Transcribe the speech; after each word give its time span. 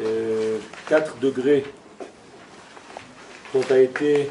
euh, 0.00 0.58
4 0.88 1.18
degrés 1.18 1.64
dont 3.52 3.62
a 3.70 3.78
été 3.78 4.30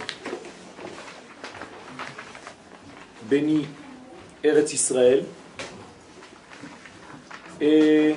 béni 3.23 3.67
Eretz 4.43 4.73
Israël 4.73 5.25
et 7.61 8.15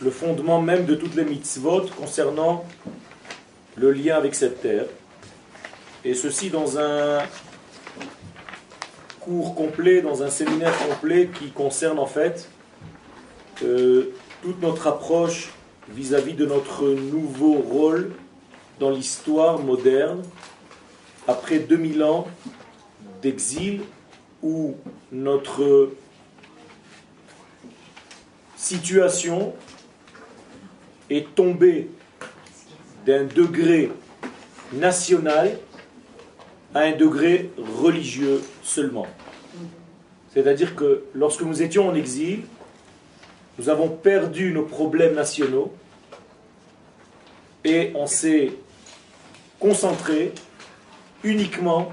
le 0.00 0.10
fondement 0.10 0.60
même 0.62 0.86
de 0.86 0.94
toutes 0.94 1.14
les 1.16 1.24
mitzvot 1.24 1.86
concernant 1.96 2.64
le 3.76 3.92
lien 3.92 4.16
avec 4.16 4.34
cette 4.34 4.62
terre. 4.62 4.86
Et 6.04 6.14
ceci 6.14 6.50
dans 6.50 6.78
un 6.78 7.18
cours 9.20 9.54
complet, 9.54 10.00
dans 10.00 10.22
un 10.22 10.30
séminaire 10.30 10.72
complet 10.78 11.28
qui 11.38 11.50
concerne 11.50 11.98
en 11.98 12.06
fait 12.06 12.48
euh, 13.62 14.14
toute 14.42 14.62
notre 14.62 14.86
approche 14.86 15.50
vis-à-vis 15.90 16.34
de 16.34 16.46
notre 16.46 16.86
nouveau 16.88 17.54
rôle 17.54 18.12
dans 18.78 18.90
l'histoire 18.90 19.58
moderne 19.58 20.22
après 21.26 21.58
2000 21.58 22.02
ans 22.02 22.26
d'exil 23.22 23.82
où 24.42 24.76
notre 25.10 25.90
situation 28.56 29.54
est 31.10 31.34
tombée 31.34 31.90
d'un 33.06 33.24
degré 33.24 33.90
national 34.72 35.58
à 36.74 36.80
un 36.80 36.92
degré 36.92 37.50
religieux 37.56 38.42
seulement. 38.62 39.06
C'est-à-dire 40.34 40.76
que 40.76 41.04
lorsque 41.14 41.42
nous 41.42 41.62
étions 41.62 41.88
en 41.88 41.94
exil, 41.94 42.42
nous 43.58 43.68
avons 43.68 43.88
perdu 43.88 44.52
nos 44.52 44.62
problèmes 44.62 45.14
nationaux 45.14 45.72
et 47.64 47.90
on 47.94 48.06
s'est 48.06 48.52
concentré 49.58 50.32
uniquement 51.24 51.92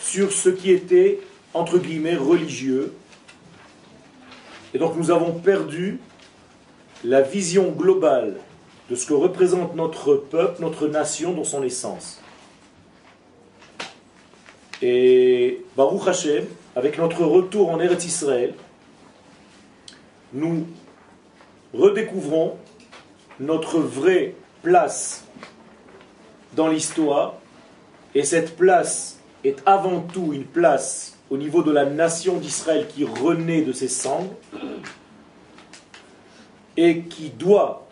sur 0.00 0.32
ce 0.32 0.48
qui 0.48 0.72
était, 0.72 1.20
entre 1.54 1.78
guillemets, 1.78 2.16
religieux. 2.16 2.92
Et 4.74 4.78
donc 4.78 4.96
nous 4.96 5.12
avons 5.12 5.32
perdu 5.32 6.00
la 7.04 7.22
vision 7.22 7.70
globale 7.70 8.36
de 8.90 8.96
ce 8.96 9.06
que 9.06 9.14
représente 9.14 9.76
notre 9.76 10.14
peuple, 10.14 10.60
notre 10.60 10.88
nation 10.88 11.32
dans 11.32 11.44
son 11.44 11.62
essence. 11.62 12.20
Et 14.82 15.62
Baruch 15.76 16.08
Hashem, 16.08 16.44
avec 16.74 16.98
notre 16.98 17.24
retour 17.24 17.70
en 17.70 17.80
Eretz 17.80 18.04
Israël, 18.04 18.54
nous 20.32 20.66
redécouvrons 21.74 22.56
notre 23.40 23.78
vraie 23.78 24.34
place 24.62 25.24
dans 26.54 26.68
l'histoire. 26.68 27.34
Et 28.14 28.24
cette 28.24 28.56
place 28.56 29.20
est 29.44 29.62
avant 29.66 30.00
tout 30.00 30.32
une 30.32 30.44
place 30.44 31.16
au 31.30 31.36
niveau 31.36 31.62
de 31.62 31.70
la 31.70 31.84
nation 31.84 32.38
d'Israël 32.38 32.86
qui 32.88 33.04
renaît 33.04 33.62
de 33.62 33.72
ses 33.72 33.88
cendres 33.88 34.32
et 36.76 37.02
qui 37.02 37.30
doit, 37.30 37.86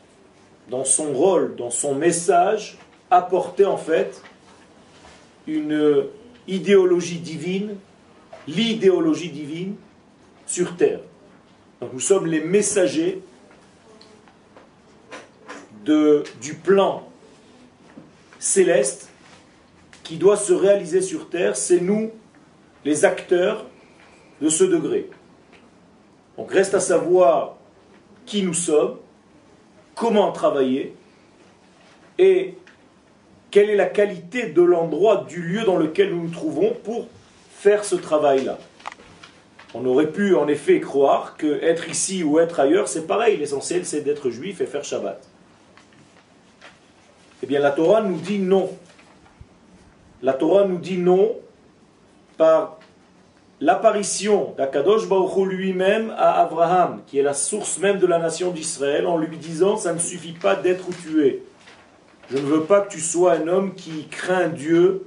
dans 0.71 0.85
son 0.85 1.13
rôle, 1.13 1.55
dans 1.57 1.71
son 1.71 1.95
message, 1.95 2.79
apporter 3.11 3.65
en 3.65 3.77
fait 3.77 4.23
une 5.47 6.07
idéologie 6.49 7.19
divine, 7.19 7.77
l'idéologie 8.49 9.31
divine 9.31 9.75
sur 10.47 10.77
terre. 10.77 11.01
Donc 11.81 11.93
nous 11.93 12.01
sommes 12.01 12.27
les 12.27 12.41
messagers 12.41 13.23
du 15.85 16.55
plan 16.55 17.09
céleste 18.39 19.09
qui 20.03 20.17
doit 20.17 20.37
se 20.37 20.53
réaliser 20.53 21.01
sur 21.01 21.29
terre. 21.29 21.57
C'est 21.57 21.81
nous, 21.81 22.11
les 22.85 23.05
acteurs 23.05 23.67
de 24.41 24.49
ce 24.49 24.65
degré. 24.65 25.11
Donc 26.37 26.53
reste 26.53 26.75
à 26.75 26.81
savoir 26.81 27.57
qui 28.25 28.43
nous 28.43 28.55
sommes, 28.55 28.97
comment 29.95 30.33
travailler 30.33 30.95
et 32.19 32.55
quelle 33.51 33.71
est 33.71 33.77
la 33.77 33.87
qualité 33.87 34.47
de 34.47 34.63
l'endroit, 34.63 35.25
du 35.29 35.41
lieu 35.41 35.65
dans 35.65 35.77
lequel 35.77 36.11
nous 36.11 36.25
nous 36.25 36.31
trouvons 36.31 36.75
pour 36.85 37.07
faire 37.51 37.85
ce 37.85 37.95
travail-là. 37.95 38.59
On 39.79 39.85
aurait 39.85 40.11
pu 40.11 40.35
en 40.35 40.49
effet 40.49 40.81
croire 40.81 41.37
que 41.37 41.63
être 41.63 41.91
ici 41.91 42.25
ou 42.25 42.39
être 42.39 42.61
ailleurs, 42.61 42.89
c'est 42.89 43.07
pareil. 43.07 43.37
L'essentiel, 43.37 43.85
c'est 43.85 44.01
d'être 44.01 44.31
juif 44.31 44.63
et 44.63 44.67
faire 44.67 44.85
Shabbat. 44.85 45.23
Eh 47.43 47.47
bien, 47.47 47.61
la 47.61 47.73
Torah 47.73 48.01
nous 48.01 48.19
dit 48.19 48.39
non. 48.39 48.71
La 50.23 50.33
Torah 50.33 50.65
nous 50.65 50.79
dit 50.79 50.97
non 50.97 51.37
par 52.39 52.79
l'apparition 53.61 54.55
d'Akadosh 54.57 55.09
Baruch 55.09 55.47
lui-même 55.47 56.11
à 56.17 56.41
Abraham, 56.41 57.03
qui 57.07 57.19
est 57.19 57.23
la 57.23 57.35
source 57.35 57.79
même 57.79 57.99
de 57.99 58.07
la 58.07 58.19
nation 58.19 58.53
d'Israël, 58.53 59.07
en 59.07 59.19
lui 59.19 59.37
disant 59.37 59.77
ça 59.77 59.93
ne 59.93 59.99
suffit 59.99 60.33
pas 60.33 60.57
d'être 60.57 60.89
où 60.89 60.93
tu 61.03 61.27
es. 61.27 61.43
Je 62.31 62.39
ne 62.39 62.43
veux 62.43 62.63
pas 62.63 62.81
que 62.81 62.91
tu 62.91 63.01
sois 63.01 63.35
un 63.35 63.47
homme 63.47 63.75
qui 63.75 64.09
craint 64.09 64.49
Dieu 64.49 65.05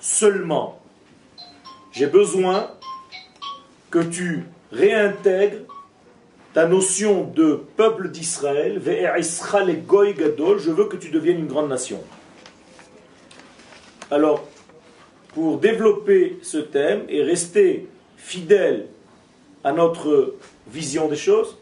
seulement. 0.00 0.80
J'ai 1.92 2.06
besoin 2.06 2.70
que 3.92 4.00
tu 4.00 4.44
réintègres 4.72 5.60
ta 6.54 6.66
notion 6.66 7.24
de 7.24 7.60
peuple 7.76 8.10
d'Israël, 8.10 8.80
je 8.84 10.70
veux 10.70 10.84
que 10.86 10.96
tu 10.96 11.10
deviennes 11.10 11.38
une 11.40 11.46
grande 11.46 11.68
nation. 11.68 12.00
Alors, 14.10 14.48
pour 15.34 15.58
développer 15.58 16.38
ce 16.42 16.58
thème 16.58 17.04
et 17.08 17.22
rester 17.22 17.86
fidèle 18.16 18.86
à 19.62 19.72
notre 19.72 20.34
vision 20.68 21.08
des 21.08 21.16
choses, 21.16 21.58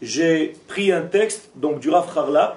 j'ai 0.00 0.54
pris 0.68 0.92
un 0.92 1.02
texte 1.02 1.50
donc 1.56 1.80
du 1.80 1.90
Rav 1.90 2.16
Harla 2.16 2.56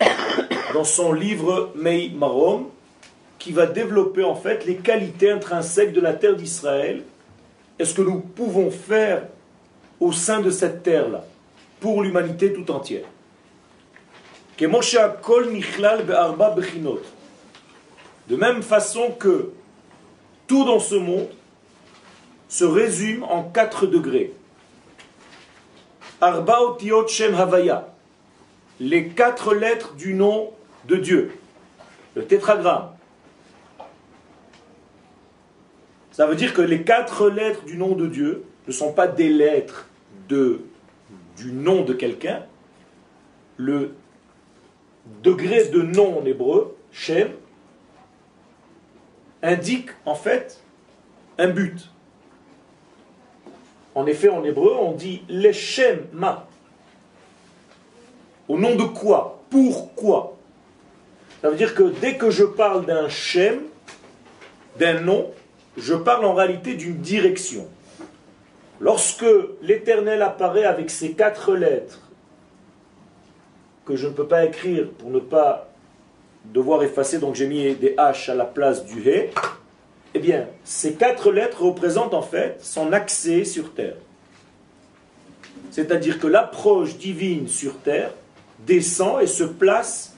dans 0.74 0.84
son 0.84 1.12
livre 1.12 1.70
Mei 1.76 2.10
Marom 2.10 2.66
qui 3.38 3.52
va 3.52 3.66
développer 3.66 4.24
en 4.24 4.34
fait 4.34 4.66
les 4.66 4.76
qualités 4.76 5.30
intrinsèques 5.30 5.92
de 5.92 6.00
la 6.00 6.12
terre 6.12 6.36
d'Israël 6.36 7.02
et 7.80 7.84
ce 7.86 7.94
que 7.94 8.02
nous 8.02 8.20
pouvons 8.20 8.70
faire 8.70 9.22
au 10.00 10.12
sein 10.12 10.40
de 10.40 10.50
cette 10.50 10.82
terre-là 10.82 11.24
pour 11.80 12.02
l'humanité 12.02 12.52
tout 12.52 12.70
entière. 12.70 13.06
De 14.58 14.66
même 18.36 18.62
façon 18.62 19.12
que 19.18 19.52
tout 20.46 20.66
dans 20.66 20.78
ce 20.78 20.94
monde 20.94 21.30
se 22.50 22.64
résume 22.64 23.24
en 23.24 23.44
quatre 23.44 23.86
degrés. 23.86 24.34
Arba 26.20 26.76
Shem 27.08 27.34
Havaya, 27.34 27.88
les 28.78 29.08
quatre 29.08 29.54
lettres 29.54 29.94
du 29.94 30.12
nom 30.12 30.50
de 30.86 30.96
Dieu, 30.96 31.32
le 32.14 32.26
tétragramme. 32.26 32.90
Ça 36.10 36.26
veut 36.26 36.36
dire 36.36 36.54
que 36.54 36.62
les 36.62 36.82
quatre 36.82 37.28
lettres 37.28 37.64
du 37.64 37.76
nom 37.76 37.94
de 37.94 38.06
Dieu 38.06 38.44
ne 38.66 38.72
sont 38.72 38.92
pas 38.92 39.06
des 39.06 39.28
lettres 39.28 39.88
de, 40.28 40.60
du 41.36 41.52
nom 41.52 41.82
de 41.82 41.92
quelqu'un. 41.92 42.42
Le 43.56 43.94
degré 45.22 45.68
de 45.68 45.82
nom 45.82 46.20
en 46.20 46.24
hébreu, 46.24 46.76
Shem, 46.92 47.30
indique 49.42 49.90
en 50.04 50.14
fait 50.14 50.60
un 51.38 51.48
but. 51.48 51.90
En 53.94 54.06
effet, 54.06 54.28
en 54.28 54.44
hébreu, 54.44 54.74
on 54.78 54.92
dit 54.92 55.22
Leshem 55.28 56.06
ma. 56.12 56.46
Au 58.48 58.58
nom 58.58 58.74
de 58.74 58.84
quoi? 58.84 59.42
Pourquoi 59.50 60.36
Ça 61.42 61.50
veut 61.50 61.56
dire 61.56 61.74
que 61.74 61.94
dès 62.00 62.16
que 62.16 62.30
je 62.30 62.44
parle 62.44 62.84
d'un 62.86 63.08
Shem, 63.08 63.62
d'un 64.78 65.00
nom, 65.00 65.30
je 65.80 65.94
parle 65.94 66.24
en 66.24 66.34
réalité 66.34 66.74
d'une 66.74 66.98
direction. 66.98 67.66
Lorsque 68.80 69.26
l'Éternel 69.62 70.22
apparaît 70.22 70.64
avec 70.64 70.90
ces 70.90 71.12
quatre 71.12 71.54
lettres, 71.54 72.00
que 73.84 73.96
je 73.96 74.06
ne 74.06 74.12
peux 74.12 74.26
pas 74.26 74.44
écrire 74.44 74.88
pour 74.90 75.10
ne 75.10 75.18
pas 75.18 75.70
devoir 76.44 76.82
effacer, 76.82 77.18
donc 77.18 77.34
j'ai 77.34 77.46
mis 77.46 77.74
des 77.74 77.94
H 77.96 78.30
à 78.30 78.34
la 78.34 78.44
place 78.44 78.84
du 78.84 79.00
He, 79.08 79.30
eh 80.14 80.18
bien, 80.18 80.46
ces 80.64 80.94
quatre 80.94 81.30
lettres 81.30 81.62
représentent 81.62 82.14
en 82.14 82.22
fait 82.22 82.58
son 82.60 82.92
accès 82.92 83.44
sur 83.44 83.74
terre. 83.74 83.96
C'est-à-dire 85.70 86.18
que 86.18 86.26
l'approche 86.26 86.96
divine 86.96 87.48
sur 87.48 87.78
terre 87.78 88.12
descend 88.66 89.22
et 89.22 89.26
se 89.26 89.44
place 89.44 90.09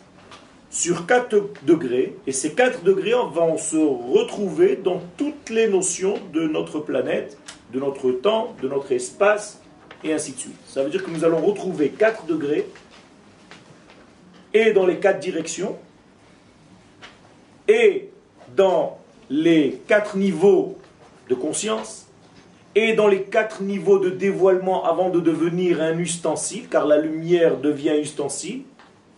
sur 0.72 1.06
4 1.06 1.36
degrés, 1.64 2.16
et 2.26 2.32
ces 2.32 2.54
4 2.54 2.82
degrés 2.82 3.12
vont 3.12 3.58
se 3.58 3.76
retrouver 3.76 4.74
dans 4.74 5.02
toutes 5.18 5.50
les 5.50 5.68
notions 5.68 6.14
de 6.32 6.48
notre 6.48 6.80
planète, 6.80 7.36
de 7.74 7.78
notre 7.78 8.10
temps, 8.10 8.56
de 8.62 8.68
notre 8.68 8.90
espace, 8.92 9.60
et 10.02 10.14
ainsi 10.14 10.32
de 10.32 10.38
suite. 10.38 10.56
Ça 10.66 10.82
veut 10.82 10.88
dire 10.88 11.04
que 11.04 11.10
nous 11.10 11.24
allons 11.24 11.42
retrouver 11.42 11.90
4 11.90 12.24
degrés 12.24 12.66
et 14.54 14.72
dans 14.72 14.86
les 14.86 14.96
quatre 14.96 15.20
directions, 15.20 15.76
et 17.68 18.08
dans 18.56 18.98
les 19.28 19.80
quatre 19.86 20.16
niveaux 20.16 20.78
de 21.28 21.34
conscience, 21.34 22.08
et 22.74 22.94
dans 22.94 23.08
les 23.08 23.24
quatre 23.24 23.62
niveaux 23.62 23.98
de 23.98 24.08
dévoilement 24.08 24.84
avant 24.84 25.10
de 25.10 25.20
devenir 25.20 25.82
un 25.82 25.98
ustensile, 25.98 26.68
car 26.70 26.86
la 26.86 26.96
lumière 26.96 27.58
devient 27.58 27.98
ustensile, 28.00 28.62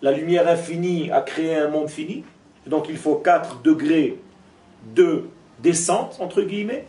la 0.02 0.12
lumière 0.12 0.48
infinie 0.48 1.10
a 1.10 1.20
créé 1.20 1.56
un 1.56 1.68
monde 1.68 1.88
fini, 1.88 2.24
donc 2.66 2.86
il 2.88 2.96
faut 2.96 3.16
quatre 3.16 3.62
degrés 3.62 4.18
de 4.94 5.24
descente, 5.60 6.16
entre 6.20 6.42
guillemets, 6.42 6.84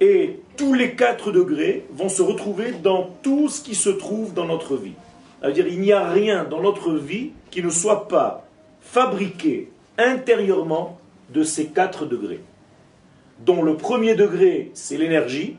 et 0.00 0.40
tous 0.56 0.74
les 0.74 0.94
quatre 0.94 1.32
degrés 1.32 1.86
vont 1.92 2.08
se 2.08 2.22
retrouver 2.22 2.72
dans 2.72 3.10
tout 3.22 3.48
ce 3.48 3.62
qui 3.62 3.74
se 3.74 3.90
trouve 3.90 4.32
dans 4.32 4.46
notre 4.46 4.76
vie. 4.76 4.94
Ça 5.40 5.48
veut 5.48 5.52
dire 5.52 5.66
il 5.66 5.80
n'y 5.80 5.92
a 5.92 6.08
rien 6.08 6.44
dans 6.44 6.60
notre 6.60 6.92
vie 6.92 7.30
qui 7.50 7.62
ne 7.62 7.70
soit 7.70 8.08
pas 8.08 8.46
fabriqué 8.80 9.70
intérieurement 9.96 10.98
de 11.30 11.42
ces 11.42 11.66
quatre 11.66 12.06
degrés. 12.06 12.40
Dont 13.40 13.62
le 13.62 13.76
premier 13.76 14.14
degré, 14.14 14.70
c'est 14.74 14.96
l'énergie, 14.96 15.56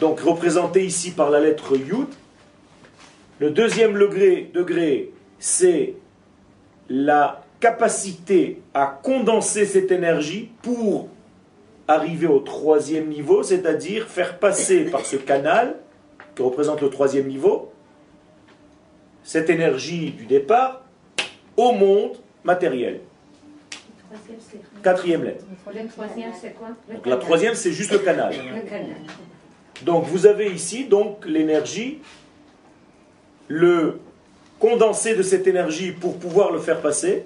donc 0.00 0.20
représenté 0.20 0.84
ici 0.84 1.10
par 1.10 1.30
la 1.30 1.40
lettre 1.40 1.76
Yud. 1.76 2.08
Le 3.38 3.50
deuxième 3.50 3.92
degré, 3.98 4.50
degré 4.54 5.10
c'est 5.38 5.94
la 6.88 7.42
capacité 7.60 8.62
à 8.72 8.86
condenser 8.86 9.66
cette 9.66 9.90
énergie 9.90 10.50
pour 10.62 11.08
arriver 11.88 12.26
au 12.26 12.40
troisième 12.40 13.08
niveau, 13.08 13.42
c'est-à-dire 13.42 14.06
faire 14.08 14.38
passer 14.38 14.84
par 14.84 15.04
ce 15.04 15.16
canal, 15.16 15.76
qui 16.34 16.42
représente 16.42 16.80
le 16.80 16.90
troisième 16.90 17.26
niveau, 17.26 17.72
cette 19.22 19.50
énergie 19.50 20.10
du 20.12 20.26
départ 20.26 20.82
au 21.56 21.72
monde 21.72 22.16
matériel. 22.44 23.00
Quatrième 24.82 25.24
lettre. 25.24 25.44
Donc 26.92 27.06
la 27.06 27.16
troisième, 27.16 27.54
c'est 27.54 27.72
juste 27.72 27.92
le 27.92 27.98
canal. 27.98 28.34
Donc 29.82 30.04
vous 30.04 30.26
avez 30.26 30.50
ici 30.50 30.84
donc 30.84 31.26
l'énergie, 31.26 31.98
le 33.48 34.00
condensé 34.58 35.14
de 35.14 35.22
cette 35.22 35.46
énergie 35.46 35.92
pour 35.92 36.18
pouvoir 36.18 36.50
le 36.52 36.58
faire 36.58 36.80
passer, 36.80 37.24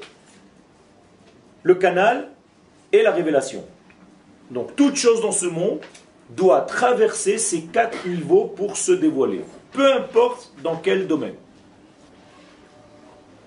le 1.63 1.75
canal 1.75 2.29
et 2.93 3.03
la 3.03 3.13
révélation. 3.13 3.65
Donc 4.51 4.75
toute 4.75 4.97
chose 4.97 5.23
dans 5.23 5.33
ce 5.33 5.47
monde 5.47 5.81
doit 6.31 6.63
traverser 6.63 7.39
ces 7.39 7.63
quatre 7.63 8.07
niveaux 8.07 8.45
pour 8.45 8.77
se 8.77 8.93
dévoiler, 8.93 9.45
peu 9.73 9.93
importe 9.93 10.53
dans 10.63 10.77
quel 10.77 11.07
domaine. 11.07 11.35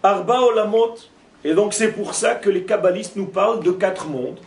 Arba 0.02 0.42
Olamot, 0.42 0.96
et 1.44 1.54
donc 1.54 1.74
c'est 1.74 1.92
pour 1.92 2.14
ça 2.14 2.36
que 2.36 2.50
les 2.50 2.64
kabbalistes 2.64 3.16
nous 3.16 3.26
parlent 3.26 3.64
de 3.64 3.72
quatre 3.72 4.08
mondes. 4.08 4.40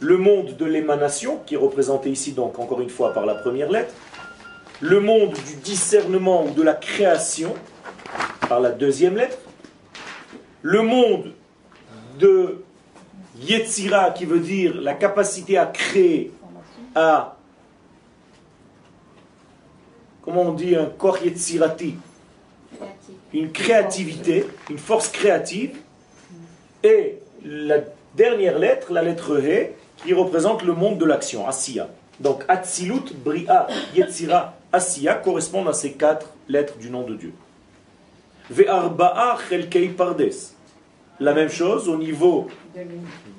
Le 0.00 0.16
monde 0.16 0.56
de 0.56 0.64
l'émanation, 0.64 1.40
qui 1.46 1.54
est 1.54 1.58
représenté 1.58 2.10
ici 2.10 2.32
donc 2.32 2.58
encore 2.58 2.80
une 2.80 2.88
fois 2.88 3.12
par 3.12 3.26
la 3.26 3.34
première 3.34 3.70
lettre, 3.70 3.92
le 4.80 5.00
monde 5.00 5.32
du 5.32 5.56
discernement 5.56 6.44
ou 6.46 6.50
de 6.50 6.62
la 6.62 6.74
création, 6.74 7.54
par 8.48 8.60
la 8.60 8.70
deuxième 8.70 9.16
lettre, 9.16 9.38
le 10.62 10.82
monde 10.82 11.32
de 12.18 12.62
Yetzira, 13.40 14.10
qui 14.10 14.24
veut 14.24 14.40
dire 14.40 14.80
la 14.80 14.94
capacité 14.94 15.58
à 15.58 15.66
créer, 15.66 16.32
à, 16.94 17.36
comment 20.22 20.42
on 20.42 20.52
dit, 20.52 20.74
un 20.74 20.86
corps 20.86 21.22
Yetzirati, 21.22 21.96
une 23.32 23.52
créativité, 23.52 24.46
une 24.70 24.78
force 24.78 25.08
créative, 25.08 25.76
et 26.82 27.18
la 27.44 27.76
dernière 28.14 28.58
lettre, 28.58 28.92
la 28.92 29.02
lettre 29.02 29.38
He, 29.38 29.72
qui 29.98 30.14
représente 30.14 30.62
le 30.62 30.72
monde 30.72 30.98
de 30.98 31.04
l'action, 31.04 31.46
Asiya. 31.46 31.88
Donc 32.18 32.44
Atzilut, 32.48 33.14
Bria, 33.24 33.66
Yetzira, 33.94 34.54
Asiya 34.72 35.14
correspondent 35.14 35.68
à 35.68 35.72
ces 35.72 35.92
quatre 35.92 36.26
lettres 36.48 36.78
du 36.78 36.90
nom 36.90 37.02
de 37.02 37.14
Dieu. 37.14 37.32
Ve'arba'a 38.50 39.38
chelkei 39.48 39.88
pardes. 39.88 40.30
La 41.18 41.34
même 41.34 41.50
chose 41.50 41.88
au 41.88 41.96
niveau 41.96 42.48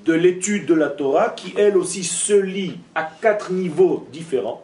de 0.05 0.13
l'étude 0.13 0.65
de 0.65 0.73
la 0.73 0.89
Torah, 0.89 1.29
qui 1.29 1.53
elle 1.57 1.77
aussi 1.77 2.03
se 2.03 2.33
lit 2.33 2.77
à 2.93 3.03
quatre 3.03 3.51
niveaux 3.51 4.07
différents. 4.11 4.63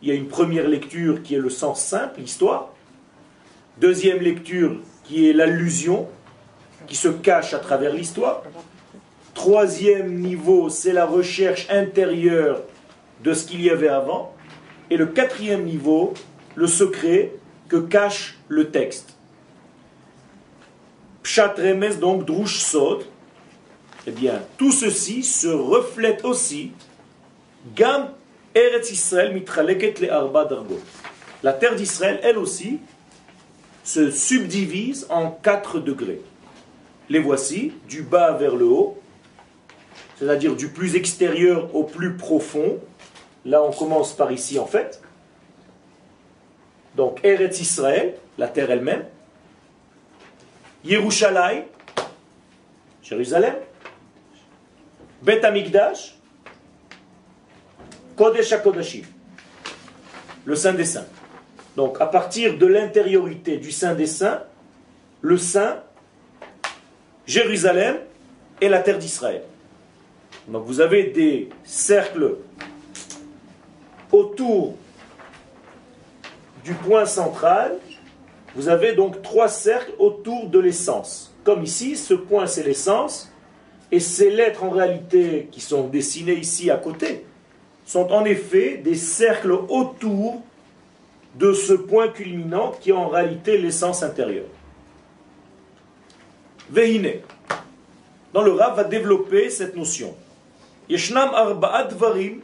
Il 0.00 0.08
y 0.08 0.10
a 0.10 0.14
une 0.14 0.28
première 0.28 0.68
lecture 0.68 1.22
qui 1.22 1.34
est 1.34 1.38
le 1.38 1.50
sens 1.50 1.82
simple, 1.82 2.20
l'histoire. 2.20 2.70
Deuxième 3.78 4.20
lecture 4.20 4.76
qui 5.04 5.28
est 5.28 5.32
l'allusion, 5.32 6.06
qui 6.86 6.96
se 6.96 7.08
cache 7.08 7.54
à 7.54 7.58
travers 7.58 7.92
l'histoire. 7.92 8.42
Troisième 9.34 10.14
niveau, 10.14 10.68
c'est 10.68 10.92
la 10.92 11.06
recherche 11.06 11.66
intérieure 11.70 12.60
de 13.22 13.32
ce 13.32 13.46
qu'il 13.46 13.62
y 13.62 13.70
avait 13.70 13.88
avant. 13.88 14.33
Et 14.94 14.96
le 14.96 15.06
quatrième 15.06 15.64
niveau, 15.64 16.14
le 16.54 16.68
secret 16.68 17.32
que 17.66 17.78
cache 17.78 18.38
le 18.46 18.70
texte. 18.70 19.16
Pshat 21.24 21.54
Remes, 21.58 21.98
donc 21.98 22.24
Drush 22.24 22.60
Sod, 22.60 23.04
eh 24.06 24.12
bien, 24.12 24.40
tout 24.56 24.70
ceci 24.70 25.24
se 25.24 25.48
reflète 25.48 26.24
aussi 26.24 26.70
Gam 27.74 28.10
Eretz 28.54 28.92
Israël 28.92 29.34
mitraleket 29.34 29.98
le 30.00 30.12
arba 30.12 30.44
dargot. 30.44 30.78
La 31.42 31.54
terre 31.54 31.74
d'Israël, 31.74 32.20
elle 32.22 32.38
aussi, 32.38 32.78
se 33.82 34.12
subdivise 34.12 35.08
en 35.10 35.32
quatre 35.32 35.80
degrés. 35.80 36.20
Les 37.08 37.18
voici, 37.18 37.72
du 37.88 38.02
bas 38.02 38.30
vers 38.30 38.54
le 38.54 38.66
haut, 38.66 39.02
c'est-à-dire 40.20 40.54
du 40.54 40.68
plus 40.68 40.94
extérieur 40.94 41.74
au 41.74 41.82
plus 41.82 42.16
profond. 42.16 42.78
Là, 43.44 43.62
on 43.62 43.72
commence 43.72 44.12
par 44.14 44.32
ici, 44.32 44.58
en 44.58 44.66
fait. 44.66 45.00
Donc, 46.96 47.24
Eretz 47.24 47.60
Israël, 47.60 48.14
la 48.38 48.48
terre 48.48 48.70
elle-même. 48.70 49.04
Yerushalayim, 50.84 51.64
Jérusalem. 53.02 53.54
Bet 55.22 55.42
Amikdash, 55.44 56.16
Kodesh 58.14 58.52
HaKodashim, 58.52 59.04
le 60.44 60.54
Saint 60.54 60.74
des 60.74 60.84
Saints. 60.84 61.06
Donc 61.76 62.00
à 62.00 62.06
partir 62.06 62.58
de 62.58 62.66
l'intériorité 62.66 63.56
du 63.56 63.72
Saint 63.72 63.94
des 63.94 64.06
Saints, 64.06 64.42
le 65.22 65.38
Saint, 65.38 65.82
Jérusalem 67.26 67.96
et 68.60 68.68
la 68.68 68.80
terre 68.80 68.98
d'Israël. 68.98 69.42
Donc 70.46 70.66
vous 70.66 70.80
avez 70.80 71.04
des 71.04 71.48
cercles 71.64 72.36
autour 74.14 74.74
du 76.64 76.72
point 76.74 77.06
central. 77.06 77.78
Vous 78.54 78.68
avez 78.68 78.94
donc 78.94 79.22
trois 79.22 79.48
cercles 79.48 79.92
autour 79.98 80.48
de 80.48 80.58
l'essence. 80.58 81.34
Comme 81.42 81.64
ici, 81.64 81.96
ce 81.96 82.14
point 82.14 82.46
c'est 82.46 82.62
l'essence, 82.62 83.30
et 83.90 84.00
ces 84.00 84.30
lettres 84.30 84.64
en 84.64 84.70
réalité 84.70 85.48
qui 85.50 85.60
sont 85.60 85.88
dessinées 85.88 86.38
ici 86.38 86.70
à 86.70 86.76
côté 86.76 87.26
sont 87.84 88.10
en 88.12 88.24
effet 88.24 88.78
des 88.78 88.94
cercles 88.94 89.52
autour 89.52 90.40
de 91.34 91.52
ce 91.52 91.74
point 91.74 92.08
culminant 92.08 92.72
qui 92.80 92.90
est 92.90 92.94
en 92.94 93.08
réalité 93.08 93.58
l'essence 93.58 94.02
intérieure. 94.02 94.46
Veine. 96.70 97.20
Dans 98.32 98.42
le 98.42 98.52
Rav 98.52 98.76
va 98.76 98.84
développer 98.84 99.50
cette 99.50 99.76
notion. 99.76 100.14
Yeshnam 100.88 101.30
arba'at 101.34 101.84
dvarim 101.84 102.40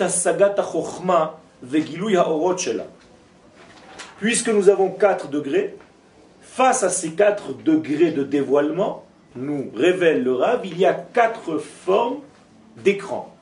asagat 0.00 0.56
ha 0.58 1.38
vegilui 1.62 2.16
ha'orot 2.16 2.58
shela. 2.58 2.86
Puisque 4.18 4.48
nous 4.48 4.68
avons 4.68 4.90
quatre 4.90 5.28
degrés, 5.28 5.76
face 6.40 6.82
à 6.82 6.88
ces 6.88 7.12
quatre 7.12 7.52
degrés 7.52 8.12
de 8.12 8.22
dévoilement, 8.22 9.04
nous 9.36 9.70
révèle 9.74 10.22
le 10.22 10.34
Rav, 10.34 10.60
il 10.64 10.78
y 10.78 10.86
a 10.86 10.94
quatre 10.94 11.58
formes 11.58 12.20
d'écran 12.76 13.34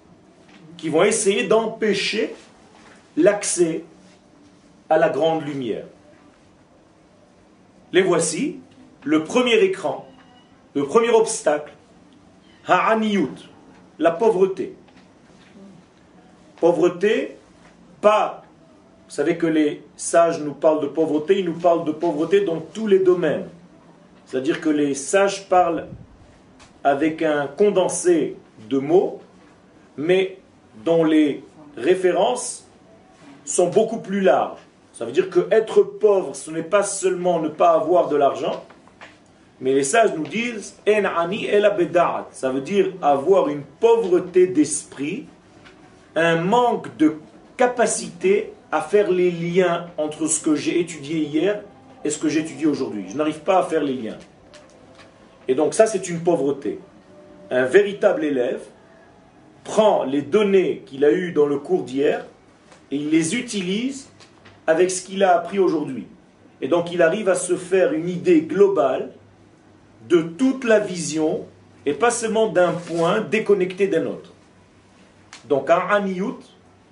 qui 0.79 0.88
vont 0.88 1.05
essayer 1.05 1.45
d'empêcher 1.45 2.35
l'accès 3.17 3.85
à 4.88 4.99
la 4.99 5.11
grande 5.11 5.47
lumière. 5.47 5.85
Les 7.93 8.02
voici. 8.02 8.59
Le 9.05 9.25
premier 9.25 9.57
écran, 9.64 10.07
le 10.75 10.85
premier 10.85 11.11
obstacle, 11.11 11.73
Ha'aniyut, 12.69 13.35
la 13.99 14.12
pauvreté. 14.12 14.76
Pauvreté, 16.62 17.38
pas. 18.00 18.45
Vous 19.09 19.14
savez 19.16 19.37
que 19.37 19.49
les 19.49 19.83
sages 19.97 20.40
nous 20.40 20.54
parlent 20.54 20.81
de 20.81 20.87
pauvreté, 20.87 21.40
ils 21.40 21.45
nous 21.45 21.59
parlent 21.59 21.85
de 21.85 21.90
pauvreté 21.90 22.42
dans 22.42 22.61
tous 22.61 22.87
les 22.87 23.00
domaines. 23.00 23.49
C'est-à-dire 24.26 24.61
que 24.61 24.69
les 24.69 24.95
sages 24.95 25.49
parlent 25.49 25.88
avec 26.85 27.21
un 27.23 27.49
condensé 27.49 28.37
de 28.71 28.78
mots, 28.78 29.21
mais 29.97 30.38
dont 30.85 31.02
les 31.02 31.42
références 31.76 32.64
sont 33.45 33.66
beaucoup 33.66 33.99
plus 33.99 34.21
larges. 34.21 34.61
Ça 34.92 35.04
veut 35.04 35.11
dire 35.11 35.31
que 35.31 35.49
être 35.50 35.83
pauvre, 35.83 36.37
ce 36.37 36.52
n'est 36.52 36.62
pas 36.62 36.85
seulement 36.85 37.40
ne 37.40 37.49
pas 37.49 37.73
avoir 37.73 38.09
de 38.09 38.14
l'argent, 38.14 38.64
mais 39.61 39.75
les 39.75 39.83
sages 39.83 40.14
nous 40.16 40.28
disent 40.28 40.76
Ça 42.31 42.50
veut 42.50 42.61
dire 42.61 42.92
avoir 43.02 43.49
une 43.49 43.62
pauvreté 43.81 44.47
d'esprit, 44.47 45.26
un 46.14 46.37
manque 46.37 46.97
de 46.97 47.16
capacité 47.57 48.52
à 48.71 48.81
faire 48.81 49.11
les 49.11 49.31
liens 49.31 49.87
entre 49.99 50.26
ce 50.26 50.40
que 50.40 50.54
j'ai 50.54 50.81
étudié 50.81 51.19
hier 51.21 51.62
et 52.04 52.11
ce 52.11 52.19
que 52.19 52.28
j'étudie 52.28 52.66
aujourd'hui. 52.66 53.04
Je 53.09 53.16
n'arrive 53.16 53.40
pas 53.40 53.59
à 53.59 53.62
faire 53.62 53.83
les 53.83 53.95
liens. 53.95 54.19
Et 55.49 55.54
donc 55.54 55.75
ça, 55.75 55.87
c'est 55.87 56.09
une 56.09 56.21
pauvreté. 56.21 56.78
Un 57.50 57.64
véritable 57.64 58.25
élève 58.25 58.62
prend 59.64 60.04
les 60.04 60.23
données 60.23 60.83
qu'il 60.87 61.04
a 61.04 61.12
eues 61.12 61.33
dans 61.33 61.47
le 61.47 61.59
cours 61.59 61.83
d'hier 61.83 62.25
et 62.90 62.97
il 62.97 63.11
les 63.11 63.37
utilise 63.37 64.09
avec 64.66 64.90
ce 64.90 65.02
qu'il 65.02 65.23
a 65.23 65.37
appris 65.37 65.59
aujourd'hui. 65.59 66.07
Et 66.61 66.69
donc 66.69 66.92
il 66.92 67.02
arrive 67.02 67.28
à 67.28 67.35
se 67.35 67.57
faire 67.57 67.92
une 67.92 68.09
idée 68.09 68.42
globale 68.42 69.11
de 70.09 70.23
toute 70.23 70.64
la 70.64 70.78
vision 70.78 71.47
et 71.87 71.92
pas 71.95 72.11
seulement 72.11 72.49
d'un 72.49 72.73
point 72.73 73.21
déconnecté 73.21 73.88
d'un 73.88 74.07
autre. 74.07 74.32
Donc 75.49 75.71
un 75.71 75.89
aniyut, 75.91 76.39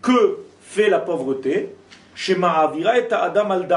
que 0.02 0.38
fait 0.62 0.88
la 0.88 0.99
pauvreté 0.99 1.75
Shema 2.14 2.73
et 2.76 3.12
Adam 3.12 3.50
al 3.50 3.69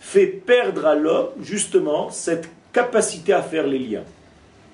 fait 0.00 0.26
perdre 0.26 0.86
à 0.86 0.94
l'homme 0.94 1.30
justement 1.40 2.10
cette 2.10 2.48
capacité 2.72 3.32
à 3.32 3.42
faire 3.42 3.66
les 3.66 3.78
liens. 3.78 4.04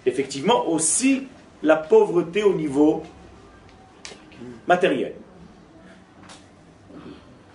Effectivement, 0.04 0.66
aussi 0.68 1.28
la 1.62 1.76
pauvreté 1.76 2.42
au 2.42 2.54
niveau 2.54 3.02
matériel. 4.66 5.14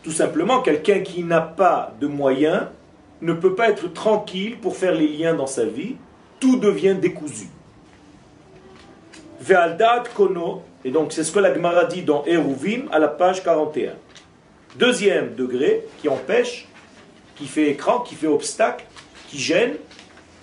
Tout 0.03 0.11
simplement, 0.11 0.61
quelqu'un 0.61 1.01
qui 1.01 1.23
n'a 1.23 1.41
pas 1.41 1.93
de 1.99 2.07
moyens 2.07 2.67
ne 3.21 3.33
peut 3.33 3.55
pas 3.55 3.69
être 3.69 3.91
tranquille 3.91 4.57
pour 4.59 4.77
faire 4.77 4.93
les 4.93 5.07
liens 5.07 5.33
dans 5.33 5.47
sa 5.47 5.65
vie. 5.65 5.95
Tout 6.39 6.57
devient 6.57 6.95
décousu. 6.95 7.47
Ve'aldad 9.41 10.07
kono, 10.13 10.63
et 10.85 10.91
donc 10.91 11.11
c'est 11.11 11.23
ce 11.23 11.31
que 11.31 11.39
la 11.39 11.51
Gemara 11.51 11.85
dit 11.85 12.03
dans 12.03 12.23
Eruvim 12.27 12.87
à 12.91 12.99
la 12.99 13.07
page 13.07 13.43
41. 13.43 13.93
Deuxième 14.75 15.33
degré 15.33 15.83
qui 15.99 16.07
empêche, 16.07 16.67
qui 17.35 17.47
fait 17.47 17.71
écran, 17.71 18.01
qui 18.01 18.13
fait 18.13 18.27
obstacle, 18.27 18.85
qui 19.27 19.39
gêne 19.39 19.73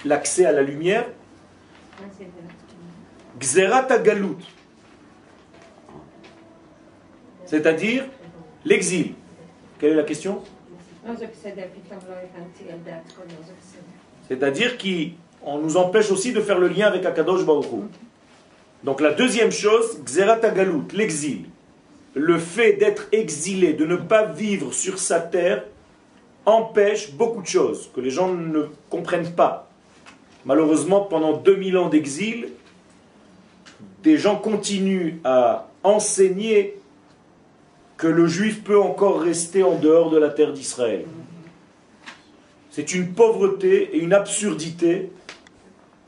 l'accès 0.04 0.44
à 0.44 0.50
la 0.50 0.62
lumière. 0.62 1.06
Gzerat 3.40 3.86
galut, 3.98 4.36
c'est-à-dire 7.46 8.04
l'exil. 8.64 9.14
Quelle 9.78 9.92
est 9.92 9.96
la 9.96 10.02
question? 10.02 10.42
C'est-à-dire 14.28 14.78
qu'on 14.78 15.58
nous 15.58 15.76
empêche 15.76 16.10
aussi 16.10 16.32
de 16.32 16.40
faire 16.40 16.58
le 16.58 16.68
lien 16.68 16.88
avec 16.88 17.06
Akadosh 17.06 17.44
Baruch 17.44 17.66
Donc 18.84 19.00
la 19.00 19.12
deuxième 19.12 19.52
chose, 19.52 19.98
Gzerat 20.06 20.40
Galut, 20.40 20.82
l'exil. 20.92 21.44
Le 22.14 22.38
fait 22.38 22.74
d'être 22.74 23.06
exilé, 23.12 23.72
de 23.72 23.86
ne 23.86 23.96
pas 23.96 24.24
vivre 24.24 24.72
sur 24.72 24.98
sa 24.98 25.20
terre, 25.20 25.64
empêche 26.44 27.12
beaucoup 27.12 27.42
de 27.42 27.46
choses 27.46 27.90
que 27.94 28.00
les 28.00 28.10
gens 28.10 28.32
ne 28.34 28.64
comprennent 28.90 29.32
pas. 29.32 29.70
Malheureusement, 30.44 31.00
pendant 31.02 31.36
2000 31.36 31.78
ans 31.78 31.88
d'exil, 31.88 32.48
des 34.02 34.16
gens 34.16 34.36
continuent 34.36 35.18
à 35.24 35.68
enseigner 35.84 36.76
que 37.96 38.08
le 38.08 38.26
juif 38.26 38.64
peut 38.64 38.80
encore 38.80 39.20
rester 39.20 39.62
en 39.62 39.76
dehors 39.76 40.10
de 40.10 40.18
la 40.18 40.28
terre 40.28 40.52
d'Israël. 40.52 41.04
C'est 42.70 42.94
une 42.94 43.12
pauvreté 43.12 43.90
et 43.94 43.98
une 43.98 44.12
absurdité 44.12 45.12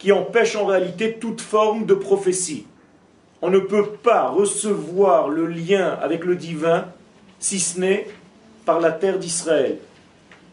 qui 0.04 0.12
empêche 0.12 0.54
en 0.54 0.66
réalité 0.66 1.14
toute 1.14 1.40
forme 1.40 1.86
de 1.86 1.94
prophétie. 1.94 2.66
On 3.40 3.48
ne 3.48 3.58
peut 3.58 3.86
pas 3.86 4.28
recevoir 4.28 5.30
le 5.30 5.46
lien 5.46 5.98
avec 6.02 6.26
le 6.26 6.36
divin 6.36 6.88
si 7.38 7.58
ce 7.58 7.80
n'est 7.80 8.06
par 8.66 8.80
la 8.80 8.92
terre 8.92 9.18
d'Israël. 9.18 9.78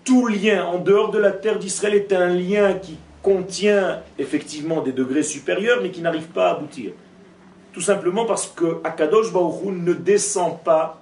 Tout 0.06 0.28
lien 0.28 0.64
en 0.64 0.78
dehors 0.78 1.12
de 1.12 1.20
la 1.20 1.34
terre 1.34 1.60
d'Israël 1.60 1.96
est 1.96 2.14
un 2.14 2.28
lien 2.28 2.76
qui 2.76 2.98
contient 3.22 4.00
effectivement 4.18 4.80
des 4.80 4.94
degrés 4.94 5.22
supérieurs 5.22 5.80
mais 5.82 5.92
qui 5.92 6.00
n'arrive 6.00 6.28
pas 6.28 6.48
à 6.48 6.52
aboutir. 6.52 6.94
Tout 7.74 7.82
simplement 7.82 8.24
parce 8.24 8.48
que 8.48 8.80
Akadosh 8.86 9.34
Baruch 9.34 9.66
ne 9.66 9.92
descend 9.92 10.62
pas 10.64 11.02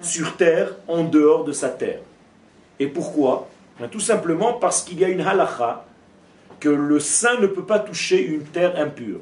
sur 0.00 0.36
terre 0.36 0.74
en 0.88 1.04
dehors 1.04 1.44
de 1.44 1.52
sa 1.52 1.68
terre. 1.68 2.00
Et 2.80 2.88
pourquoi? 2.88 3.46
Ben, 3.78 3.86
Tout 3.86 4.00
simplement 4.00 4.54
parce 4.54 4.82
qu'il 4.82 4.98
y 4.98 5.04
a 5.04 5.08
une 5.08 5.20
halakha 5.20 5.84
que 6.60 6.68
le 6.68 7.00
saint 7.00 7.38
ne 7.40 7.46
peut 7.46 7.64
pas 7.64 7.78
toucher 7.78 8.24
une 8.24 8.44
terre 8.44 8.78
impure. 8.78 9.20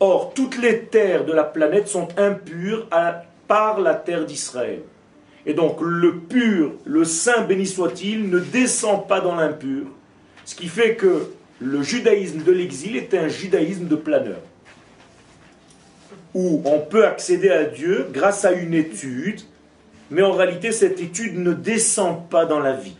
Or, 0.00 0.32
toutes 0.34 0.58
les 0.58 0.80
terres 0.84 1.24
de 1.24 1.32
la 1.32 1.44
planète 1.44 1.88
sont 1.88 2.08
impures 2.16 2.88
par 3.46 3.80
la 3.80 3.94
terre 3.94 4.26
d'Israël. 4.26 4.80
Et 5.46 5.54
donc, 5.54 5.78
le 5.80 6.18
pur, 6.18 6.72
le 6.84 7.04
saint 7.04 7.42
béni 7.42 7.66
soit-il, 7.66 8.28
ne 8.28 8.38
descend 8.38 9.06
pas 9.06 9.20
dans 9.20 9.34
l'impur. 9.34 9.86
Ce 10.44 10.54
qui 10.54 10.68
fait 10.68 10.96
que 10.96 11.30
le 11.60 11.82
judaïsme 11.82 12.42
de 12.42 12.52
l'exil 12.52 12.96
est 12.96 13.14
un 13.14 13.28
judaïsme 13.28 13.86
de 13.86 13.96
planeur. 13.96 14.40
Où 16.34 16.62
on 16.64 16.80
peut 16.80 17.06
accéder 17.06 17.50
à 17.50 17.64
Dieu 17.64 18.08
grâce 18.12 18.44
à 18.44 18.52
une 18.52 18.74
étude 18.74 19.40
mais 20.10 20.22
en 20.22 20.32
réalité 20.32 20.72
cette 20.72 21.00
étude 21.00 21.38
ne 21.38 21.52
descend 21.52 22.28
pas 22.28 22.46
dans 22.46 22.60
la 22.60 22.72
vie. 22.72 22.96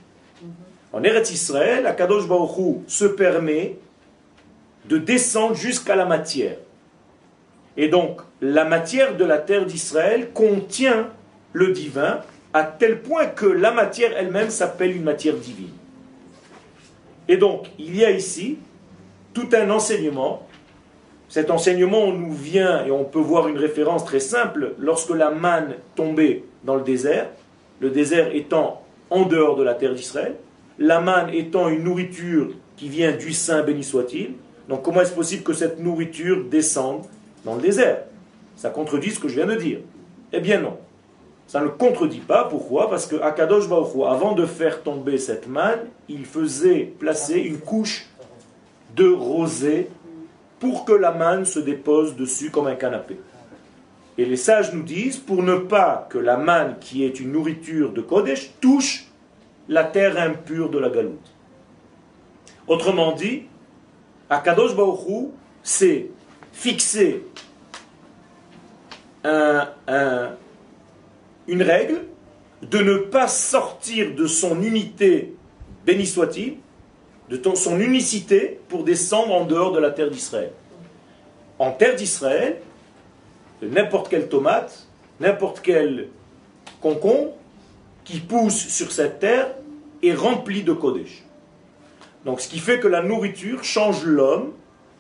En 0.95 1.03
Eretz 1.03 1.33
Israël, 1.33 1.87
Akadosh 1.87 2.29
Baruch 2.29 2.85
se 2.87 3.05
permet 3.05 3.79
de 4.85 4.97
descendre 4.97 5.57
jusqu'à 5.57 5.97
la 5.97 6.05
matière. 6.05 6.57
Et 7.77 7.89
donc, 7.89 8.21
la 8.41 8.65
matière 8.65 9.17
de 9.17 9.25
la 9.25 9.39
terre 9.39 9.67
d'Israël 9.67 10.31
contient 10.33 11.09
le 11.53 11.73
divin 11.73 12.21
à 12.53 12.63
tel 12.63 13.03
point 13.03 13.27
que 13.27 13.47
la 13.47 13.73
matière 13.73 14.17
elle-même 14.17 14.51
s'appelle 14.51 14.95
une 14.95 15.03
matière 15.03 15.35
divine. 15.35 15.73
Et 17.27 17.39
donc, 17.39 17.67
il 17.81 17.97
y 17.97 18.05
a 18.05 18.13
ici 18.13 18.59
tout 19.33 19.49
un 19.53 19.71
enseignement. 19.71 20.47
Cet 21.29 21.51
enseignement, 21.51 22.13
nous 22.13 22.33
vient, 22.33 22.85
et 22.87 22.93
on 22.93 23.03
peut 23.03 23.19
voir 23.19 23.49
une 23.49 23.59
référence 23.59 24.05
très 24.05 24.21
simple, 24.21 24.75
lorsque 24.79 25.11
la 25.11 25.31
manne 25.31 25.75
tombait 25.97 26.45
dans 26.63 26.77
le 26.77 26.83
désert, 26.83 27.31
le 27.81 27.91
désert 27.91 28.33
étant 28.33 28.85
en 29.11 29.23
dehors 29.23 29.57
de 29.57 29.65
la 29.65 29.75
terre 29.75 29.95
d'Israël, 29.95 30.37
la 30.79 31.01
manne 31.01 31.31
étant 31.33 31.69
une 31.69 31.85
nourriture 31.85 32.51
qui 32.77 32.89
vient 32.89 33.13
du 33.13 33.33
Saint, 33.33 33.63
béni 33.63 33.85
soit-il. 33.85 34.33
Donc 34.69 34.83
comment 34.83 35.01
est-ce 35.01 35.15
possible 35.15 35.43
que 35.43 35.53
cette 35.53 35.79
nourriture 35.79 36.45
descende 36.45 37.03
dans 37.45 37.55
le 37.55 37.61
désert? 37.61 38.05
Ça 38.57 38.71
contredit 38.71 39.11
ce 39.11 39.21
que 39.21 39.29
je 39.29 39.37
viens 39.37 39.47
de 39.47 39.57
dire. 39.57 39.81
Eh 40.33 40.41
bien 40.41 40.61
non. 40.61 40.77
Ça 41.47 41.61
ne 41.61 41.69
contredit 41.69 42.21
pas. 42.21 42.45
Pourquoi? 42.45 42.89
Parce 42.89 43.07
que 43.07 43.17
Akadosh 43.17 43.69
Baruch 43.69 43.93
avant 44.07 44.33
de 44.33 44.47
faire 44.47 44.83
tomber 44.83 45.19
cette 45.19 45.47
manne, 45.47 45.81
il 46.09 46.25
faisait 46.25 46.93
placer 46.99 47.39
une 47.39 47.59
couche 47.59 48.07
de 48.97 49.09
rosée 49.09 49.89
pour 50.59 50.85
que 50.85 50.93
la 50.93 51.13
manne 51.13 51.45
se 51.45 51.59
dépose 51.59 52.17
dessus 52.17 52.51
comme 52.51 52.67
un 52.67 52.77
canapé. 52.77 53.19
Et 54.17 54.25
les 54.25 54.37
sages 54.37 54.73
nous 54.73 54.83
disent, 54.83 55.19
pour 55.19 55.43
ne 55.43 55.57
pas 55.57 56.07
que 56.09 56.19
la 56.19 56.37
manne, 56.37 56.77
qui 56.81 57.05
est 57.05 57.19
une 57.21 57.33
nourriture 57.33 57.93
de 57.93 58.01
Kodesh, 58.01 58.53
touche 58.61 59.07
la 59.69 59.85
terre 59.85 60.19
impure 60.19 60.71
de 60.71 60.79
la 60.79 60.91
galoute. 60.91 61.33
Autrement 62.67 63.13
dit, 63.13 63.45
Akadosh 64.31 64.75
Baruchou 64.75 65.33
c'est 65.63 66.09
fixer 66.53 67.25
une 71.49 71.63
règle 71.63 72.03
de 72.63 72.79
ne 72.79 72.99
pas 72.99 73.29
sortir 73.29 74.15
de 74.15 74.27
son 74.27 74.63
unité, 74.63 75.35
béni 75.87 76.07
soit-il, 76.07 76.59
de 77.29 77.55
son 77.55 77.81
unicité 77.81 78.61
pour 78.69 78.85
descendre 78.85 79.33
en 79.33 79.45
dehors 79.45 79.73
de 79.73 79.79
la 79.79 79.91
terre 79.91 80.11
d'Israël. 80.11 80.53
En 81.59 81.73
terre 81.73 81.97
d'Israël, 81.97 82.59
n'importe 83.63 84.09
quelle 84.09 84.29
tomate, 84.29 84.87
n'importe 85.21 85.61
quel 85.63 86.09
concombre 86.81 87.33
qui 88.05 88.21
pousse 88.21 88.69
sur 88.69 88.93
cette 88.93 89.19
terre 89.21 89.49
est 90.03 90.15
rempli 90.15 90.63
de 90.63 90.73
Kodesh. 90.73 91.25
Donc 92.25 92.41
ce 92.41 92.49
qui 92.49 92.59
fait 92.59 92.79
que 92.79 92.89
la 92.89 93.03
nourriture 93.03 93.65
change 93.65 94.05
l'homme 94.05 94.53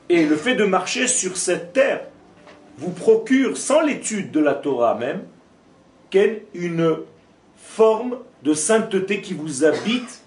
et 0.08 0.26
le 0.26 0.36
fait 0.36 0.56
de 0.56 0.64
marcher 0.64 1.06
sur 1.06 1.36
cette 1.36 1.72
terre 1.72 2.00
vous 2.78 2.90
procure, 2.90 3.56
sans 3.56 3.80
l'étude 3.82 4.30
de 4.30 4.40
la 4.40 4.54
Torah 4.54 4.94
même, 4.94 5.22
une 6.54 6.98
forme 7.56 8.18
de 8.42 8.54
sainteté 8.54 9.20
qui 9.20 9.34
vous 9.34 9.64
habite 9.64 10.22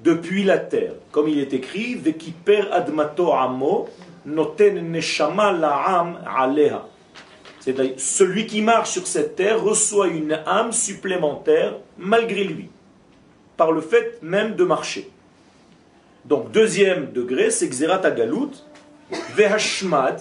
depuis 0.00 0.44
la 0.44 0.58
terre. 0.58 0.94
Comme 1.10 1.28
il 1.28 1.38
est 1.38 1.52
écrit, 1.52 1.94
Vekiper 1.94 2.70
admato 2.72 3.32
amo, 3.32 3.88
noten 4.26 4.90
neshama 4.90 5.52
la'am 5.52 6.18
aleha 6.26 6.86
cest 7.62 7.98
celui 7.98 8.46
qui 8.46 8.60
marche 8.60 8.90
sur 8.90 9.06
cette 9.06 9.36
terre 9.36 9.62
reçoit 9.62 10.08
une 10.08 10.32
âme 10.46 10.72
supplémentaire 10.72 11.76
malgré 11.96 12.44
lui. 12.44 12.68
par 13.56 13.70
le 13.70 13.80
fait 13.80 14.18
même 14.22 14.56
de 14.56 14.64
marcher. 14.64 15.10
Donc 16.24 16.50
deuxième 16.50 17.12
degré, 17.12 17.50
c'est 17.50 17.68
Xerat 17.68 18.04
Agalout, 18.04 18.50
Vehashmad, 19.36 20.20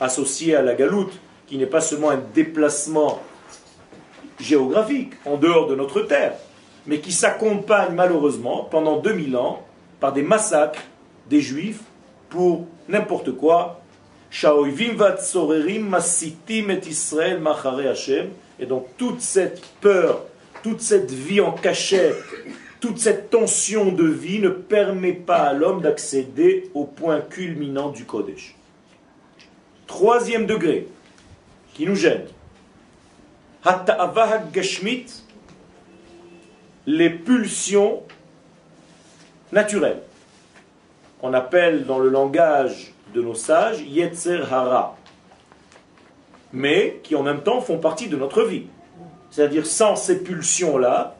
associé 0.00 0.56
à 0.56 0.62
la 0.62 0.74
galoute, 0.74 1.12
qui 1.46 1.58
n'est 1.58 1.66
pas 1.66 1.80
seulement 1.80 2.10
un 2.10 2.20
déplacement 2.34 3.20
géographique 4.40 5.12
en 5.26 5.36
dehors 5.36 5.68
de 5.68 5.76
notre 5.76 6.00
terre, 6.00 6.34
mais 6.86 6.98
qui 6.98 7.12
s'accompagne 7.12 7.94
malheureusement 7.94 8.64
pendant 8.64 8.98
2000 8.98 9.36
ans 9.36 9.64
par 10.00 10.12
des 10.12 10.22
massacres 10.22 10.82
des 11.28 11.40
juifs 11.40 11.82
pour 12.30 12.66
n'importe 12.88 13.36
quoi. 13.36 13.83
Et 18.58 18.66
donc 18.66 18.86
toute 18.96 19.20
cette 19.20 19.64
peur, 19.80 20.24
toute 20.62 20.80
cette 20.80 21.10
vie 21.12 21.40
en 21.40 21.52
cachette, 21.52 22.16
toute 22.80 22.98
cette 22.98 23.30
tension 23.30 23.92
de 23.92 24.06
vie 24.06 24.40
ne 24.40 24.48
permet 24.48 25.12
pas 25.12 25.44
à 25.44 25.52
l'homme 25.52 25.82
d'accéder 25.82 26.70
au 26.74 26.84
point 26.84 27.20
culminant 27.20 27.90
du 27.90 28.04
Kodesh. 28.04 28.56
Troisième 29.86 30.46
degré, 30.46 30.88
qui 31.72 31.86
nous 31.86 31.94
gêne. 31.94 32.26
Les 36.86 37.10
pulsions 37.10 38.02
naturelles. 39.52 40.02
On 41.22 41.32
appelle 41.32 41.86
dans 41.86 42.00
le 42.00 42.08
langage 42.08 42.93
de 43.14 43.22
nos 43.22 43.34
sages 43.34 43.80
Yetzer 43.80 44.42
Hara. 44.50 44.96
Mais 46.52 47.00
qui 47.02 47.14
en 47.14 47.22
même 47.22 47.42
temps 47.42 47.60
font 47.60 47.78
partie 47.78 48.08
de 48.08 48.16
notre 48.16 48.42
vie. 48.42 48.66
C'est-à-dire 49.30 49.66
sans 49.66 49.96
ces 49.96 50.22
pulsions-là, 50.22 51.16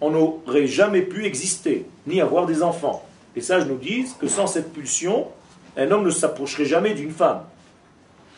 on 0.00 0.10
n'aurait 0.10 0.66
jamais 0.66 1.02
pu 1.02 1.24
exister, 1.24 1.86
ni 2.06 2.20
avoir 2.20 2.46
des 2.46 2.62
enfants. 2.62 3.04
Les 3.34 3.42
sages 3.42 3.66
nous 3.66 3.76
disent 3.76 4.14
que 4.14 4.28
sans 4.28 4.46
cette 4.46 4.72
pulsion, 4.72 5.28
un 5.76 5.90
homme 5.90 6.04
ne 6.04 6.10
s'approcherait 6.10 6.64
jamais 6.64 6.94
d'une 6.94 7.10
femme. 7.10 7.42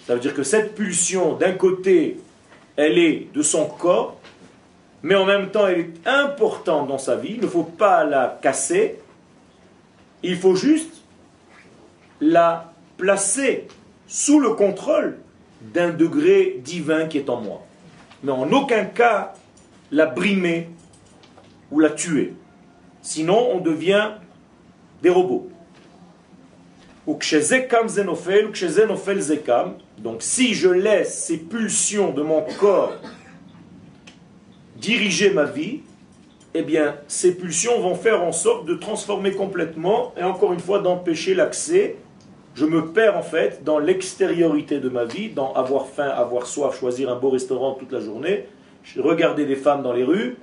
Ça 0.06 0.14
veut 0.14 0.20
dire 0.20 0.34
que 0.34 0.42
cette 0.42 0.74
pulsion, 0.74 1.34
d'un 1.34 1.52
côté, 1.52 2.18
elle 2.76 2.98
est 2.98 3.28
de 3.34 3.42
son 3.42 3.66
corps, 3.66 4.18
mais 5.02 5.14
en 5.14 5.24
même 5.24 5.50
temps, 5.50 5.66
elle 5.66 5.80
est 5.80 6.06
importante 6.06 6.88
dans 6.88 6.98
sa 6.98 7.16
vie. 7.16 7.32
Il 7.34 7.40
ne 7.40 7.46
faut 7.46 7.62
pas 7.62 8.04
la 8.04 8.38
casser. 8.42 8.98
Il 10.22 10.36
faut 10.36 10.54
juste 10.54 11.02
la 12.20 12.69
placer 13.00 13.66
sous 14.06 14.38
le 14.38 14.50
contrôle 14.50 15.18
d'un 15.62 15.90
degré 15.90 16.60
divin 16.62 17.06
qui 17.06 17.18
est 17.18 17.30
en 17.30 17.40
moi. 17.40 17.66
Mais 18.22 18.32
en 18.32 18.52
aucun 18.52 18.84
cas 18.84 19.34
la 19.90 20.06
brimer 20.06 20.68
ou 21.70 21.80
la 21.80 21.90
tuer. 21.90 22.34
Sinon, 23.02 23.48
on 23.54 23.60
devient 23.60 24.10
des 25.02 25.10
robots. 25.10 25.48
Donc 29.98 30.22
si 30.22 30.54
je 30.54 30.68
laisse 30.68 31.24
ces 31.24 31.38
pulsions 31.38 32.12
de 32.12 32.22
mon 32.22 32.42
corps 32.58 32.92
diriger 34.76 35.30
ma 35.30 35.44
vie, 35.44 35.80
eh 36.54 36.62
bien 36.62 36.96
ces 37.08 37.34
pulsions 37.34 37.80
vont 37.80 37.94
faire 37.94 38.22
en 38.22 38.32
sorte 38.32 38.66
de 38.66 38.74
transformer 38.74 39.32
complètement 39.32 40.12
et 40.16 40.22
encore 40.22 40.52
une 40.52 40.60
fois 40.60 40.80
d'empêcher 40.80 41.34
l'accès. 41.34 41.96
Je 42.54 42.66
me 42.66 42.88
perds 42.88 43.16
en 43.16 43.22
fait 43.22 43.62
dans 43.64 43.78
l'extériorité 43.78 44.80
de 44.80 44.88
ma 44.88 45.04
vie, 45.04 45.30
dans 45.30 45.52
avoir 45.52 45.86
faim, 45.86 46.08
avoir 46.08 46.46
soif, 46.46 46.78
choisir 46.78 47.10
un 47.10 47.16
beau 47.16 47.30
restaurant 47.30 47.74
toute 47.74 47.92
la 47.92 48.00
journée, 48.00 48.46
regarder 48.96 49.46
des 49.46 49.56
femmes 49.56 49.82
dans 49.82 49.92
les 49.92 50.04
rues, 50.04 50.36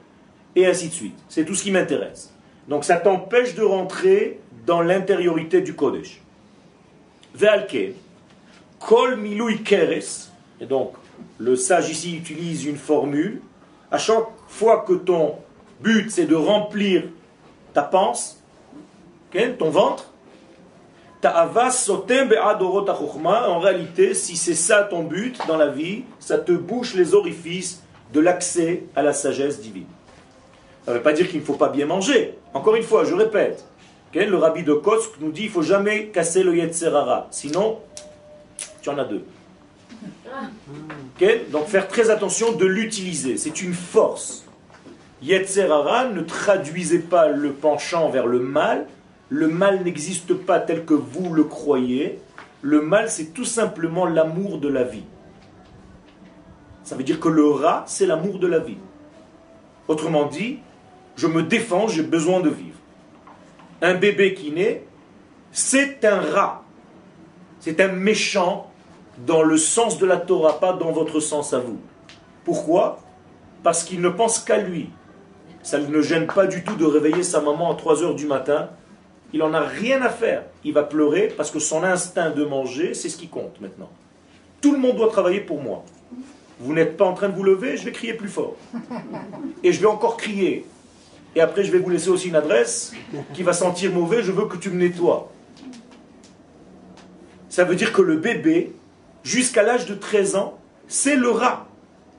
et 0.56 0.66
ainsi 0.66 0.88
de 0.88 0.94
suite. 0.94 1.18
C'est 1.30 1.46
tout 1.46 1.54
ce 1.54 1.64
qui 1.64 1.72
m'intéresse. 1.72 2.34
Donc 2.68 2.86
ça 2.86 2.98
t'empêche 2.98 3.56
de 3.56 3.64
rentrer 3.64 4.40
dans 4.66 4.82
l'intériorité 4.82 5.62
du 5.62 5.76
Kodesh. 5.76 6.22
Ve'alke, 7.36 7.94
kol 8.79 9.16
milui 9.18 9.64
keres, 9.64 10.29
et 10.60 10.66
donc 10.66 10.94
le 11.38 11.55
sage 11.55 11.90
ici 11.90 12.16
utilise 12.16 12.66
une 12.66 12.77
formule, 12.77 13.42
à 13.92 13.98
chaque 13.98 14.25
fois 14.48 14.84
que 14.88 14.94
ton 14.94 15.36
but 15.81 16.10
c'est 16.10 16.25
de 16.25 16.36
remplir 16.36 17.03
ta 17.74 17.84
panse, 17.84 18.42
ton 19.60 19.70
ventre, 19.70 20.12
ta 21.22 21.30
avas 21.30 21.72
sotem 21.72 22.30
en 22.34 23.60
réalité, 23.60 24.14
si 24.14 24.38
c'est 24.38 24.53
ça 24.53 24.84
ton 24.84 25.03
but 25.03 25.40
dans 25.48 25.58
la 25.58 25.68
vie, 25.68 26.03
ça 26.20 26.38
te 26.38 26.51
bouche 26.51 26.94
les 26.94 27.14
orifices 27.14 27.84
de 28.14 28.20
l'accès 28.20 28.84
à 28.96 29.01
la 29.01 29.14
sagesse 29.14 29.60
divine. 29.60 29.88
Ça 30.86 30.92
ne 30.92 30.98
veut 30.98 31.03
pas 31.03 31.14
dire 31.14 31.27
qu'il 31.27 31.40
ne 31.40 31.46
faut 31.46 31.53
pas 31.53 31.70
bien 31.70 31.86
manger. 31.86 32.38
Encore 32.53 32.75
une 32.75 32.84
fois, 32.84 33.03
je 33.03 33.14
répète, 33.14 33.66
le 34.25 34.38
rabbi 34.38 34.64
de 34.64 34.74
Kosk 34.74 35.12
nous 35.20 35.32
dit 35.32 35.46
ne 35.46 35.50
faut 35.50 35.62
jamais 35.62 36.08
casser 36.08 36.44
le 36.44 36.56
Yetzerara. 36.56 37.27
Sinon, 37.32 37.80
tu 38.82 38.90
en 38.90 38.98
as 38.98 39.06
deux. 39.06 39.24
Donc 41.51 41.68
faire 41.68 41.88
très 41.88 42.10
attention 42.10 42.53
de 42.53 42.66
l'utiliser. 42.66 43.38
C'est 43.38 43.62
une 43.62 43.74
force. 43.74 44.46
Yetzerara 45.22 46.06
ne 46.06 46.22
traduisez 46.22 47.00
pas 47.00 47.27
le 47.27 47.51
penchant 47.51 48.10
vers 48.10 48.27
le 48.27 48.40
mal. 48.40 48.88
Le 49.29 49.48
mal 49.48 49.83
n'existe 49.83 50.33
pas 50.33 50.59
tel 50.59 50.85
que 50.85 50.94
vous 50.94 51.33
le 51.33 51.44
croyez. 51.44 52.20
Le 52.61 52.81
mal, 52.81 53.09
c'est 53.09 53.33
tout 53.33 53.46
simplement 53.46 54.05
l'amour 54.05 54.59
de 54.59 54.68
la 54.68 54.83
vie. 54.83 55.05
Ça 56.83 56.96
veut 56.96 57.03
dire 57.03 57.20
que 57.20 57.29
le 57.29 57.50
rat, 57.50 57.83
c'est 57.87 58.05
l'amour 58.05 58.40
de 58.40 58.48
la 58.48 58.59
vie. 58.59 58.77
Autrement 59.87 60.25
dit, 60.25 60.59
je 61.16 61.27
me 61.27 61.44
défends, 61.44 61.87
j'ai 61.87 62.03
besoin 62.03 62.40
de 62.40 62.50
vivre 62.50 62.77
un 63.81 63.96
bébé 63.96 64.33
qui 64.33 64.51
naît, 64.51 64.85
c'est 65.51 66.03
un 66.05 66.20
rat. 66.20 66.63
C'est 67.59 67.79
un 67.81 67.90
méchant 67.90 68.72
dans 69.25 69.44
le 69.44 69.57
sens 69.57 69.98
de 69.98 70.05
la 70.05 70.18
Torah, 70.18 70.59
pas 70.59 70.74
dans 70.74 70.92
votre 70.92 71.20
sens 71.20 71.53
à 71.53 71.59
vous. 71.59 71.79
Pourquoi? 72.44 73.00
Parce 73.63 73.83
qu'il 73.83 74.01
ne 74.01 74.09
pense 74.09 74.40
qu'à 74.40 74.57
lui. 74.57 74.90
Ça 75.63 75.79
ne 75.79 76.01
gêne 76.01 76.27
pas 76.27 76.48
du 76.48 76.63
tout 76.63 76.75
de 76.75 76.85
réveiller 76.85 77.24
sa 77.24 77.42
maman 77.42 77.72
à 77.72 77.75
3 77.75 78.03
heures 78.03 78.16
du 78.16 78.25
matin. 78.25 78.70
Il 79.33 79.40
n'en 79.40 79.53
a 79.53 79.61
rien 79.61 80.01
à 80.01 80.09
faire. 80.09 80.44
Il 80.63 80.74
va 80.74 80.83
pleurer 80.83 81.33
parce 81.35 81.51
que 81.51 81.59
son 81.59 81.83
instinct 81.83 82.29
de 82.29 82.46
manger, 82.46 82.94
c'est 82.94 83.09
ce 83.09 83.18
qui 83.18 83.27
compte 83.27 83.59
maintenant. 83.59 83.90
Tout 84.61 84.72
le 84.72 84.79
monde 84.79 84.96
doit 84.96 85.09
travailler 85.09 85.42
pour 85.42 85.61
moi. 85.61 85.83
Vous 86.59 86.74
n'êtes 86.74 86.98
pas 86.98 87.05
en 87.05 87.13
train 87.13 87.29
de 87.29 87.35
vous 87.35 87.44
lever, 87.44 87.77
je 87.77 87.85
vais 87.85 87.92
crier 87.92 88.13
plus 88.13 88.29
fort. 88.29 88.55
Et 89.63 89.72
je 89.72 89.79
vais 89.79 89.87
encore 89.87 90.18
crier. 90.18 90.66
Et 91.35 91.42
après, 91.42 91.63
je 91.63 91.72
vais 91.72 91.77
vous 91.77 91.90
laisser 91.90 92.09
aussi 92.09 92.29
une 92.29 92.35
adresse 92.35 92.94
qui 93.33 93.44
va 93.44 93.53
sentir 93.53 93.92
mauvais, 93.92 94.24
je 94.24 94.31
veux 94.31 94.46
que 94.46 94.57
tu 94.57 94.72
me 94.72 94.79
nettoies. 94.79 95.31
Ça 97.50 97.63
veut 97.63 97.75
dire 97.75 97.94
que 97.94 98.01
le 98.01 98.18
bébé, 98.18 98.74
jusqu'à 99.24 99.61
l'âge 99.61 99.85
de 99.85 99.94
13 99.94 100.35
ans, 100.35 100.57
c'est 100.87 101.16
le 101.16 101.29
rat. 101.29 101.68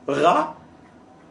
Rat 0.06 0.56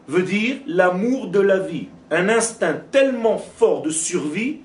veut 0.07 0.23
dire 0.23 0.57
l'amour 0.65 1.27
de 1.27 1.39
la 1.39 1.59
vie. 1.59 1.87
Un 2.11 2.29
instinct 2.29 2.75
tellement 2.91 3.37
fort 3.37 3.81
de 3.81 3.89
survie 3.89 4.61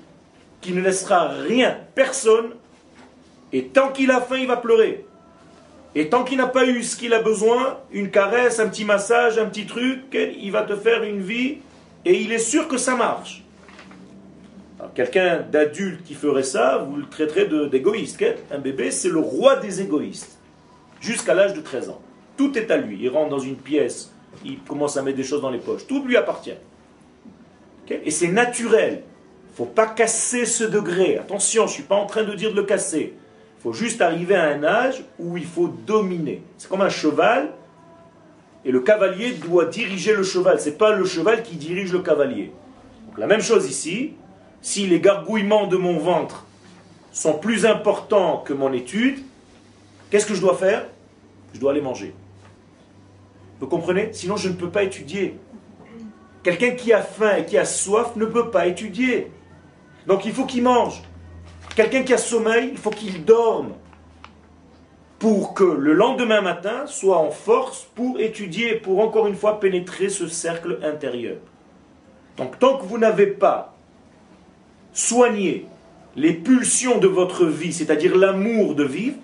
qu'il 0.62 0.74
ne 0.74 0.80
laissera 0.80 1.28
rien, 1.28 1.76
personne. 1.94 2.52
Et 3.52 3.64
tant 3.64 3.92
qu'il 3.92 4.10
a 4.10 4.22
faim, 4.22 4.38
il 4.38 4.46
va 4.46 4.56
pleurer. 4.56 5.04
Et 5.94 6.08
tant 6.08 6.24
qu'il 6.24 6.38
n'a 6.38 6.46
pas 6.46 6.64
eu 6.64 6.82
ce 6.82 6.96
qu'il 6.96 7.12
a 7.12 7.20
besoin, 7.20 7.78
une 7.92 8.10
caresse, 8.10 8.58
un 8.60 8.68
petit 8.68 8.86
massage, 8.86 9.36
un 9.36 9.44
petit 9.44 9.66
truc, 9.66 10.00
il 10.14 10.50
va 10.50 10.62
te 10.62 10.74
faire 10.74 11.02
une 11.02 11.20
vie 11.20 11.58
et 12.06 12.18
il 12.22 12.32
est 12.32 12.38
sûr 12.38 12.66
que 12.66 12.78
ça 12.78 12.96
marche. 12.96 13.44
Quelqu'un 14.94 15.40
d'adulte 15.40 16.02
qui 16.02 16.14
ferait 16.14 16.42
ça, 16.42 16.78
vous 16.78 16.96
le 16.96 17.06
traiterez 17.08 17.46
d'égoïste. 17.68 18.24
Un 18.50 18.58
bébé, 18.58 18.90
c'est 18.90 19.10
le 19.10 19.20
roi 19.20 19.56
des 19.56 19.82
égoïstes, 19.82 20.38
jusqu'à 21.00 21.34
l'âge 21.34 21.52
de 21.54 21.60
13 21.60 21.90
ans. 21.90 22.00
Tout 22.36 22.56
est 22.56 22.70
à 22.70 22.78
lui. 22.78 22.98
Il 23.00 23.10
rentre 23.10 23.28
dans 23.28 23.38
une 23.38 23.56
pièce, 23.56 24.12
il 24.44 24.58
commence 24.60 24.96
à 24.96 25.02
mettre 25.02 25.18
des 25.18 25.24
choses 25.24 25.42
dans 25.42 25.50
les 25.50 25.58
poches. 25.58 25.86
Tout 25.86 26.02
lui 26.04 26.16
appartient. 26.16 26.54
Et 27.90 28.10
c'est 28.10 28.28
naturel. 28.28 29.02
Faut 29.54 29.66
pas 29.66 29.86
casser 29.86 30.46
ce 30.46 30.64
degré. 30.64 31.18
Attention, 31.18 31.66
je 31.66 31.72
ne 31.72 31.74
suis 31.74 31.82
pas 31.82 31.96
en 31.96 32.06
train 32.06 32.22
de 32.22 32.34
dire 32.34 32.50
de 32.52 32.56
le 32.56 32.62
casser. 32.62 33.14
Il 33.58 33.62
faut 33.62 33.72
juste 33.72 34.00
arriver 34.00 34.34
à 34.34 34.44
un 34.44 34.64
âge 34.64 35.04
où 35.18 35.36
il 35.36 35.44
faut 35.44 35.68
dominer. 35.68 36.42
C'est 36.58 36.68
comme 36.68 36.80
un 36.80 36.88
cheval 36.88 37.52
et 38.64 38.70
le 38.70 38.80
cavalier 38.80 39.32
doit 39.32 39.66
diriger 39.66 40.14
le 40.14 40.22
cheval. 40.22 40.60
Ce 40.60 40.70
n'est 40.70 40.76
pas 40.76 40.94
le 40.94 41.04
cheval 41.04 41.42
qui 41.42 41.56
dirige 41.56 41.92
le 41.92 42.00
cavalier. 42.00 42.52
la 43.18 43.26
même 43.26 43.42
chose 43.42 43.68
ici. 43.68 44.14
Si 44.62 44.86
les 44.86 45.00
gargouillements 45.00 45.66
de 45.66 45.76
mon 45.76 45.98
ventre 45.98 46.46
sont 47.10 47.34
plus 47.34 47.66
importants 47.66 48.38
que 48.38 48.52
mon 48.52 48.72
étude, 48.72 49.18
qu'est-ce 50.10 50.24
que 50.26 50.34
je 50.34 50.40
dois 50.40 50.56
faire? 50.56 50.86
Je 51.52 51.58
dois 51.58 51.72
aller 51.72 51.80
manger. 51.80 52.14
Vous 53.58 53.66
comprenez? 53.66 54.10
Sinon, 54.12 54.36
je 54.36 54.48
ne 54.48 54.54
peux 54.54 54.70
pas 54.70 54.84
étudier. 54.84 55.36
Quelqu'un 56.42 56.70
qui 56.70 56.92
a 56.92 57.02
faim 57.02 57.36
et 57.38 57.44
qui 57.44 57.58
a 57.58 57.64
soif 57.64 58.16
ne 58.16 58.24
peut 58.24 58.50
pas 58.50 58.66
étudier. 58.66 59.30
Donc 60.06 60.24
il 60.24 60.32
faut 60.32 60.44
qu'il 60.44 60.62
mange. 60.62 61.02
Quelqu'un 61.74 62.02
qui 62.02 62.12
a 62.12 62.18
sommeil, 62.18 62.70
il 62.72 62.78
faut 62.78 62.90
qu'il 62.90 63.24
dorme 63.24 63.72
pour 65.18 65.54
que 65.54 65.64
le 65.64 65.92
lendemain 65.92 66.40
matin 66.40 66.84
soit 66.86 67.18
en 67.18 67.30
force 67.30 67.88
pour 67.94 68.18
étudier, 68.18 68.74
pour 68.74 68.98
encore 68.98 69.28
une 69.28 69.36
fois 69.36 69.60
pénétrer 69.60 70.08
ce 70.08 70.26
cercle 70.26 70.80
intérieur. 70.82 71.36
Donc 72.36 72.58
tant 72.58 72.76
que 72.76 72.84
vous 72.84 72.98
n'avez 72.98 73.28
pas 73.28 73.74
soigné 74.92 75.66
les 76.16 76.32
pulsions 76.32 76.98
de 76.98 77.06
votre 77.06 77.46
vie, 77.46 77.72
c'est-à-dire 77.72 78.16
l'amour 78.16 78.74
de 78.74 78.84
vivre, 78.84 79.16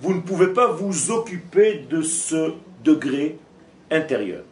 vous 0.00 0.14
ne 0.14 0.20
pouvez 0.20 0.48
pas 0.48 0.68
vous 0.68 1.10
occuper 1.10 1.84
de 1.88 2.02
ce 2.02 2.54
degré 2.82 3.38
intérieur. 3.90 4.42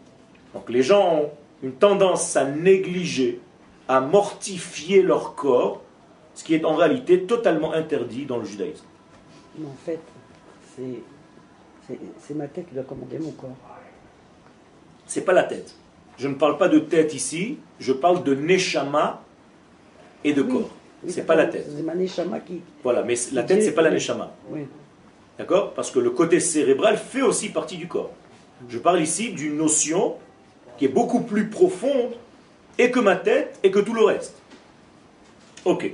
Donc 0.53 0.71
les 0.71 0.83
gens 0.83 1.17
ont 1.17 1.31
une 1.63 1.73
tendance 1.73 2.37
à 2.37 2.45
négliger, 2.45 3.41
à 3.89 4.01
mortifier 4.01 5.03
leur 5.03 5.35
corps, 5.35 5.83
ce 6.35 6.45
qui 6.45 6.55
est 6.55 6.65
en 6.65 6.75
réalité 6.75 7.25
totalement 7.25 7.73
interdit 7.73 8.27
dans 8.27 8.39
le 8.39 8.45
judaïsme. 8.45 8.85
Mais 9.59 9.67
en 9.67 9.77
fait, 9.85 10.01
c'est 12.19 12.35
ma 12.35 12.49
tête 12.49 12.69
qui 12.69 12.75
doit 12.75 12.85
commander 12.85 13.19
mon 13.19 13.31
corps. 13.33 13.57
C'est 15.07 15.23
pas 15.23 15.33
la 15.33 15.45
tête. 15.45 15.75
Je 16.17 16.29
ne 16.29 16.35
parle 16.35 16.59
pas 16.59 16.69
de 16.69 16.79
tête 16.79 17.15
ici, 17.15 17.59
je 17.79 17.93
parle 17.93 18.23
de 18.25 18.35
neshama 18.35 19.23
et 20.23 20.33
de 20.33 20.43
corps. 20.43 20.71
c'est 21.09 21.27
pas 21.27 21.35
la 21.35 21.47
tête. 21.47 21.69
C'est 21.77 21.83
ma 21.83 21.95
neshama 21.95 22.41
qui. 22.41 22.63
Voilà, 22.83 23.03
mais 23.03 23.15
la 23.33 23.43
tête, 23.43 23.63
c'est 23.63 23.75
pas 23.75 23.83
la 23.83 23.91
neshama. 23.91 24.33
Oui. 24.51 24.67
D'accord? 25.39 25.75
Parce 25.75 25.91
que 25.91 25.99
le 25.99 26.11
côté 26.11 26.41
cérébral 26.41 26.97
fait 26.97 27.23
aussi 27.23 27.49
partie 27.49 27.77
du 27.77 27.89
corps. 27.89 28.13
Je 28.69 28.79
parle 28.79 29.03
ici 29.03 29.33
d'une 29.33 29.57
notion 29.57 30.15
qui 30.79 30.85
est 30.87 30.89
beaucoup 30.89 31.21
plus 31.21 31.51
profonde 31.51 32.13
et 32.79 32.91
que 32.91 33.01
ma 33.01 33.17
tête 33.17 33.59
et 33.63 33.71
que 33.71 33.79
tout 33.79 33.95
le 33.95 34.05
reste. 34.05 34.35
Ok. 35.65 35.91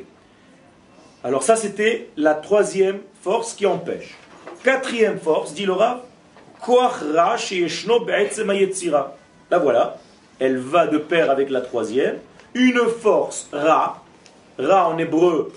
Alors 1.22 1.42
ça, 1.42 1.56
c'était 1.56 2.08
la 2.16 2.34
troisième 2.34 3.00
force 3.22 3.54
qui 3.54 3.66
empêche. 3.66 4.16
Quatrième 4.64 5.18
force, 5.18 5.54
dit 5.54 5.66
Rav, 5.66 6.00
La 9.50 9.58
voilà, 9.58 9.98
elle 10.38 10.58
va 10.58 10.86
de 10.86 10.98
pair 10.98 11.30
avec 11.30 11.50
la 11.50 11.60
troisième. 11.60 12.18
Une 12.54 12.80
force, 12.88 13.48
Ra. 13.52 14.02
Ra 14.58 14.88
en 14.88 14.98
hébreu 14.98 15.52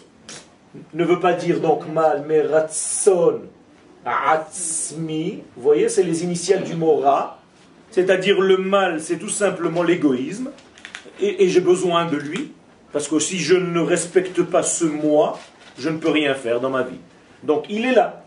ne 0.93 1.03
veut 1.03 1.19
pas 1.19 1.33
dire 1.33 1.59
donc 1.59 1.88
mal, 1.88 2.23
mais 2.27 2.41
Ratson, 2.41 3.41
Atzmi. 4.05 5.43
Vous 5.55 5.63
voyez, 5.63 5.89
c'est 5.89 6.03
les 6.03 6.23
initiales 6.23 6.63
du 6.63 6.75
mot 6.75 6.97
Ra. 6.97 7.39
C'est-à-dire 7.91 8.41
le 8.41 8.57
mal, 8.57 9.01
c'est 9.01 9.17
tout 9.17 9.29
simplement 9.29 9.83
l'égoïsme. 9.83 10.49
Et, 11.19 11.47
j'ai 11.49 11.62
besoin 11.62 12.06
de 12.06 12.17
lui. 12.17 12.52
Parce 12.91 13.08
que 13.08 13.19
si 13.19 13.39
je 13.39 13.56
ne 13.56 13.80
respecte 13.80 14.43
pas 14.43 14.62
ce 14.62 14.86
moi, 14.86 15.39
je 15.78 15.89
ne 15.89 15.97
peux 15.97 16.10
rien 16.10 16.36
faire 16.36 16.60
dans 16.60 16.69
ma 16.69 16.84
vie. 16.84 16.99
Donc 17.43 17.65
il 17.69 17.86
est 17.86 17.93
là. 17.93 18.23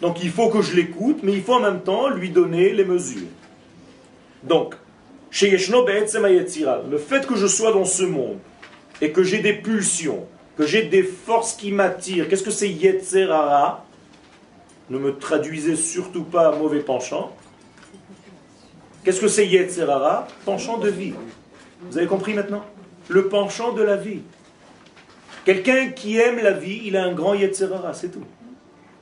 Donc 0.00 0.22
il 0.22 0.30
faut 0.30 0.48
que 0.48 0.60
je 0.60 0.74
l'écoute, 0.74 1.20
mais 1.22 1.32
il 1.32 1.42
faut 1.42 1.54
en 1.54 1.60
même 1.60 1.82
temps 1.82 2.08
lui 2.08 2.30
donner 2.30 2.72
les 2.72 2.84
mesures. 2.84 3.28
Donc, 4.42 4.74
le 5.40 6.98
fait 6.98 7.26
que 7.26 7.36
je 7.36 7.46
sois 7.46 7.72
dans 7.72 7.84
ce 7.84 8.02
monde 8.02 8.38
et 9.00 9.12
que 9.12 9.22
j'ai 9.22 9.38
des 9.38 9.54
pulsions, 9.54 10.26
que 10.58 10.66
j'ai 10.66 10.82
des 10.82 11.02
forces 11.02 11.54
qui 11.54 11.72
m'attirent, 11.72 12.28
qu'est-ce 12.28 12.42
que 12.42 12.50
c'est 12.50 12.68
Yetzerara? 12.68 13.86
Ne 14.90 14.98
me 14.98 15.16
traduisez 15.16 15.76
surtout 15.76 16.24
pas 16.24 16.48
à 16.48 16.56
mauvais 16.56 16.80
penchant. 16.80 17.34
Qu'est-ce 19.04 19.20
que 19.20 19.28
c'est 19.28 19.46
Yetzerara? 19.46 20.26
Penchant 20.44 20.78
de 20.78 20.88
vie. 20.88 21.14
Vous 21.90 21.98
avez 21.98 22.06
compris 22.06 22.34
maintenant? 22.34 22.64
Le 23.08 23.28
penchant 23.28 23.72
de 23.72 23.82
la 23.82 23.96
vie. 23.96 24.20
Quelqu'un 25.44 25.88
qui 25.88 26.18
aime 26.18 26.38
la 26.38 26.52
vie, 26.52 26.82
il 26.84 26.96
a 26.96 27.04
un 27.04 27.12
grand 27.12 27.34
Yetzerara, 27.34 27.92
c'est 27.94 28.10
tout. 28.10 28.24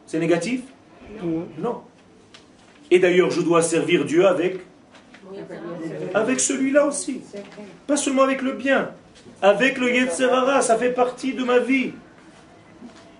C'est 0.07 0.19
négatif? 0.19 0.63
Non. 1.59 1.83
Et 2.91 2.99
d'ailleurs, 2.99 3.31
je 3.31 3.43
dois 3.43 3.63
servir 3.63 4.05
Dieu 4.05 4.27
avec? 4.27 4.61
Avec 6.15 6.41
celui-là 6.41 6.87
aussi. 6.87 7.21
Pas 7.87 7.97
seulement 7.97 8.23
avec 8.23 8.43
le 8.43 8.53
bien. 8.53 8.91
Avec 9.43 9.79
le 9.79 9.93
Yetzerara, 9.95 10.63
ça 10.63 10.77
fait 10.77 10.93
partie 10.93 11.35
de 11.35 11.45
ma 11.45 11.59
vie. 11.59 11.93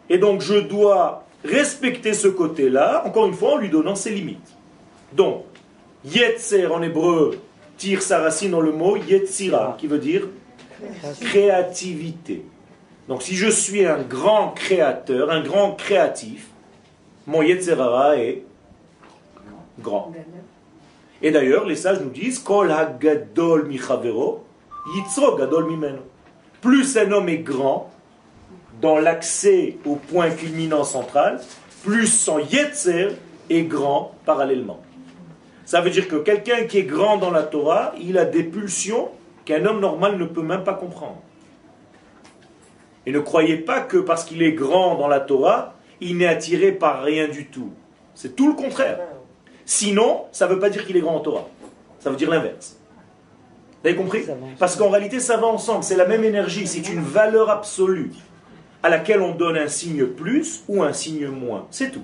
Et 0.09 0.19
donc 0.19 0.41
je 0.41 0.55
dois 0.55 1.25
respecter 1.45 2.15
ce 2.15 2.29
côté-là, 2.29 3.07
encore 3.07 3.27
une 3.27 3.35
fois, 3.35 3.53
en 3.53 3.57
lui 3.59 3.69
donnant 3.69 3.95
ses 3.95 4.11
limites. 4.11 4.57
Donc, 5.13 5.45
Yetzer 6.05 6.67
en 6.67 6.83
hébreu 6.83 7.39
tire 7.81 8.03
sa 8.03 8.21
racine 8.21 8.51
dans 8.51 8.61
le 8.61 8.73
mot 8.73 8.97
Yetzira, 8.97 9.75
qui 9.79 9.87
veut 9.87 9.99
dire 9.99 10.29
créativité. 11.21 12.45
Donc 13.09 13.23
si 13.23 13.35
je 13.35 13.49
suis 13.49 13.87
un 13.87 14.03
grand 14.03 14.51
créateur, 14.51 15.31
un 15.31 15.41
grand 15.41 15.73
créatif, 15.73 16.49
mon 17.27 17.41
Yetzerara 17.41 18.19
est 18.19 18.43
grand. 19.81 20.13
Et 21.23 21.31
d'ailleurs, 21.31 21.65
les 21.65 21.77
sages 21.77 22.01
nous 22.01 22.11
disent 22.11 22.39
Kol 22.39 22.71
hagadol 22.71 23.67
michavero, 23.67 24.45
yitzro 24.95 25.37
gadol 25.37 25.65
mimeno. 25.65 26.03
Plus 26.61 26.99
un 26.99 27.11
homme 27.13 27.31
est 27.31 27.39
grand 27.39 27.91
dans 28.83 28.99
l'accès 28.99 29.79
au 29.87 29.97
point 29.97 30.31
culminant 30.31 30.85
central, 30.85 31.41
plus 31.83 32.07
son 32.07 32.39
yetzer 32.39 33.09
est 33.49 33.63
grand 33.63 34.13
parallèlement. 34.27 34.81
Ça 35.71 35.81
veut 35.81 35.91
dire 35.91 36.09
que 36.09 36.17
quelqu'un 36.17 36.65
qui 36.65 36.79
est 36.79 36.83
grand 36.83 37.17
dans 37.17 37.31
la 37.31 37.45
Torah, 37.45 37.95
il 38.01 38.19
a 38.19 38.25
des 38.25 38.43
pulsions 38.43 39.09
qu'un 39.45 39.65
homme 39.67 39.79
normal 39.79 40.19
ne 40.19 40.25
peut 40.25 40.43
même 40.43 40.65
pas 40.65 40.75
comprendre. 40.75 41.23
Et 43.07 43.13
ne 43.13 43.21
croyez 43.21 43.55
pas 43.55 43.79
que 43.79 43.99
parce 43.99 44.25
qu'il 44.25 44.43
est 44.43 44.51
grand 44.51 44.97
dans 44.97 45.07
la 45.07 45.21
Torah, 45.21 45.75
il 46.01 46.17
n'est 46.17 46.27
attiré 46.27 46.73
par 46.73 47.05
rien 47.05 47.29
du 47.29 47.47
tout. 47.47 47.71
C'est 48.17 48.35
tout 48.35 48.49
le 48.49 48.55
contraire. 48.55 48.99
Sinon, 49.65 50.25
ça 50.33 50.49
ne 50.49 50.55
veut 50.55 50.59
pas 50.59 50.71
dire 50.71 50.85
qu'il 50.85 50.97
est 50.97 51.01
grand 51.03 51.15
en 51.15 51.21
Torah. 51.21 51.47
Ça 52.01 52.11
veut 52.11 52.17
dire 52.17 52.31
l'inverse. 52.31 52.77
Vous 53.81 53.91
avez 53.91 53.97
compris? 53.97 54.25
Parce 54.59 54.75
qu'en 54.75 54.91
réalité, 54.91 55.21
ça 55.21 55.37
va 55.37 55.47
ensemble. 55.47 55.85
C'est 55.85 55.95
la 55.95 56.07
même 56.07 56.25
énergie. 56.25 56.67
C'est 56.67 56.89
une 56.89 57.01
valeur 57.01 57.49
absolue 57.49 58.11
à 58.83 58.89
laquelle 58.89 59.21
on 59.21 59.37
donne 59.37 59.57
un 59.57 59.69
signe 59.69 60.05
plus 60.05 60.65
ou 60.67 60.83
un 60.83 60.93
signe 60.93 61.29
moins. 61.29 61.69
C'est 61.71 61.93
tout. 61.93 62.03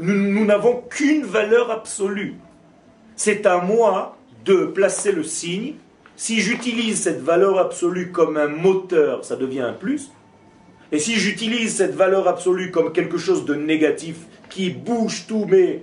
Nous 0.00 0.44
n'avons 0.44 0.82
qu'une 0.88 1.24
valeur 1.24 1.70
absolue. 1.70 2.36
C'est 3.16 3.44
à 3.44 3.58
moi 3.58 4.16
de 4.44 4.64
placer 4.64 5.12
le 5.12 5.22
signe. 5.22 5.74
Si 6.16 6.40
j'utilise 6.40 7.02
cette 7.02 7.22
valeur 7.22 7.58
absolue 7.58 8.10
comme 8.10 8.36
un 8.36 8.48
moteur, 8.48 9.24
ça 9.24 9.36
devient 9.36 9.60
un 9.60 9.72
plus. 9.72 10.10
Et 10.92 10.98
si 10.98 11.16
j'utilise 11.16 11.76
cette 11.76 11.94
valeur 11.94 12.28
absolue 12.28 12.70
comme 12.70 12.92
quelque 12.92 13.18
chose 13.18 13.44
de 13.44 13.54
négatif 13.54 14.16
qui 14.48 14.70
bouge 14.70 15.26
tous 15.28 15.44
mes 15.44 15.82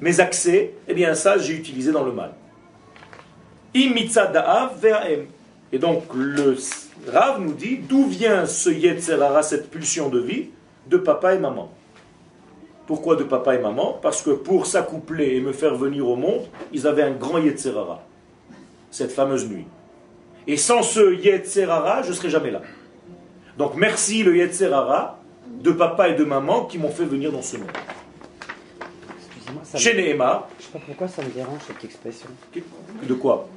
mes 0.00 0.20
accès, 0.20 0.74
eh 0.88 0.94
bien 0.94 1.14
ça 1.14 1.36
j'ai 1.36 1.54
utilisé 1.54 1.92
dans 1.92 2.04
le 2.04 2.12
mal. 2.12 2.32
Et 3.74 5.78
donc 5.78 6.04
le 6.14 6.56
Rav 7.06 7.40
nous 7.40 7.52
dit 7.52 7.78
d'où 7.78 8.06
vient 8.06 8.46
ce 8.46 8.70
Yetzerara, 8.70 9.42
cette 9.42 9.70
pulsion 9.70 10.08
de 10.08 10.20
vie 10.20 10.48
De 10.86 10.96
papa 10.96 11.34
et 11.34 11.38
maman? 11.38 11.70
Pourquoi 12.90 13.14
de 13.14 13.22
papa 13.22 13.54
et 13.54 13.60
maman 13.60 14.00
Parce 14.02 14.20
que 14.20 14.30
pour 14.30 14.66
s'accoupler 14.66 15.36
et 15.36 15.40
me 15.40 15.52
faire 15.52 15.76
venir 15.76 16.08
au 16.08 16.16
monde, 16.16 16.48
ils 16.72 16.88
avaient 16.88 17.04
un 17.04 17.12
grand 17.12 17.38
Yetzerara, 17.38 18.02
cette 18.90 19.12
fameuse 19.12 19.48
nuit. 19.48 19.66
Et 20.48 20.56
sans 20.56 20.82
ce 20.82 21.14
Yetzerara, 21.14 22.02
je 22.02 22.08
ne 22.08 22.14
serais 22.14 22.30
jamais 22.30 22.50
là. 22.50 22.62
Donc 23.56 23.76
merci 23.76 24.24
le 24.24 24.36
Yetzerara 24.36 25.20
de 25.46 25.70
papa 25.70 26.08
et 26.08 26.16
de 26.16 26.24
maman 26.24 26.64
qui 26.64 26.78
m'ont 26.78 26.90
fait 26.90 27.04
venir 27.04 27.30
dans 27.30 27.42
ce 27.42 27.58
monde. 27.58 27.70
Chez 29.76 29.94
Nehema. 29.94 30.48
Je 30.58 30.64
sais 30.64 30.72
pas 30.72 30.80
pourquoi 30.84 31.06
ça 31.06 31.22
me 31.22 31.28
dérange 31.28 31.60
cette 31.68 31.84
expression. 31.84 32.26
De 33.04 33.14
quoi 33.14 33.48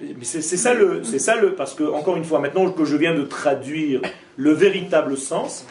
Mais 0.00 0.14
c'est 0.22 0.40
ça 0.40 0.72
le, 0.72 1.02
c'est 1.02 1.18
ça 1.18 1.34
le, 1.34 1.56
parce 1.56 1.74
que 1.74 1.82
encore 1.82 2.16
une 2.16 2.24
fois, 2.24 2.38
maintenant 2.38 2.70
que 2.70 2.84
je 2.84 2.96
viens 2.96 3.14
de 3.16 3.22
traduire 3.22 4.02
le 4.36 4.52
véritable 4.52 5.16
sens, 5.16 5.66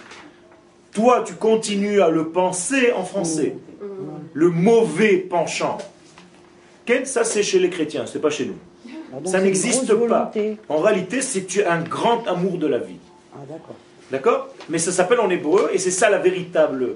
toi 0.95 1.23
tu 1.23 1.35
continues 1.35 2.01
à 2.01 2.09
le 2.09 2.29
penser 2.29 2.91
en 2.93 3.03
français, 3.03 3.55
mmh. 3.55 3.85
le 4.33 4.49
mauvais 4.49 5.17
penchant. 5.17 5.77
Ça 7.03 7.23
c'est 7.23 7.43
chez 7.43 7.59
les 7.59 7.69
chrétiens, 7.69 8.05
c'est 8.07 8.19
pas 8.19 8.31
chez 8.31 8.45
nous. 8.45 8.57
Ah, 9.13 9.17
ça 9.25 9.39
n'existe 9.39 9.93
pas. 10.07 10.31
En 10.69 10.79
réalité, 10.79 11.21
c'est 11.21 11.65
un 11.65 11.81
grand 11.81 12.27
amour 12.27 12.57
de 12.57 12.67
la 12.67 12.79
vie. 12.79 12.97
Ah, 13.33 13.39
d'accord. 13.47 13.75
D'accord? 14.11 14.49
Mais 14.69 14.79
ça 14.79 14.91
s'appelle 14.91 15.19
en 15.19 15.29
hébreu 15.29 15.69
et 15.73 15.77
c'est 15.77 15.91
ça 15.91 16.09
la 16.09 16.17
véritable 16.17 16.95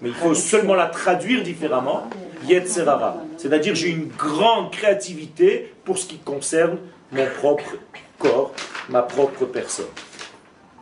mais 0.00 0.10
il 0.10 0.14
faut 0.14 0.34
seulement 0.34 0.74
la 0.74 0.86
traduire 0.86 1.42
différemment. 1.42 2.08
Yetzerara. 2.46 3.16
C'est-à-dire 3.36 3.74
j'ai 3.74 3.88
une 3.88 4.08
grande 4.08 4.70
créativité 4.70 5.72
pour 5.84 5.98
ce 5.98 6.06
qui 6.06 6.18
concerne 6.18 6.78
mon 7.10 7.26
propre 7.38 7.76
corps, 8.18 8.52
ma 8.88 9.02
propre 9.02 9.44
personne. 9.44 9.86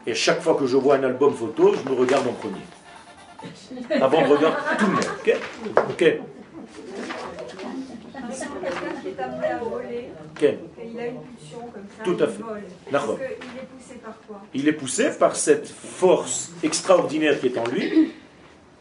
Et 0.06 0.14
chaque 0.14 0.40
fois 0.40 0.54
que 0.54 0.66
je 0.66 0.76
vois 0.76 0.96
un 0.96 1.02
album 1.02 1.34
photo, 1.34 1.74
je 1.74 1.90
me 1.90 1.96
regarde 1.96 2.26
en 2.26 2.32
premier. 2.32 2.60
Avant 4.00 4.22
de 4.22 4.28
regarder 4.28 4.56
tout 4.78 4.86
le 4.86 4.92
monde. 4.92 5.04
Ok 5.90 6.20
Ok. 10.40 10.54
Il 10.84 11.00
a 11.00 11.06
une 11.06 11.20
pulsion 11.20 11.60
comme 11.72 11.86
ça. 11.96 12.04
Tout 12.04 12.16
à 12.20 12.26
fait. 12.28 12.42
Il 12.92 13.58
est 13.58 13.66
poussé 13.66 13.94
par 14.02 14.20
quoi 14.26 14.42
Il 14.54 14.68
est 14.68 14.72
poussé 14.72 15.10
par 15.18 15.36
cette 15.36 15.68
force 15.68 16.52
extraordinaire 16.62 17.40
qui 17.40 17.46
est 17.46 17.58
en 17.58 17.66
lui 17.66 18.12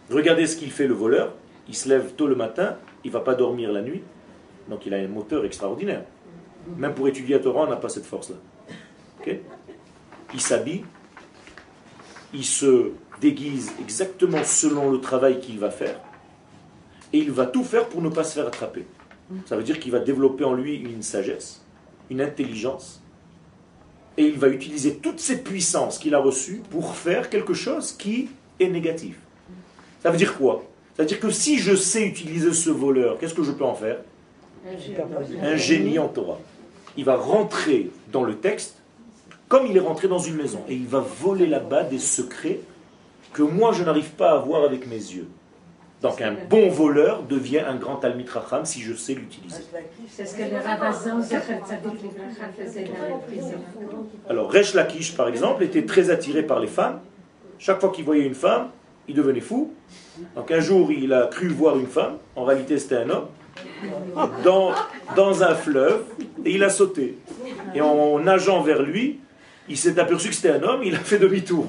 Regardez 0.09 0.45
ce 0.45 0.57
qu'il 0.57 0.71
fait 0.71 0.87
le 0.87 0.93
voleur. 0.93 1.33
Il 1.67 1.75
se 1.75 1.89
lève 1.89 2.13
tôt 2.13 2.27
le 2.27 2.35
matin, 2.35 2.77
il 3.03 3.07
ne 3.07 3.13
va 3.13 3.21
pas 3.21 3.33
dormir 3.33 3.71
la 3.71 3.81
nuit. 3.81 4.03
Donc 4.67 4.85
il 4.85 4.93
a 4.93 4.97
un 4.97 5.07
moteur 5.07 5.45
extraordinaire. 5.45 6.03
Même 6.77 6.93
pour 6.93 7.07
étudier 7.07 7.35
à 7.35 7.39
Torah, 7.39 7.63
on 7.63 7.69
n'a 7.69 7.75
pas 7.77 7.89
cette 7.89 8.05
force-là. 8.05 8.35
Ok 9.19 9.39
il 10.35 10.41
s'habille, 10.41 10.83
il 12.35 12.43
se 12.43 12.91
déguise 13.21 13.71
exactement 13.81 14.43
selon 14.43 14.91
le 14.91 14.99
travail 14.99 15.39
qu'il 15.39 15.57
va 15.57 15.71
faire, 15.71 15.99
et 17.13 17.19
il 17.19 17.31
va 17.31 17.45
tout 17.45 17.63
faire 17.63 17.87
pour 17.87 18.01
ne 18.01 18.09
pas 18.09 18.23
se 18.23 18.33
faire 18.33 18.47
attraper. 18.47 18.85
Ça 19.45 19.55
veut 19.55 19.63
dire 19.63 19.79
qu'il 19.79 19.91
va 19.91 19.99
développer 19.99 20.43
en 20.43 20.53
lui 20.53 20.75
une 20.75 21.01
sagesse, 21.01 21.63
une 22.09 22.21
intelligence, 22.21 23.01
et 24.17 24.25
il 24.25 24.37
va 24.37 24.49
utiliser 24.49 24.97
toutes 24.97 25.19
ces 25.19 25.41
puissances 25.41 25.97
qu'il 25.97 26.13
a 26.13 26.19
reçues 26.19 26.61
pour 26.69 26.95
faire 26.95 27.29
quelque 27.29 27.53
chose 27.53 27.93
qui 27.93 28.29
est 28.59 28.69
négatif. 28.69 29.17
Ça 30.03 30.11
veut 30.11 30.17
dire 30.17 30.37
quoi? 30.37 30.63
Ça 30.95 31.03
veut 31.03 31.07
dire 31.07 31.19
que 31.19 31.29
si 31.29 31.57
je 31.57 31.75
sais 31.75 32.05
utiliser 32.05 32.53
ce 32.53 32.69
voleur, 32.69 33.17
qu'est-ce 33.17 33.33
que 33.33 33.43
je 33.43 33.51
peux 33.51 33.65
en 33.65 33.75
faire? 33.75 33.97
Un 35.41 35.55
génie 35.55 35.99
en 35.99 36.07
Torah. 36.07 36.39
Il 36.97 37.05
va 37.05 37.15
rentrer 37.15 37.91
dans 38.11 38.23
le 38.23 38.37
texte 38.37 38.81
comme 39.47 39.67
il 39.67 39.77
est 39.77 39.81
rentré 39.81 40.07
dans 40.07 40.19
une 40.19 40.35
maison, 40.35 40.63
et 40.67 40.73
il 40.73 40.87
va 40.87 40.99
voler 40.99 41.45
là-bas 41.45 41.83
des 41.83 41.99
secrets 41.99 42.59
que 43.33 43.43
moi 43.43 43.71
je 43.73 43.83
n'arrive 43.83 44.11
pas 44.11 44.31
à 44.31 44.37
voir 44.37 44.63
avec 44.63 44.87
mes 44.87 44.95
yeux. 44.95 45.27
Donc 46.01 46.21
un 46.21 46.35
bon 46.49 46.69
voleur 46.69 47.23
devient 47.23 47.59
un 47.59 47.75
grand 47.75 47.95
Talmid 47.95 48.29
si 48.63 48.81
je 48.81 48.93
sais 48.93 49.13
l'utiliser. 49.13 49.63
C'est 50.07 50.25
ce 50.25 50.35
que 50.35 50.43
Alors 54.29 54.51
Resh 54.51 54.73
Lakish 54.73 55.15
par 55.15 55.27
exemple 55.27 55.63
était 55.63 55.85
très 55.85 56.09
attiré 56.09 56.43
par 56.43 56.59
les 56.59 56.67
femmes. 56.67 56.99
Chaque 57.57 57.79
fois 57.79 57.89
qu'il 57.89 58.05
voyait 58.05 58.25
une 58.25 58.35
femme, 58.35 58.67
il 59.07 59.15
devenait 59.15 59.41
fou. 59.41 59.73
Donc 60.35 60.51
un 60.51 60.59
jour 60.59 60.91
il 60.91 61.11
a 61.13 61.27
cru 61.27 61.47
voir 61.47 61.77
une 61.77 61.87
femme, 61.87 62.17
en 62.35 62.43
réalité 62.43 62.77
c'était 62.77 62.97
un 62.97 63.09
homme, 63.09 63.27
dans, 64.43 64.71
dans 65.15 65.43
un 65.43 65.55
fleuve, 65.55 66.03
et 66.45 66.51
il 66.51 66.63
a 66.63 66.69
sauté. 66.69 67.17
Et 67.73 67.81
en 67.81 68.19
nageant 68.19 68.61
vers 68.61 68.81
lui, 68.81 69.19
il 69.67 69.77
s'est 69.77 69.99
aperçu 69.99 70.29
que 70.29 70.35
c'était 70.35 70.51
un 70.51 70.63
homme, 70.63 70.81
il 70.83 70.95
a 70.95 70.99
fait 70.99 71.17
demi-tour. 71.17 71.67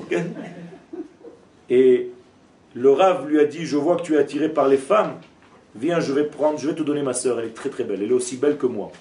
Et 1.71 2.11
le 2.75 2.91
Rav 2.91 3.29
lui 3.29 3.41
a 3.41 3.45
dit, 3.45 3.65
je 3.65 3.77
vois 3.77 3.97
que 3.97 4.03
tu 4.03 4.15
es 4.15 4.19
attiré 4.19 4.49
par 4.49 4.69
les 4.69 4.77
femmes, 4.77 5.15
viens, 5.75 6.01
je 6.01 6.13
vais, 6.13 6.25
prendre, 6.25 6.59
je 6.59 6.69
vais 6.69 6.75
te 6.75 6.83
donner 6.83 7.03
ma 7.03 7.15
soeur, 7.15 7.41
elle 7.41 7.47
est 7.47 7.55
très 7.55 7.71
très 7.71 7.85
belle, 7.85 8.03
elle 8.03 8.11
est 8.11 8.15
aussi 8.15 8.37
belle 8.37 8.57
que 8.57 8.67
moi. 8.67 8.93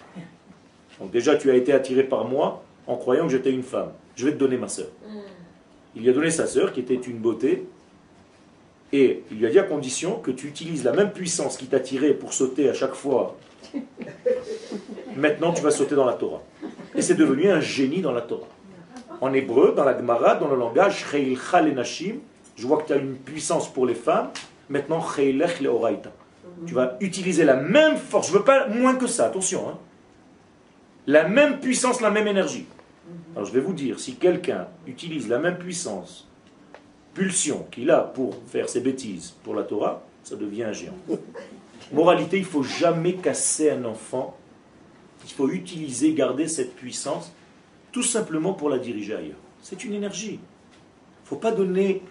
Donc 0.99 1.12
déjà, 1.12 1.36
tu 1.36 1.51
as 1.51 1.55
été 1.55 1.73
attiré 1.73 2.03
par 2.03 2.25
moi 2.25 2.63
en 2.88 2.95
croyant 2.95 3.25
que 3.25 3.31
j'étais 3.31 3.51
une 3.51 3.63
femme. 3.63 3.91
Je 4.15 4.25
vais 4.25 4.31
te 4.31 4.38
donner 4.38 4.58
ma 4.58 4.69
soeur. 4.69 4.88
Il 5.95 6.03
lui 6.03 6.10
a 6.10 6.13
donné 6.13 6.29
sa 6.29 6.47
soeur, 6.47 6.73
qui 6.73 6.79
était 6.81 6.95
une 6.95 7.17
beauté, 7.17 7.65
et 8.93 9.23
il 9.31 9.39
lui 9.39 9.45
a 9.45 9.49
dit 9.49 9.60
à 9.60 9.63
condition 9.63 10.19
que 10.19 10.31
tu 10.31 10.47
utilises 10.47 10.84
la 10.84 10.93
même 10.93 11.12
puissance 11.12 11.58
qui 11.58 11.65
t'a 11.65 11.79
tiré 11.79 12.13
pour 12.13 12.34
sauter 12.34 12.69
à 12.69 12.73
chaque 12.73 12.93
fois. 12.93 13.38
Maintenant, 15.17 15.53
tu 15.53 15.62
vas 15.62 15.71
sauter 15.71 15.95
dans 15.95 16.05
la 16.05 16.13
Torah. 16.13 16.41
Et 16.95 17.01
c'est 17.01 17.15
devenu 17.15 17.49
un 17.49 17.60
génie 17.60 18.01
dans 18.01 18.12
la 18.12 18.21
Torah 18.21 18.47
en 19.25 19.33
hébreu, 19.33 19.73
dans 19.75 19.83
la 19.83 19.97
Gemara, 19.97 20.35
dans 20.35 20.47
le 20.47 20.55
langage, 20.55 21.05
je 22.55 22.67
vois 22.67 22.77
que 22.81 22.88
tu 22.88 22.93
as 22.93 22.97
une 22.97 23.15
puissance 23.15 23.71
pour 23.71 23.85
les 23.85 23.95
femmes, 23.95 24.29
maintenant, 24.69 25.03
tu 26.67 26.73
vas 26.73 26.97
utiliser 27.01 27.43
la 27.43 27.55
même 27.55 27.97
force, 27.97 28.27
je 28.27 28.33
veux 28.33 28.43
pas 28.43 28.67
moins 28.67 28.95
que 28.95 29.07
ça, 29.07 29.25
attention, 29.25 29.67
hein. 29.69 29.77
la 31.07 31.27
même 31.27 31.59
puissance, 31.59 32.01
la 32.01 32.11
même 32.11 32.27
énergie. 32.27 32.67
Alors 33.35 33.47
je 33.47 33.51
vais 33.51 33.59
vous 33.59 33.73
dire, 33.73 33.99
si 33.99 34.15
quelqu'un 34.15 34.67
utilise 34.88 35.27
la 35.27 35.39
même 35.39 35.57
puissance, 35.57 36.27
pulsion 37.13 37.65
qu'il 37.71 37.89
a 37.91 38.01
pour 38.01 38.35
faire 38.47 38.69
ses 38.69 38.81
bêtises 38.81 39.35
pour 39.43 39.55
la 39.55 39.63
Torah, 39.63 40.03
ça 40.23 40.35
devient 40.35 40.63
un 40.63 40.73
géant. 40.73 40.97
Moralité, 41.91 42.38
il 42.38 42.45
faut 42.45 42.63
jamais 42.63 43.13
casser 43.13 43.69
un 43.69 43.85
enfant. 43.85 44.35
Il 45.23 45.31
faut 45.31 45.49
utiliser, 45.49 46.13
garder 46.13 46.47
cette 46.47 46.75
puissance 46.75 47.31
tout 47.95 48.03
simplement 48.03 48.51
pour 48.51 48.67
la 48.69 48.77
diriger 48.77 49.15
ailleurs. 49.15 49.38
C'est 49.62 49.86
une 49.86 49.93
énergie. 49.93 50.34
Il 50.34 51.23
ne 51.23 51.27
faut 51.29 51.38
pas 51.38 51.53
donner 51.53 52.01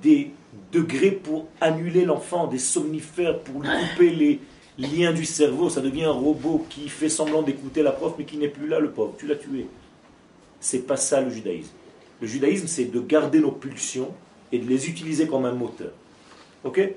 des 0.00 0.30
degrés 0.70 1.10
pour 1.10 1.48
annuler 1.60 2.04
l'enfant, 2.04 2.46
des 2.46 2.60
somnifères 2.60 3.40
pour 3.40 3.60
lui 3.60 3.68
couper 3.68 4.10
les 4.10 4.40
liens 4.78 5.12
du 5.12 5.24
cerveau. 5.24 5.68
Ça 5.68 5.80
devient 5.80 6.04
un 6.04 6.12
robot 6.12 6.64
qui 6.70 6.88
fait 6.88 7.08
semblant 7.08 7.42
d'écouter 7.42 7.82
la 7.82 7.90
prof, 7.90 8.14
mais 8.16 8.24
qui 8.24 8.36
n'est 8.36 8.50
plus 8.50 8.68
là, 8.68 8.78
le 8.78 8.92
pauvre. 8.92 9.14
Tu 9.18 9.26
l'as 9.26 9.34
tué. 9.34 9.66
C'est 10.60 10.86
pas 10.86 10.96
ça 10.96 11.20
le 11.20 11.30
judaïsme. 11.30 11.72
Le 12.20 12.28
judaïsme, 12.28 12.68
c'est 12.68 12.84
de 12.84 13.00
garder 13.00 13.40
nos 13.40 13.50
pulsions 13.50 14.14
et 14.52 14.60
de 14.60 14.68
les 14.68 14.88
utiliser 14.88 15.26
comme 15.26 15.44
un 15.44 15.54
moteur. 15.54 15.90
Ok? 16.62 16.88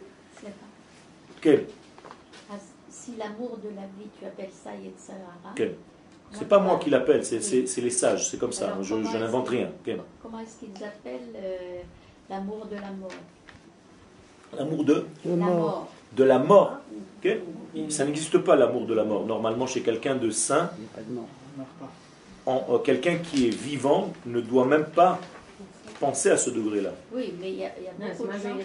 Quel? 1.42 1.66
Ah, 2.52 2.58
Si 2.92 3.16
l'amour 3.18 3.58
de 3.64 3.70
la 3.70 3.88
vie, 3.98 4.08
tu 4.20 4.24
appelles 4.24 4.54
ça 4.54 4.70
Yetzirah. 4.76 5.56
Quel? 5.56 5.74
C'est 6.32 6.48
pas 6.48 6.60
moi 6.60 6.78
qui 6.80 6.90
l'appelle, 6.90 7.24
c'est 7.26 7.82
les 7.82 7.90
sages, 7.90 8.30
c'est 8.30 8.38
comme 8.38 8.52
ça, 8.52 8.78
je, 8.82 8.96
n'invente 8.96 9.50
rien. 9.50 9.70
Comment 10.22 10.40
est-ce 10.40 10.60
qu'ils 10.60 10.84
appellent 10.84 11.34
euh, 11.36 11.82
l'amour 12.30 12.66
de 12.70 12.76
la 12.76 12.92
mort? 12.92 13.12
L'amour 14.58 14.84
de? 14.84 15.06
La 15.26 15.36
mort. 15.36 15.88
De 16.16 16.24
la 16.24 16.40
mort. 16.40 16.78
Ça 17.90 18.06
n'existe 18.06 18.38
pas 18.40 18.56
l'amour 18.56 18.86
de 18.86 18.94
la 18.94 19.04
mort. 19.04 19.26
Normalement, 19.26 19.68
chez 19.68 19.82
quelqu'un 19.82 20.16
de 20.16 20.30
saint, 20.30 20.70
euh, 22.48 22.78
quelqu'un 22.80 23.18
qui 23.18 23.48
est 23.48 23.56
vivant 23.56 24.14
ne 24.26 24.40
doit 24.42 24.66
même 24.66 24.86
pas 24.86 25.20
penser 26.00 26.30
à 26.30 26.38
ce 26.38 26.50
degré-là. 26.50 26.92
Oui, 27.14 27.34
mais 27.40 27.52
il 27.52 27.58
y, 27.60 27.66
a 27.66 27.72
beaucoup 28.14 28.28
de 28.28 28.34
gens, 28.34 28.58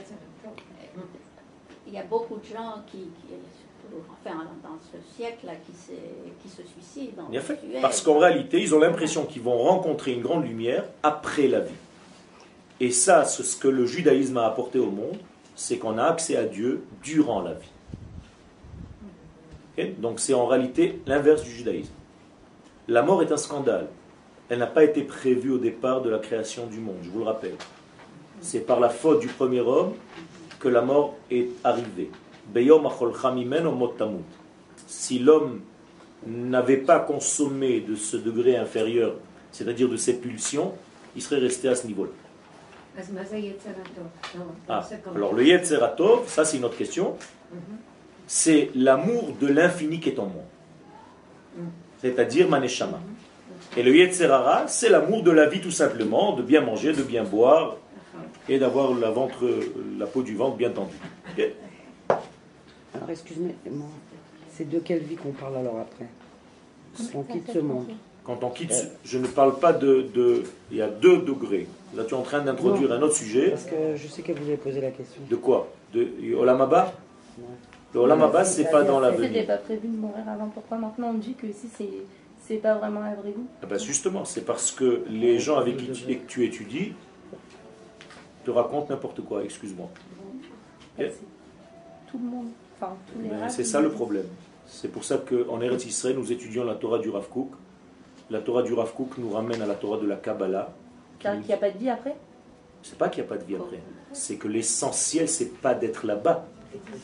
il 1.87 1.93
y 1.95 1.99
a 1.99 2.05
beaucoup 2.05 2.37
de 2.37 2.45
gens 2.45 2.83
qui 2.91 3.09
enfin, 4.13 4.47
dans 4.63 4.79
ce 4.81 5.17
siècle 5.17 5.47
qui, 5.67 5.73
se, 5.73 5.93
qui 6.43 6.49
se 6.49 6.63
suicident. 6.63 7.29
Parce 7.81 8.03
qu'en 8.03 8.19
réalité, 8.19 8.61
ils 8.61 8.75
ont 8.75 8.79
l'impression 8.79 9.25
qu'ils 9.25 9.43
vont 9.43 9.59
rencontrer 9.59 10.13
une 10.13 10.23
grande 10.23 10.45
lumière 10.45 10.85
après 11.03 11.49
la 11.49 11.61
vie. 11.61 11.75
Et 12.81 12.91
ça, 12.91 13.25
ce 13.25 13.57
que 13.57 13.69
le 13.69 13.87
judaïsme 13.87 14.39
a 14.39 14.47
apporté 14.47 14.79
au 14.79 14.91
monde, 14.91 15.19
c'est 15.55 15.79
qu'on 15.79 15.99
a 15.99 16.05
accès 16.05 16.37
à 16.37 16.45
Dieu 16.45 16.83
durant 17.03 17.43
la 17.43 17.55
vie. 17.55 17.71
Donc 19.99 20.21
c'est 20.21 20.35
en 20.35 20.47
réalité 20.47 21.01
l'inverse 21.07 21.43
du 21.43 21.51
judaïsme. 21.51 21.93
La 22.89 23.03
mort 23.03 23.23
est 23.23 23.33
un 23.33 23.37
scandale. 23.37 23.89
Elle 24.49 24.59
n'a 24.59 24.67
pas 24.67 24.85
été 24.85 25.03
prévue 25.03 25.53
au 25.53 25.59
départ 25.59 26.03
de 26.03 26.11
la 26.11 26.19
création 26.19 26.67
du 26.67 26.79
monde, 26.79 26.97
je 27.03 27.11
vous 27.11 27.21
le 27.21 27.25
rappelle. 27.25 27.55
C'est 28.41 28.61
par 28.61 28.81
la 28.81 28.89
faute 28.89 29.21
du 29.21 29.29
premier 29.29 29.61
homme 29.61 29.93
que 30.59 30.69
la 30.69 30.83
mort 30.83 31.15
est 31.31 31.49
arrivée. 31.63 32.11
Si 34.87 35.19
l'homme 35.19 35.61
n'avait 36.27 36.77
pas 36.77 37.01
consommé 37.01 37.81
de 37.81 37.95
ce 37.95 38.17
degré 38.17 38.57
inférieur, 38.57 39.15
c'est-à-dire 39.53 39.89
de 39.89 39.97
ses 39.97 40.15
pulsions, 40.15 40.73
il 41.17 41.23
serait 41.23 41.41
resté 41.41 41.69
à 41.69 41.75
ce 41.75 41.87
niveau-là. 41.87 42.11
Ah, 44.69 44.87
alors 45.15 45.33
le 45.33 45.45
Yetzeratov, 45.47 46.29
ça 46.29 46.45
c'est 46.45 46.57
une 46.57 46.65
autre 46.65 46.77
question, 46.77 47.17
c'est 48.27 48.71
l'amour 48.75 49.33
de 49.41 49.47
l'infini 49.47 50.01
qui 50.01 50.11
est 50.11 50.19
en 50.19 50.27
moi, 50.27 50.43
c'est-à-dire 52.01 52.49
Maneshama. 52.49 53.01
Et 53.77 53.83
le 53.83 53.95
Yetzerara, 53.95 54.67
c'est 54.67 54.89
l'amour 54.89 55.23
de 55.23 55.31
la 55.31 55.47
vie 55.47 55.61
tout 55.61 55.71
simplement, 55.71 56.35
de 56.35 56.43
bien 56.43 56.61
manger, 56.61 56.93
de 56.93 57.03
bien 57.03 57.23
boire 57.23 57.77
et 58.49 58.59
d'avoir 58.59 58.95
la, 58.95 59.11
ventre, 59.11 59.49
la 59.99 60.07
peau 60.07 60.23
du 60.23 60.35
ventre 60.35 60.57
bien 60.57 60.71
tendue. 60.71 60.97
Alors, 62.95 63.11
excuse-moi, 63.11 63.51
c'est 64.51 64.69
de 64.69 64.79
quelle 64.81 65.03
vie 65.03 65.17
qu'on 65.17 65.33
parle 65.33 65.57
alors 65.57 65.79
après? 65.79 66.07
Quand 66.97 67.21
on 67.21 67.23
quitte 67.23 67.53
ce 67.53 67.59
monde. 67.59 67.87
Quand 68.25 68.45
on 68.45 68.51
quitte, 68.51 68.91
je 69.05 69.19
ne 69.19 69.27
parle 69.27 69.59
pas 69.59 69.73
de, 69.73 70.07
de, 70.15 70.43
Il 70.71 70.77
y 70.77 70.83
a 70.83 70.89
deux 70.89 71.19
degrés. 71.19 71.67
Là, 71.95 72.05
tu 72.05 72.15
es 72.15 72.17
en 72.17 72.23
train 72.23 72.41
d'introduire 72.41 72.93
un 72.93 73.03
autre 73.03 73.17
sujet. 73.17 73.51
Parce 73.51 73.65
que 73.65 73.97
je 73.97 74.07
sais 74.07 74.23
que 74.23 74.33
vous 74.33 74.47
avez 74.47 74.57
posé 74.57 74.81
la 74.81 74.91
question. 74.91 75.23
De 75.29 75.37
quoi? 75.37 75.69
De 75.95 76.35
Olamaba? 76.35 76.93
Le 77.93 78.01
Olamaba, 78.01 78.45
c'est 78.45 78.71
pas 78.71 78.83
dans 78.85 79.01
la 79.01 79.11
vie. 79.11 79.23
n'était 79.23 79.45
pas 79.45 79.57
prévu 79.57 79.89
de 79.89 79.97
mourir 79.97 80.29
avant. 80.29 80.49
Pourquoi 80.49 80.79
maintenant 80.79 81.09
on 81.11 81.15
dit 81.15 81.35
que 81.35 81.49
si 81.49 81.69
c'est 81.77 81.89
c'est 82.47 82.57
pas 82.57 82.75
vraiment 82.75 83.01
un 83.03 83.15
vrai 83.15 83.31
goût? 83.31 83.47
Ah 83.63 83.67
ben 83.67 83.79
Justement, 83.79 84.25
c'est 84.25 84.45
parce 84.45 84.73
que 84.73 85.05
les 85.09 85.39
gens 85.39 85.59
avec 85.59 85.77
qui 85.77 86.19
tu, 86.27 86.45
étudies 86.45 86.95
te 88.45 88.51
racontent 88.51 88.87
n'importe 88.91 89.21
quoi, 89.21 89.45
excuse-moi. 89.45 89.89
Tout 90.99 92.19
le 92.19 92.25
monde. 92.25 92.49
C'est 93.49 93.65
ça 93.65 93.81
le 93.81 93.91
problème. 93.91 94.27
C'est 94.67 94.89
pour 94.89 95.05
ça 95.05 95.19
qu'en 95.19 95.61
Eretz 95.61 95.85
Israël, 95.85 96.17
nous 96.17 96.33
étudions 96.33 96.65
la 96.65 96.75
Torah 96.75 96.99
du 96.99 97.11
Rav 97.11 97.29
Kook. 97.29 97.51
La 98.31 98.41
Torah 98.41 98.63
du 98.63 98.73
Rav 98.73 98.93
Kook 98.95 99.19
nous 99.19 99.31
ramène 99.31 99.61
à 99.63 99.67
la 99.67 99.75
Torah 99.75 99.99
de 99.99 100.07
la 100.07 100.17
Kabbalah. 100.17 100.73
Car 101.19 101.35
il 101.35 101.43
n'y 101.43 101.53
a 101.53 101.57
pas 101.57 101.71
de 101.71 101.79
vie 101.79 101.91
après? 101.91 102.17
C'est 102.83 102.97
pas 102.97 103.09
qu'il 103.09 103.23
n'y 103.23 103.29
a 103.29 103.33
pas 103.33 103.39
de 103.39 103.45
vie 103.45 103.57
après. 103.57 103.81
C'est 104.13 104.37
que 104.37 104.49
l'essentiel, 104.49 105.29
c'est 105.29 105.59
pas 105.61 105.75
d'être 105.75 106.07
là-bas. 106.07 106.47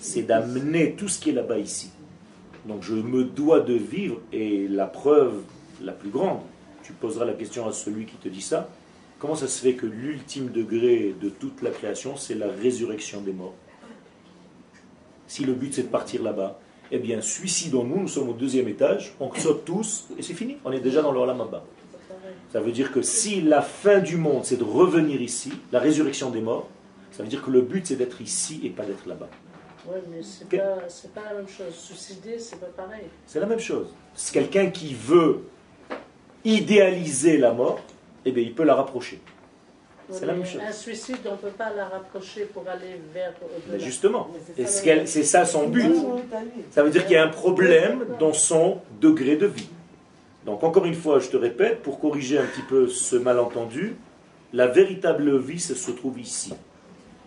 C'est 0.00 0.22
d'amener 0.22 0.92
tout 0.92 1.08
ce 1.08 1.18
qui 1.18 1.30
est 1.30 1.32
là-bas 1.32 1.58
ici. 1.58 1.90
Donc 2.66 2.82
je 2.82 2.94
me 2.94 3.24
dois 3.24 3.60
de 3.60 3.74
vivre, 3.74 4.20
et 4.32 4.68
la 4.68 4.86
preuve 4.86 5.42
la 5.82 5.92
plus 5.92 6.10
grande, 6.10 6.38
tu 6.82 6.92
poseras 6.92 7.24
la 7.24 7.32
question 7.32 7.66
à 7.66 7.72
celui 7.72 8.06
qui 8.06 8.16
te 8.16 8.28
dit 8.28 8.40
ça, 8.40 8.68
comment 9.18 9.34
ça 9.34 9.48
se 9.48 9.60
fait 9.60 9.74
que 9.74 9.86
l'ultime 9.86 10.50
degré 10.50 11.14
de 11.20 11.28
toute 11.28 11.62
la 11.62 11.70
création, 11.70 12.16
c'est 12.16 12.34
la 12.34 12.48
résurrection 12.48 13.20
des 13.20 13.32
morts? 13.32 13.54
Si 15.26 15.44
le 15.44 15.54
but 15.54 15.74
c'est 15.74 15.82
de 15.82 15.88
partir 15.88 16.22
là-bas, 16.22 16.58
eh 16.90 16.98
bien, 16.98 17.20
suicidons-nous, 17.20 18.02
nous 18.02 18.08
sommes 18.08 18.28
au 18.28 18.32
deuxième 18.32 18.68
étage, 18.68 19.14
on 19.18 19.32
saute 19.34 19.64
tous, 19.64 20.06
et 20.18 20.22
c'est 20.22 20.34
fini, 20.34 20.56
on 20.64 20.72
est 20.72 20.80
déjà 20.80 21.02
dans 21.02 21.12
le 21.12 21.18
Olam 21.18 21.44
Ça 22.52 22.60
veut 22.60 22.72
dire 22.72 22.92
que 22.92 23.02
si 23.02 23.40
la 23.40 23.60
fin 23.60 23.98
du 23.98 24.16
monde, 24.16 24.44
c'est 24.44 24.56
de 24.56 24.64
revenir 24.64 25.20
ici, 25.20 25.52
la 25.72 25.80
résurrection 25.80 26.30
des 26.30 26.40
morts, 26.40 26.68
ça 27.10 27.22
veut 27.22 27.28
dire 27.28 27.42
que 27.42 27.50
le 27.50 27.62
but, 27.62 27.86
c'est 27.86 27.96
d'être 27.96 28.20
ici 28.20 28.60
et 28.62 28.70
pas 28.70 28.84
d'être 28.84 29.06
là-bas. 29.06 29.28
Oui, 29.88 29.98
mais 30.10 30.22
c'est 30.22 30.48
pas, 30.48 30.78
pas, 31.14 31.28
la 31.28 31.34
même 31.38 31.48
chose. 31.48 31.74
Suicider, 31.74 32.38
c'est 32.38 32.58
pas 32.58 32.66
pareil. 32.66 33.04
C'est 33.26 33.40
la 33.40 33.46
même 33.46 33.60
chose. 33.60 33.86
C'est 34.14 34.34
quelqu'un 34.34 34.70
qui 34.70 34.94
veut 34.94 35.42
idéaliser 36.44 37.38
la 37.38 37.52
mort, 37.52 37.80
eh 38.24 38.32
bien, 38.32 38.42
il 38.42 38.54
peut 38.54 38.64
la 38.64 38.74
rapprocher. 38.74 39.20
C'est 40.10 40.26
la 40.26 40.34
même 40.34 40.46
chose. 40.46 40.60
Un 40.66 40.72
suicide, 40.72 41.18
on 41.26 41.32
ne 41.32 41.36
peut 41.36 41.48
pas 41.48 41.72
la 41.76 41.86
rapprocher 41.86 42.44
pour 42.44 42.64
aller 42.68 43.00
vers. 43.12 43.32
Mais 43.70 43.80
justement, 43.80 44.30
c'est 44.56 45.24
ça 45.24 45.44
son 45.44 45.68
but. 45.68 45.92
Ça 46.70 46.82
veut 46.82 46.90
dire 46.90 47.04
qu'il 47.06 47.14
y 47.14 47.18
a 47.18 47.24
un 47.24 47.28
problème 47.28 48.04
dans 48.20 48.32
son 48.32 48.80
degré 49.00 49.36
de 49.36 49.46
vie. 49.46 49.68
Donc, 50.44 50.62
encore 50.62 50.86
une 50.86 50.94
fois, 50.94 51.18
je 51.18 51.28
te 51.28 51.36
répète, 51.36 51.82
pour 51.82 51.98
corriger 51.98 52.38
un 52.38 52.44
petit 52.44 52.62
peu 52.62 52.86
ce 52.86 53.16
malentendu, 53.16 53.96
la 54.52 54.68
véritable 54.68 55.38
vie, 55.38 55.58
ça 55.58 55.74
se 55.74 55.90
trouve 55.90 56.20
ici. 56.20 56.54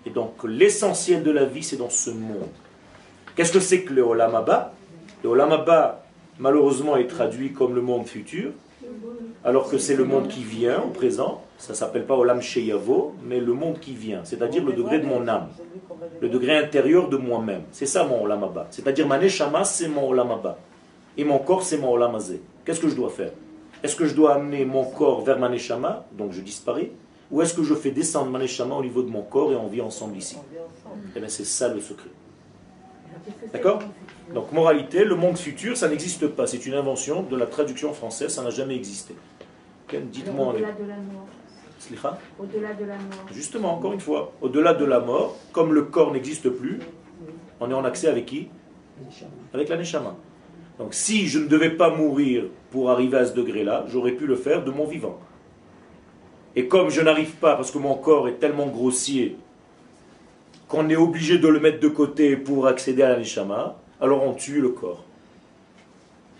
Et 0.05 0.09
donc, 0.09 0.35
l'essentiel 0.45 1.21
de 1.21 1.31
la 1.31 1.43
vie, 1.43 1.63
c'est 1.63 1.75
dans 1.75 1.89
ce 1.89 2.11
monde. 2.11 2.47
Qu'est-ce 3.35 3.51
que 3.51 3.59
c'est 3.59 3.83
que 3.83 3.93
le 3.93 4.03
Olamaba? 4.03 4.73
Le 5.21 5.29
Olamaba, 5.29 6.05
malheureusement, 6.37 6.95
est 6.95 7.07
traduit 7.07 7.51
comme 7.51 7.75
le 7.75 7.81
monde 7.81 8.07
futur 8.07 8.51
alors 9.43 9.69
que 9.69 9.77
c'est 9.77 9.95
le 9.95 10.03
monde 10.03 10.27
qui 10.27 10.43
vient 10.43 10.81
au 10.81 10.89
présent, 10.89 11.41
ça 11.57 11.73
s'appelle 11.73 12.05
pas 12.05 12.15
Olam 12.15 12.41
Sheyavo, 12.41 13.15
mais 13.23 13.39
le 13.39 13.53
monde 13.53 13.79
qui 13.79 13.93
vient, 13.93 14.21
c'est-à-dire 14.23 14.63
le 14.63 14.73
degré 14.73 14.99
de 14.99 15.05
mon 15.05 15.27
âme, 15.27 15.47
le 16.21 16.29
degré 16.29 16.57
intérieur 16.57 17.07
de 17.09 17.17
moi-même. 17.17 17.63
C'est 17.71 17.85
ça 17.85 18.03
mon 18.03 18.23
Olam 18.23 18.43
Abba. 18.43 18.67
C'est-à-dire 18.71 19.07
ma 19.07 19.17
Neshama, 19.17 19.63
c'est 19.63 19.87
mon 19.87 20.09
Olam 20.09 20.31
Abba. 20.31 20.57
Et 21.17 21.23
mon 21.23 21.39
corps, 21.39 21.63
c'est 21.63 21.77
mon 21.77 21.91
Olam 21.91 22.15
Azé. 22.15 22.41
Qu'est-ce 22.65 22.79
que 22.79 22.89
je 22.89 22.95
dois 22.95 23.09
faire? 23.09 23.31
Est-ce 23.81 23.95
que 23.95 24.05
je 24.05 24.13
dois 24.13 24.35
amener 24.35 24.65
mon 24.65 24.83
corps 24.85 25.21
vers 25.21 25.39
ma 25.39 25.47
Neshama, 25.49 26.05
donc 26.11 26.33
je 26.33 26.41
disparais 26.41 26.91
Ou 27.31 27.41
est-ce 27.41 27.53
que 27.53 27.63
je 27.63 27.73
fais 27.75 27.91
descendre 27.91 28.29
ma 28.31 28.39
Neshama 28.39 28.75
au 28.75 28.83
niveau 28.83 29.03
de 29.03 29.09
mon 29.09 29.21
corps 29.21 29.51
et 29.53 29.55
on 29.55 29.67
vit 29.67 29.81
ensemble 29.81 30.17
ici? 30.17 30.37
Eh 31.15 31.19
bien, 31.19 31.29
c'est 31.29 31.45
ça 31.45 31.69
le 31.69 31.79
secret. 31.79 32.09
D'accord? 33.53 33.79
Donc, 34.33 34.51
moralité, 34.51 35.03
le 35.03 35.15
monde 35.15 35.37
futur, 35.37 35.75
ça 35.75 35.89
n'existe 35.89 36.27
pas. 36.27 36.45
C'est 36.47 36.65
une 36.65 36.75
invention 36.75 37.23
de 37.23 37.35
la 37.35 37.45
traduction 37.45 37.93
française, 37.93 38.33
ça 38.33 38.43
n'a 38.43 38.49
jamais 38.51 38.75
existé. 38.75 39.15
Dites-moi. 39.91 40.53
Au-delà 40.53 40.71
de 40.71 40.87
la 40.87 40.97
mort. 40.97 41.27
Au-delà 42.39 42.73
de 42.73 42.85
la 42.85 42.95
mort. 42.95 43.25
Justement, 43.31 43.73
encore 43.73 43.93
une 43.93 44.01
fois, 44.01 44.33
au-delà 44.41 44.73
de 44.73 44.85
la 44.85 44.99
mort, 44.99 45.37
comme 45.51 45.73
le 45.73 45.83
corps 45.83 46.11
n'existe 46.11 46.49
plus, 46.49 46.79
on 47.59 47.71
est 47.71 47.73
en 47.73 47.85
accès 47.85 48.07
avec 48.07 48.25
qui? 48.25 48.49
Avec 49.53 49.69
la 49.69 49.77
Neshama. 49.77 50.15
Donc 50.77 50.93
si 50.93 51.27
je 51.27 51.39
ne 51.39 51.47
devais 51.47 51.71
pas 51.71 51.89
mourir 51.89 52.45
pour 52.69 52.89
arriver 52.89 53.17
à 53.17 53.25
ce 53.25 53.33
degré-là, 53.33 53.85
j'aurais 53.87 54.11
pu 54.11 54.27
le 54.27 54.35
faire 54.35 54.63
de 54.63 54.71
mon 54.71 54.85
vivant. 54.85 55.19
Et 56.55 56.67
comme 56.67 56.89
je 56.89 57.01
n'arrive 57.01 57.35
pas 57.35 57.55
parce 57.55 57.71
que 57.71 57.77
mon 57.77 57.95
corps 57.95 58.27
est 58.27 58.39
tellement 58.39 58.67
grossier 58.67 59.37
qu'on 60.67 60.89
est 60.89 60.95
obligé 60.95 61.37
de 61.37 61.47
le 61.47 61.59
mettre 61.59 61.79
de 61.79 61.87
côté 61.87 62.37
pour 62.37 62.67
accéder 62.67 63.01
à 63.03 63.09
la 63.09 63.17
Neshama, 63.17 63.77
alors 64.01 64.23
on 64.23 64.33
tue 64.33 64.61
le 64.61 64.69
corps. 64.69 65.03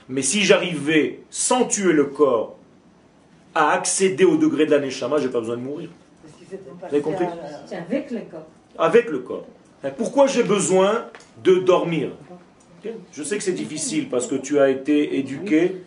Mais 0.07 0.21
si 0.21 0.41
j'arrivais, 0.43 1.19
sans 1.29 1.65
tuer 1.65 1.93
le 1.93 2.05
corps, 2.05 2.57
à 3.53 3.71
accéder 3.71 4.25
au 4.25 4.37
degré 4.37 4.65
de 4.65 4.71
l'aneshama, 4.71 5.17
je 5.17 5.25
n'ai 5.25 5.31
pas 5.31 5.39
besoin 5.39 5.57
de 5.57 5.61
mourir. 5.61 5.89
Vous 6.51 6.85
avez 6.85 7.01
compris 7.01 7.25
C'est 7.65 7.75
avec 7.75 8.11
le 8.11 8.21
corps. 8.21 8.47
Avec 8.77 9.09
le 9.09 9.19
corps. 9.19 9.45
Pourquoi 9.97 10.27
j'ai 10.27 10.43
besoin 10.43 11.05
de 11.43 11.55
dormir? 11.55 12.11
Je 13.11 13.23
sais 13.23 13.37
que 13.37 13.43
c'est 13.43 13.51
difficile 13.51 14.09
parce 14.09 14.27
que 14.27 14.35
tu 14.35 14.59
as 14.59 14.69
été 14.69 15.17
éduqué 15.17 15.83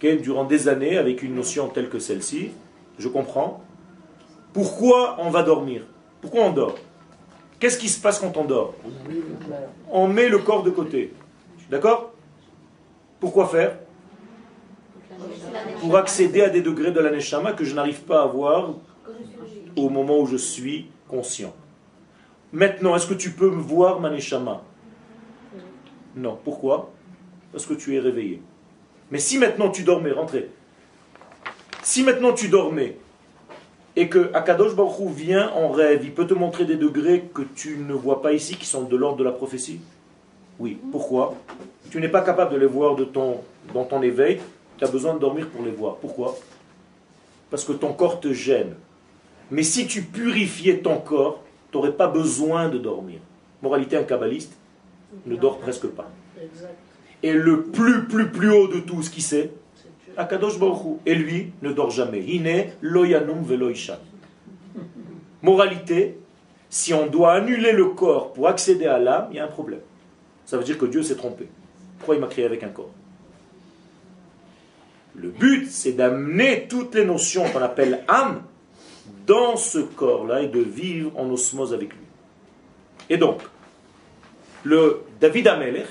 durant 0.00 0.44
des 0.44 0.68
années 0.68 0.96
avec 0.96 1.22
une 1.22 1.34
notion 1.34 1.68
telle 1.68 1.88
que 1.88 1.98
celle-ci. 1.98 2.50
Je 2.98 3.08
comprends. 3.08 3.62
Pourquoi 4.52 5.16
on 5.18 5.30
va 5.30 5.42
dormir? 5.42 5.82
Pourquoi 6.20 6.44
on 6.44 6.52
dort? 6.52 6.76
Qu'est-ce 7.58 7.78
qui 7.78 7.88
se 7.88 8.00
passe 8.00 8.18
quand 8.18 8.36
on 8.36 8.44
dort 8.44 8.74
On 9.90 10.08
met 10.08 10.28
le 10.28 10.38
corps 10.38 10.62
de 10.62 10.70
côté. 10.70 11.12
D'accord 11.70 12.12
Pourquoi 13.18 13.48
faire 13.48 13.78
Pour 15.80 15.96
accéder 15.96 16.42
à 16.42 16.50
des 16.50 16.60
degrés 16.60 16.92
de 16.92 17.00
l'aneshama 17.00 17.52
que 17.52 17.64
je 17.64 17.74
n'arrive 17.74 18.02
pas 18.02 18.20
à 18.20 18.24
avoir 18.24 18.74
au 19.76 19.88
moment 19.88 20.18
où 20.20 20.26
je 20.26 20.36
suis 20.36 20.86
conscient. 21.08 21.54
Maintenant, 22.52 22.96
est-ce 22.96 23.06
que 23.06 23.14
tu 23.14 23.30
peux 23.30 23.50
me 23.50 23.60
voir, 23.60 24.00
Maneshama 24.00 24.62
Non. 26.14 26.38
Pourquoi 26.44 26.92
Parce 27.52 27.66
que 27.66 27.74
tu 27.74 27.96
es 27.96 28.00
réveillé. 28.00 28.42
Mais 29.10 29.18
si 29.18 29.38
maintenant 29.38 29.70
tu 29.70 29.82
dormais, 29.82 30.12
rentrez. 30.12 30.50
Si 31.82 32.02
maintenant 32.02 32.32
tu 32.32 32.48
dormais 32.48 32.96
et 33.96 34.08
que 34.08 34.30
Akadosh 34.34 34.74
Baruch 34.74 35.10
vient 35.10 35.50
en 35.52 35.70
rêve, 35.70 36.02
il 36.04 36.12
peut 36.12 36.26
te 36.26 36.34
montrer 36.34 36.66
des 36.66 36.76
degrés 36.76 37.24
que 37.34 37.42
tu 37.54 37.78
ne 37.78 37.94
vois 37.94 38.20
pas 38.20 38.34
ici, 38.34 38.56
qui 38.56 38.66
sont 38.66 38.82
de 38.82 38.96
l'ordre 38.96 39.16
de 39.16 39.24
la 39.24 39.32
prophétie 39.32 39.80
Oui. 40.58 40.78
Pourquoi? 40.92 41.34
Tu 41.90 41.98
n'es 42.00 42.10
pas 42.10 42.20
capable 42.20 42.52
de 42.52 42.58
les 42.58 42.66
voir 42.66 42.94
de 42.94 43.04
ton, 43.04 43.40
dans 43.72 43.84
ton 43.84 44.02
éveil, 44.02 44.38
tu 44.76 44.84
as 44.84 44.88
besoin 44.88 45.14
de 45.14 45.18
dormir 45.18 45.48
pour 45.48 45.64
les 45.64 45.70
voir. 45.70 45.96
Pourquoi? 45.96 46.36
Parce 47.50 47.64
que 47.64 47.72
ton 47.72 47.94
corps 47.94 48.20
te 48.20 48.32
gêne. 48.34 48.74
Mais 49.50 49.62
si 49.62 49.86
tu 49.86 50.02
purifiais 50.02 50.78
ton 50.78 50.98
corps, 50.98 51.42
tu 51.70 51.78
n'aurais 51.78 51.92
pas 51.92 52.08
besoin 52.08 52.68
de 52.68 52.76
dormir. 52.76 53.20
Moralité, 53.62 53.96
un 53.96 54.02
kabbaliste 54.02 54.52
ne 55.24 55.36
dort 55.36 55.58
presque 55.58 55.86
pas. 55.86 56.10
Et 57.22 57.32
le 57.32 57.62
plus, 57.62 58.04
plus, 58.04 58.28
plus 58.28 58.50
haut 58.50 58.68
de 58.68 58.80
tout 58.80 59.02
ce 59.02 59.08
qui 59.08 59.22
sait, 59.22 59.52
Akadosh 60.16 60.54
Et 61.04 61.14
lui 61.14 61.52
ne 61.62 61.72
dort 61.72 61.90
jamais. 61.90 62.24
Loyanum. 62.80 63.44
Moralité, 65.42 66.18
si 66.70 66.92
on 66.94 67.06
doit 67.06 67.34
annuler 67.34 67.72
le 67.72 67.86
corps 67.86 68.32
pour 68.32 68.48
accéder 68.48 68.86
à 68.86 68.98
l'âme, 68.98 69.28
il 69.30 69.36
y 69.36 69.38
a 69.38 69.44
un 69.44 69.48
problème. 69.48 69.80
Ça 70.44 70.56
veut 70.56 70.64
dire 70.64 70.78
que 70.78 70.86
Dieu 70.86 71.02
s'est 71.02 71.16
trompé. 71.16 71.48
Pourquoi 71.98 72.14
il 72.14 72.20
m'a 72.20 72.26
créé 72.26 72.44
avec 72.44 72.62
un 72.62 72.68
corps? 72.68 72.90
Le 75.14 75.30
but, 75.30 75.68
c'est 75.70 75.92
d'amener 75.92 76.66
toutes 76.68 76.94
les 76.94 77.04
notions 77.04 77.44
qu'on 77.50 77.62
appelle 77.62 78.04
âme 78.08 78.42
dans 79.26 79.56
ce 79.56 79.78
corps-là 79.78 80.42
et 80.42 80.48
de 80.48 80.60
vivre 80.60 81.12
en 81.16 81.30
osmose 81.30 81.72
avec 81.72 81.92
lui. 81.92 82.04
Et 83.08 83.16
donc, 83.16 83.40
le 84.64 85.02
David 85.20 85.48
Amelech, 85.48 85.86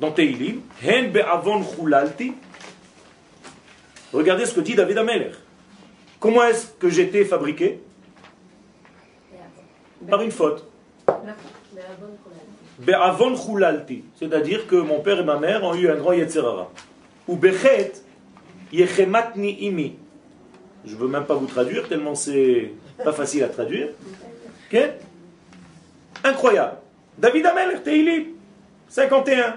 dans 0.00 0.12
Teilim, 0.12 0.60
Hen 0.82 1.10
be'avon 1.10 1.62
chulalti, 1.62 2.32
Regardez 4.12 4.46
ce 4.46 4.54
que 4.54 4.60
dit 4.60 4.74
David 4.74 4.98
Ameller. 4.98 5.30
Comment 6.18 6.42
est-ce 6.44 6.66
que 6.78 6.88
j'étais 6.88 7.24
fabriqué 7.24 7.80
Par 10.08 10.20
une 10.22 10.32
faute. 10.32 10.66
Be'avon. 12.78 13.36
C'est-à-dire 14.16 14.66
que 14.66 14.76
mon 14.76 15.00
père 15.00 15.20
et 15.20 15.24
ma 15.24 15.38
mère 15.38 15.62
ont 15.64 15.74
eu 15.74 15.88
un 15.88 15.96
grand 15.96 16.12
yetzerara. 16.12 16.70
Ou 17.28 17.36
bechet 17.36 17.92
yechematni 18.72 19.64
imi. 19.66 19.96
Je 20.84 20.94
ne 20.94 20.98
veux 20.98 21.08
même 21.08 21.24
pas 21.24 21.34
vous 21.34 21.46
traduire, 21.46 21.88
tellement 21.88 22.14
c'est 22.14 22.72
pas 23.04 23.12
facile 23.12 23.44
à 23.44 23.48
traduire. 23.48 23.88
Incroyable. 26.24 26.76
David 27.18 27.46
Ameller, 27.46 27.82
Teilim, 27.82 28.24
51. 28.88 29.56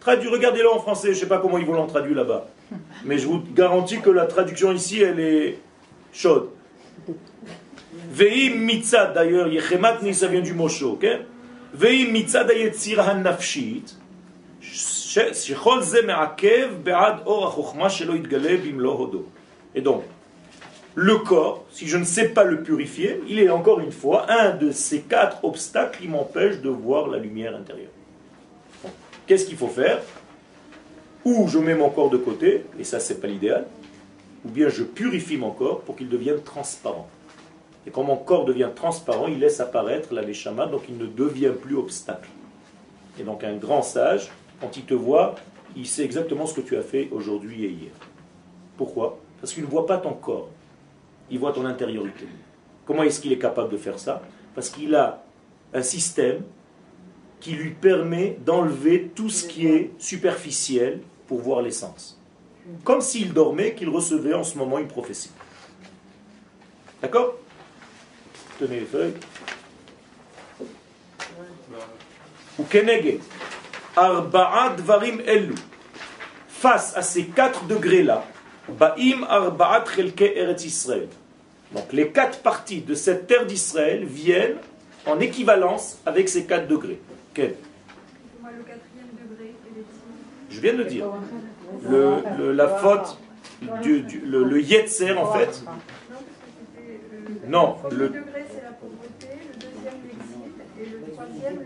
Traduit, 0.00 0.28
regardez-le 0.28 0.70
en 0.70 0.80
français, 0.80 1.08
je 1.08 1.14
ne 1.14 1.20
sais 1.20 1.28
pas 1.28 1.38
comment 1.38 1.58
ils 1.58 1.66
vont 1.66 1.74
l'en 1.74 1.86
traduire 1.86 2.16
là-bas. 2.16 2.46
Mais 3.04 3.18
je 3.18 3.26
vous 3.26 3.42
garantis 3.54 4.00
que 4.00 4.10
la 4.10 4.26
traduction 4.26 4.72
ici, 4.72 5.00
elle 5.00 5.20
est 5.20 5.58
chaude. 6.12 6.50
Veim 8.10 8.56
mitzad, 8.56 9.14
d'ailleurs, 9.14 9.48
yechemat 9.48 9.98
ni, 10.02 10.14
ça 10.14 10.26
vient 10.26 10.40
du 10.40 10.54
mot 10.54 10.68
chaud, 10.68 10.92
ok? 10.92 11.06
Veim 11.74 12.10
mitzad 12.10 12.50
hayetzir 12.50 13.00
hanafshit, 13.00 13.96
shechol 14.60 15.82
ze 15.82 16.02
me'akev 16.06 16.82
be'ad 16.84 17.22
or 17.26 17.48
ha-chokhma 17.48 17.88
shelo 17.88 18.14
itgale 18.14 18.56
bimlo 18.58 18.92
hodo. 18.96 19.28
Et 19.74 19.80
donc, 19.80 20.04
le 20.94 21.16
corps, 21.18 21.64
si 21.70 21.86
je 21.86 21.96
ne 21.96 22.04
sais 22.04 22.28
pas 22.28 22.44
le 22.44 22.62
purifier, 22.62 23.20
il 23.28 23.38
est 23.38 23.48
encore 23.48 23.80
une 23.80 23.92
fois 23.92 24.26
un 24.30 24.54
de 24.54 24.70
ces 24.70 25.00
quatre 25.00 25.44
obstacles 25.44 26.00
qui 26.00 26.08
m'empêche 26.08 26.60
de 26.60 26.68
voir 26.68 27.08
la 27.08 27.18
lumière 27.18 27.56
intérieure. 27.56 27.90
Qu'est-ce 29.26 29.46
qu'il 29.46 29.56
faut 29.56 29.68
faire? 29.68 30.00
Ou 31.24 31.48
je 31.48 31.58
mets 31.58 31.74
mon 31.74 31.90
corps 31.90 32.10
de 32.10 32.16
côté, 32.16 32.64
et 32.78 32.84
ça 32.84 33.00
c'est 33.00 33.20
pas 33.20 33.26
l'idéal, 33.26 33.66
ou 34.44 34.50
bien 34.50 34.68
je 34.68 34.82
purifie 34.82 35.36
mon 35.36 35.50
corps 35.50 35.80
pour 35.80 35.96
qu'il 35.96 36.08
devienne 36.08 36.40
transparent. 36.42 37.08
Et 37.86 37.90
quand 37.90 38.02
mon 38.02 38.16
corps 38.16 38.44
devient 38.44 38.70
transparent, 38.74 39.26
il 39.26 39.38
laisse 39.40 39.60
apparaître 39.60 40.14
la 40.14 40.24
neshama, 40.24 40.66
donc 40.66 40.82
il 40.88 40.96
ne 40.96 41.06
devient 41.06 41.52
plus 41.60 41.76
obstacle. 41.76 42.28
Et 43.18 43.24
donc 43.24 43.44
un 43.44 43.56
grand 43.56 43.82
sage, 43.82 44.30
quand 44.60 44.76
il 44.76 44.84
te 44.84 44.94
voit, 44.94 45.34
il 45.76 45.86
sait 45.86 46.04
exactement 46.04 46.46
ce 46.46 46.54
que 46.54 46.60
tu 46.60 46.76
as 46.76 46.82
fait 46.82 47.08
aujourd'hui 47.10 47.64
et 47.64 47.68
hier. 47.68 47.92
Pourquoi? 48.76 49.18
Parce 49.40 49.52
qu'il 49.52 49.64
ne 49.64 49.68
voit 49.68 49.86
pas 49.86 49.98
ton 49.98 50.12
corps, 50.12 50.48
il 51.30 51.38
voit 51.38 51.52
ton 51.52 51.64
intériorité. 51.64 52.26
Comment 52.86 53.02
est-ce 53.02 53.20
qu'il 53.20 53.32
est 53.32 53.38
capable 53.38 53.70
de 53.70 53.76
faire 53.76 53.98
ça? 53.98 54.22
Parce 54.54 54.70
qu'il 54.70 54.94
a 54.94 55.22
un 55.74 55.82
système 55.82 56.42
qui 57.40 57.52
lui 57.52 57.70
permet 57.70 58.38
d'enlever 58.44 59.10
tout 59.14 59.28
ce 59.28 59.46
qui 59.46 59.66
est 59.66 59.90
superficiel 59.98 61.00
pour 61.26 61.40
voir 61.40 61.62
l'essence. 61.62 62.18
Comme 62.84 63.00
s'il 63.00 63.32
dormait, 63.32 63.74
qu'il 63.74 63.88
recevait 63.88 64.34
en 64.34 64.44
ce 64.44 64.56
moment 64.56 64.78
une 64.78 64.88
prophétie. 64.88 65.30
D'accord? 67.00 67.34
Tenez 68.58 68.80
les 68.80 68.86
feuilles. 68.86 69.14
Ou 72.58 72.64
Arba'at 73.96 74.76
varim 74.78 75.20
elu. 75.26 75.54
Face 76.48 76.96
à 76.96 77.02
ces 77.02 77.24
quatre 77.24 77.64
degrés-là, 77.64 78.24
Ba'im 78.68 79.24
arba'at 79.28 79.84
chelke 79.96 80.22
eretz 80.22 80.64
Israël. 80.64 81.08
Donc 81.74 81.92
les 81.92 82.10
quatre 82.10 82.38
parties 82.40 82.80
de 82.80 82.94
cette 82.94 83.26
terre 83.26 83.46
d'Israël 83.46 84.04
viennent 84.04 84.58
en 85.06 85.18
équivalence 85.18 85.98
avec 86.06 86.28
ces 86.28 86.44
quatre 86.44 86.68
degrés. 86.68 87.00
Je 90.52 90.60
viens 90.60 90.74
de 90.74 90.84
dire. 90.84 91.06
Le, 91.88 92.52
la 92.52 92.68
faute, 92.68 93.18
du, 93.82 94.04
le, 94.24 94.44
le 94.44 94.60
yetzer 94.60 95.12
en 95.12 95.32
fait. 95.32 95.64
Non, 97.48 97.76
le 97.90 98.08
degré 98.08 98.46
c'est 98.48 98.62
la 98.62 98.72
pauvreté, 98.72 99.28
le 99.48 99.54
deuxième 99.58 100.00
l'exil 100.06 100.52
et 100.78 100.86
le 100.90 101.12
troisième 101.12 101.58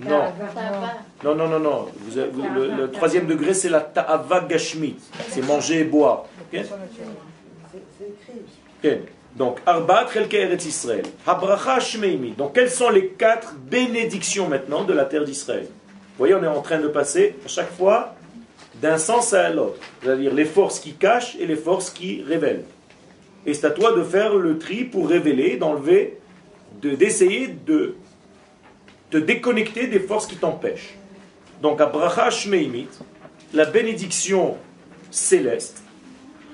le 0.00 0.08
Non. 0.08 0.24
Non, 1.24 1.34
non, 1.34 1.48
non, 1.48 1.60
non. 1.60 1.86
Vous 1.96 2.42
le, 2.42 2.90
troisième 2.90 3.26
degré 3.26 3.54
c'est 3.54 3.70
la 3.70 3.80
ta'ava 3.80 4.40
gashmit. 4.40 4.96
C'est 5.28 5.46
manger 5.46 5.80
et 5.80 5.84
boire. 5.84 6.24
Okay? 6.48 6.64
Okay. 8.78 9.00
Donc, 9.36 9.60
Arbat 9.66 10.06
Chelke 10.12 10.34
Eretz 10.34 10.64
Israël. 10.64 11.04
Habracha 11.26 11.80
Shmeimi. 11.80 12.32
Donc, 12.32 12.54
quelles 12.54 12.70
sont 12.70 12.90
les 12.90 13.08
quatre 13.08 13.54
bénédictions 13.54 14.48
maintenant 14.48 14.84
de 14.84 14.92
la 14.92 15.06
terre 15.06 15.24
d'Israël? 15.24 15.66
Vous 16.14 16.18
voyez, 16.18 16.34
on 16.34 16.44
est 16.44 16.48
en 16.48 16.62
train 16.62 16.78
de 16.78 16.86
passer 16.86 17.34
à 17.44 17.48
chaque 17.48 17.72
fois 17.72 18.14
d'un 18.80 18.98
sens 18.98 19.32
à 19.32 19.50
l'autre. 19.50 19.80
C'est-à-dire 20.00 20.32
les 20.32 20.44
forces 20.44 20.78
qui 20.78 20.92
cachent 20.92 21.34
et 21.40 21.46
les 21.46 21.56
forces 21.56 21.90
qui 21.90 22.22
révèlent. 22.22 22.64
Et 23.46 23.52
c'est 23.52 23.66
à 23.66 23.70
toi 23.70 23.92
de 23.92 24.02
faire 24.04 24.36
le 24.36 24.58
tri 24.58 24.84
pour 24.84 25.08
révéler, 25.08 25.56
d'enlever, 25.56 26.18
d'essayer 26.82 27.48
de 27.48 27.96
te 29.10 29.16
déconnecter 29.16 29.88
des 29.88 29.98
forces 29.98 30.26
qui 30.26 30.36
t'empêchent. 30.36 30.94
Donc, 31.60 31.80
Abracha 31.80 32.30
Shmeimit, 32.30 32.88
la 33.52 33.64
bénédiction 33.64 34.56
céleste, 35.10 35.82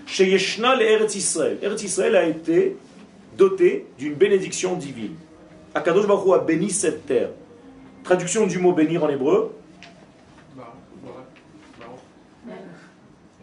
chez 0.07 0.27
Yeshna 0.27 0.75
le 0.77 0.83
Eretz 0.83 1.15
Israël. 1.15 1.59
Eretz 1.63 1.83
Israël 1.83 2.17
a 2.17 2.25
été 2.25 2.77
doté 3.37 3.87
d'une 3.99 4.15
bénédiction 4.15 4.75
divine. 4.75 5.17
Akadosh 5.75 6.07
Baruch 6.07 6.35
a 6.35 6.39
béni 6.39 6.71
cette 6.71 7.07
terre. 7.07 7.31
Traduction 8.05 8.47
du 8.47 8.59
mot 8.59 8.73
bénir 8.73 9.05
en 9.05 9.09
hébreu. 9.09 9.55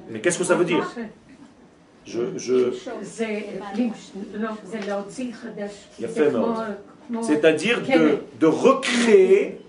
Mais 0.10 0.20
qu'est-ce 0.22 0.38
que 0.38 0.44
ça 0.44 0.56
veut 0.56 0.66
dire. 0.66 0.90
C'est-à-dire 7.22 7.82
de, 8.40 8.46
recréer, 8.46 9.60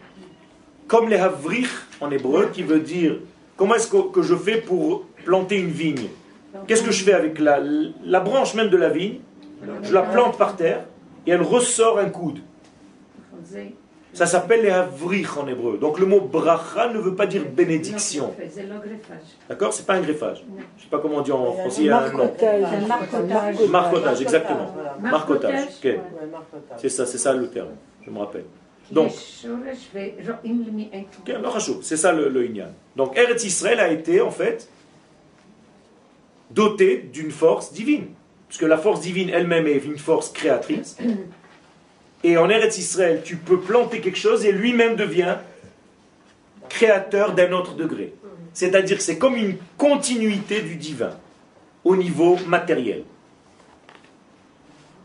comme 0.86 1.08
les 1.08 1.16
havrich 1.16 1.68
en 2.00 2.10
hébreu, 2.10 2.50
qui 2.52 2.62
veut 2.62 2.80
dire 2.80 3.18
comment 3.56 3.74
est-ce 3.74 3.88
que, 3.88 4.12
que 4.12 4.22
je 4.22 4.36
fais 4.36 4.60
pour 4.60 5.04
planter 5.24 5.58
une 5.58 5.70
vigne 5.70 6.08
Qu'est-ce 6.66 6.82
que 6.82 6.92
je 6.92 7.04
fais 7.04 7.12
avec 7.12 7.38
la, 7.38 7.60
la 8.04 8.20
branche 8.20 8.54
même 8.54 8.70
de 8.70 8.76
la 8.76 8.88
vigne 8.88 9.18
Je 9.82 9.92
la 9.92 10.02
plante 10.02 10.38
par 10.38 10.56
terre 10.56 10.84
et 11.26 11.32
elle 11.32 11.42
ressort 11.42 11.98
un 11.98 12.08
coude. 12.08 12.38
Ça 14.18 14.26
s'appelle 14.26 14.62
les 14.62 14.70
havrich 14.70 15.36
en 15.36 15.46
hébreu. 15.46 15.78
Donc 15.78 16.00
le 16.00 16.06
mot 16.06 16.20
bracha 16.20 16.92
ne 16.92 16.98
veut 16.98 17.14
pas 17.14 17.28
dire 17.28 17.44
bénédiction. 17.44 18.34
D'accord? 19.48 19.72
C'est 19.72 19.86
pas 19.86 19.94
un 19.94 20.00
greffage. 20.00 20.42
Je 20.44 20.54
ne 20.54 20.58
sais 20.82 20.88
pas 20.90 20.98
comment 20.98 21.18
on 21.18 21.20
dit 21.20 21.30
en 21.30 21.52
français. 21.52 21.84
Marcotage. 21.84 22.64
Marcotage, 23.70 24.20
exactement. 24.20 24.74
Marcotage. 25.00 25.68
C'est 26.78 26.88
ça, 26.88 27.06
c'est 27.06 27.18
ça 27.18 27.32
le 27.32 27.48
terme. 27.48 27.68
Je 28.04 28.10
me 28.10 28.18
rappelle. 28.18 28.46
Donc, 28.90 29.12
c'est 29.12 29.46
ça 31.96 32.12
le, 32.12 32.28
le 32.28 32.50
Donc, 32.96 33.16
Eretz 33.16 33.44
Israël 33.44 33.78
a 33.78 33.88
été 33.88 34.20
en 34.20 34.32
fait 34.32 34.68
doté 36.50 37.08
d'une 37.12 37.30
force 37.30 37.72
divine. 37.72 38.08
Puisque 38.48 38.62
la 38.62 38.78
force 38.78 39.00
divine 39.00 39.28
elle-même 39.28 39.68
est 39.68 39.84
une 39.84 39.98
force 39.98 40.30
créatrice. 40.30 40.96
Et 42.24 42.36
en 42.36 42.48
Eretz 42.50 42.78
Israël, 42.78 43.22
tu 43.24 43.36
peux 43.36 43.60
planter 43.60 44.00
quelque 44.00 44.18
chose 44.18 44.44
et 44.44 44.52
lui-même 44.52 44.96
devient 44.96 45.36
créateur 46.68 47.34
d'un 47.34 47.52
autre 47.52 47.74
degré. 47.74 48.12
C'est-à-dire 48.52 48.96
que 48.96 49.02
c'est 49.02 49.18
comme 49.18 49.36
une 49.36 49.56
continuité 49.76 50.62
du 50.62 50.76
divin 50.76 51.16
au 51.84 51.96
niveau 51.96 52.36
matériel. 52.46 53.04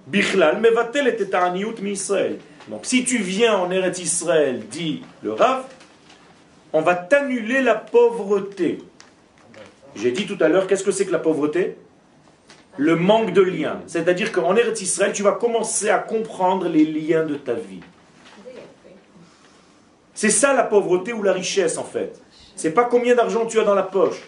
Bichlal 0.08 0.60
mevatel 0.60 1.08
et 1.08 1.88
Israël. 1.88 2.40
Donc 2.68 2.86
si 2.86 3.06
tu 3.06 3.18
viens 3.18 3.58
en 3.58 3.72
Eretz 3.72 4.00
Israël, 4.00 4.64
dit 4.70 5.04
le 5.22 5.34
Rav, 5.34 5.66
on 6.74 6.82
va 6.82 6.96
t'annuler 6.96 7.62
la 7.62 7.76
pauvreté. 7.76 8.80
J'ai 9.96 10.12
dit 10.12 10.26
tout 10.26 10.38
à 10.42 10.48
l'heure, 10.48 10.66
qu'est-ce 10.66 10.84
que 10.84 10.92
c'est 10.92 11.06
que 11.06 11.12
la 11.12 11.20
pauvreté? 11.20 11.78
Le 12.78 12.96
manque 12.96 13.34
de 13.34 13.42
liens. 13.42 13.82
C'est-à-dire 13.86 14.32
qu'en 14.32 14.56
Eretz 14.56 14.82
Israël, 14.82 15.14
tu 15.14 15.22
vas 15.22 15.34
commencer 15.34 15.90
à 15.90 16.00
comprendre 16.00 16.68
les 16.68 16.86
liens 16.86 17.24
de 17.24 17.36
ta 17.36 17.54
vie. 17.54 17.82
C'est 20.14 20.30
ça 20.30 20.54
la 20.54 20.64
pauvreté 20.64 21.14
ou 21.14 21.24
la 21.24 21.34
richesse 21.34 21.78
en 21.78 21.84
fait. 21.84 22.20
C'est 22.56 22.72
pas 22.72 22.86
combien 22.86 23.16
d'argent 23.16 23.46
tu 23.46 23.60
as 23.60 23.64
dans 23.64 23.76
la 23.76 23.84
poche. 23.84 24.22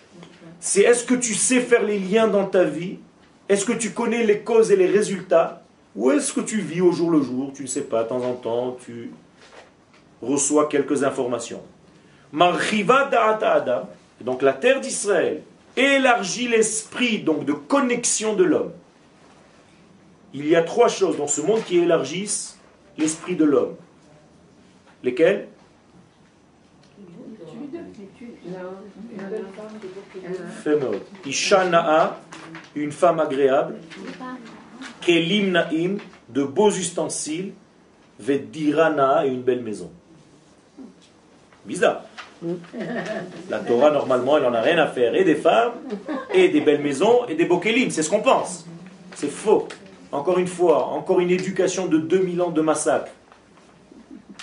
C'est 0.59 0.81
est-ce 0.81 1.03
que 1.03 1.13
tu 1.13 1.33
sais 1.33 1.59
faire 1.59 1.83
les 1.83 1.99
liens 1.99 2.27
dans 2.27 2.45
ta 2.45 2.63
vie? 2.63 2.97
Est-ce 3.47 3.65
que 3.65 3.73
tu 3.73 3.91
connais 3.91 4.23
les 4.23 4.39
causes 4.39 4.71
et 4.71 4.75
les 4.75 4.87
résultats? 4.87 5.61
Ou 5.95 6.11
est-ce 6.11 6.33
que 6.33 6.41
tu 6.41 6.59
vis 6.59 6.81
au 6.81 6.91
jour 6.91 7.11
le 7.11 7.21
jour? 7.21 7.51
Tu 7.55 7.61
ne 7.63 7.67
sais 7.67 7.83
pas, 7.83 8.03
de 8.03 8.09
temps 8.09 8.23
en 8.23 8.33
temps, 8.33 8.77
tu 8.83 9.11
reçois 10.21 10.67
quelques 10.67 11.03
informations. 11.03 11.61
Donc 14.21 14.41
la 14.41 14.53
terre 14.53 14.81
d'Israël, 14.81 15.43
élargit 15.77 16.47
l'esprit 16.47 17.19
donc 17.19 17.45
de 17.45 17.53
connexion 17.53 18.35
de 18.35 18.43
l'homme. 18.43 18.71
Il 20.33 20.47
y 20.47 20.55
a 20.55 20.63
trois 20.63 20.89
choses 20.89 21.17
dans 21.17 21.27
ce 21.27 21.41
monde 21.41 21.63
qui 21.63 21.77
élargissent 21.77 22.59
l'esprit 22.97 23.35
de 23.35 23.45
l'homme. 23.45 23.75
Lesquelles? 25.03 25.47
Ishana'a, 31.25 32.19
une 32.75 32.91
femme 32.91 33.19
agréable. 33.19 33.75
Kelim 35.01 35.51
Naim, 35.51 35.97
de 36.29 36.43
beaux 36.43 36.71
ustensiles. 36.71 37.53
Vedirana, 38.19 39.25
et 39.25 39.29
une 39.29 39.41
belle 39.41 39.61
maison. 39.61 39.91
Bizarre. 41.65 42.03
La 43.49 43.59
Torah, 43.59 43.91
normalement, 43.91 44.37
elle 44.37 44.43
n'en 44.43 44.53
a 44.53 44.61
rien 44.61 44.77
à 44.77 44.87
faire. 44.87 45.15
Et 45.15 45.23
des 45.23 45.35
femmes, 45.35 45.73
et 46.33 46.49
des 46.49 46.61
belles 46.61 46.81
maisons, 46.81 47.25
et 47.27 47.35
des 47.35 47.45
bokélim. 47.45 47.89
C'est 47.89 48.03
ce 48.03 48.09
qu'on 48.09 48.21
pense. 48.21 48.65
C'est 49.15 49.31
faux. 49.31 49.67
Encore 50.11 50.37
une 50.39 50.47
fois, 50.47 50.87
encore 50.87 51.19
une 51.19 51.31
éducation 51.31 51.87
de 51.87 51.97
2000 51.97 52.41
ans 52.41 52.51
de 52.51 52.61
massacre. 52.61 53.11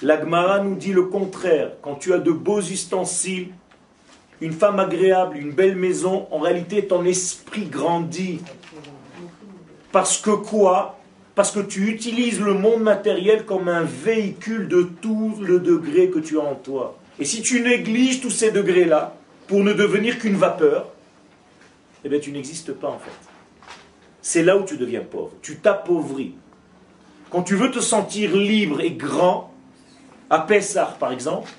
L'Agmara 0.03 0.59
nous 0.61 0.75
dit 0.75 0.93
le 0.93 1.03
contraire. 1.03 1.73
Quand 1.83 1.95
tu 1.95 2.13
as 2.13 2.19
de 2.19 2.33
beaux 2.33 2.61
ustensiles, 2.61 3.49
une 4.41 4.53
femme 4.53 4.81
agréable, 4.81 5.37
une 5.37 5.53
belle 5.53 5.77
maison, 5.77 6.27
en 6.31 6.41
réalité, 6.41 6.87
ton 6.87 7.05
esprit 7.05 7.67
grandit. 7.67 8.41
Parce 9.93 10.19
que 10.19 10.31
quoi? 10.31 10.99
Parce 11.35 11.53
que 11.53 11.61
tu 11.61 11.89
utilises 11.89 12.41
le 12.41 12.55
monde 12.55 12.83
matériel 12.83 13.45
comme 13.45 13.69
un 13.69 13.83
véhicule 13.83 14.69
de 14.69 14.83
tout 14.83 15.35
le 15.41 15.61
degré 15.61 16.11
que 16.11 16.19
tu 16.19 16.39
as 16.39 16.43
en 16.43 16.55
toi. 16.57 16.99
Et 17.19 17.25
si 17.25 17.43
tu 17.43 17.61
négliges 17.61 18.21
tous 18.21 18.31
ces 18.31 18.51
degrés-là 18.51 19.15
pour 19.47 19.61
ne 19.61 19.73
devenir 19.73 20.19
qu'une 20.19 20.37
vapeur, 20.37 20.89
eh 22.05 22.09
bien 22.09 22.19
tu 22.19 22.33
n'existes 22.33 22.73
pas 22.73 22.89
en 22.89 22.99
fait. 22.99 23.11
C'est 24.23 24.43
là 24.43 24.57
où 24.57 24.65
tu 24.65 24.77
deviens 24.77 25.03
pauvre. 25.03 25.33
Tu 25.43 25.57
t'appauvris. 25.57 26.35
Quand 27.31 27.43
tu 27.43 27.55
veux 27.55 27.71
te 27.71 27.81
sentir 27.81 28.35
libre 28.35 28.81
et 28.81 28.93
grand, 28.93 29.53
à 30.31 30.41
Pessah 30.41 30.97
par 30.99 31.13
exemple, 31.13 31.51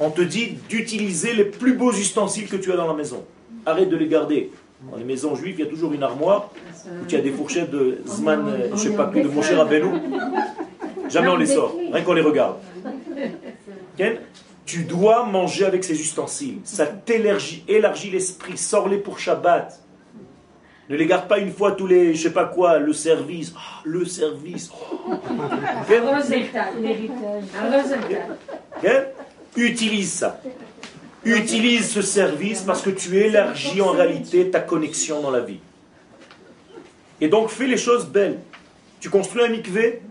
on 0.00 0.10
te 0.10 0.22
dit 0.22 0.58
d'utiliser 0.68 1.34
les 1.34 1.44
plus 1.44 1.74
beaux 1.74 1.92
ustensiles 1.92 2.48
que 2.48 2.56
tu 2.56 2.72
as 2.72 2.76
dans 2.76 2.86
la 2.86 2.94
maison. 2.94 3.24
Arrête 3.66 3.88
de 3.88 3.96
les 3.96 4.06
garder. 4.06 4.50
Dans 4.90 4.96
les 4.96 5.04
maisons 5.04 5.34
juives, 5.34 5.56
il 5.58 5.64
y 5.64 5.66
a 5.66 5.70
toujours 5.70 5.92
une 5.92 6.04
armoire 6.04 6.50
où 6.86 7.06
tu 7.06 7.16
as 7.16 7.20
des 7.20 7.32
fourchettes 7.32 7.70
de 7.70 7.98
Zman, 8.06 8.46
je 8.68 8.72
ne 8.72 8.76
sais 8.76 8.90
pas 8.94 9.06
plus, 9.06 9.22
de 9.22 9.28
Moshe 9.28 9.50
Rabbeinu. 9.50 9.88
Jamais 11.08 11.28
on 11.28 11.36
les 11.36 11.46
sort, 11.46 11.74
rien 11.92 12.04
qu'on 12.04 12.12
les 12.12 12.22
regarde. 12.22 12.56
Tu 14.68 14.84
dois 14.84 15.24
manger 15.24 15.64
avec 15.64 15.82
ces 15.82 15.98
ustensiles. 15.98 16.58
Ça 16.62 16.84
t'élargit, 16.84 17.64
élargit 17.68 18.10
l'esprit. 18.10 18.58
Sors-les 18.58 18.98
pour 18.98 19.18
Shabbat. 19.18 19.80
Ne 20.90 20.96
les 20.96 21.06
garde 21.06 21.26
pas 21.26 21.38
une 21.38 21.50
fois 21.50 21.72
tous 21.72 21.86
les, 21.86 22.14
je 22.14 22.24
sais 22.24 22.34
pas 22.34 22.44
quoi, 22.44 22.78
le 22.78 22.92
service. 22.92 23.54
Ah, 23.56 23.80
le 23.84 24.04
service. 24.04 24.70
Oh. 25.10 25.14
Utilise 29.56 30.12
ça. 30.12 30.40
Utilise 31.24 31.90
ce 31.90 32.02
service 32.02 32.60
parce 32.60 32.82
que 32.82 32.90
tu 32.90 33.16
élargis 33.16 33.80
en 33.80 33.92
réalité 33.92 34.50
ta 34.50 34.60
connexion 34.60 35.22
dans 35.22 35.30
la 35.30 35.40
vie. 35.40 35.60
Et 37.22 37.28
donc 37.28 37.48
fais 37.48 37.66
les 37.66 37.78
choses 37.78 38.06
belles. 38.06 38.38
Tu 39.00 39.08
construis 39.08 39.44
un 39.44 39.48
mikvé, 39.48 40.02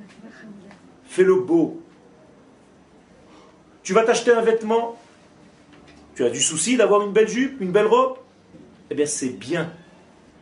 fais-le 1.06 1.36
beau. 1.36 1.80
Tu 3.88 3.94
vas 3.94 4.04
t'acheter 4.04 4.32
un 4.32 4.42
vêtement, 4.42 4.98
tu 6.14 6.26
as 6.26 6.30
du 6.30 6.42
souci 6.42 6.76
d'avoir 6.76 7.04
une 7.04 7.14
belle 7.14 7.30
jupe, 7.30 7.62
une 7.62 7.72
belle 7.72 7.88
robe 7.88 8.18
Eh 8.90 8.96
bien 8.96 9.06
c'est 9.06 9.30
bien. 9.30 9.72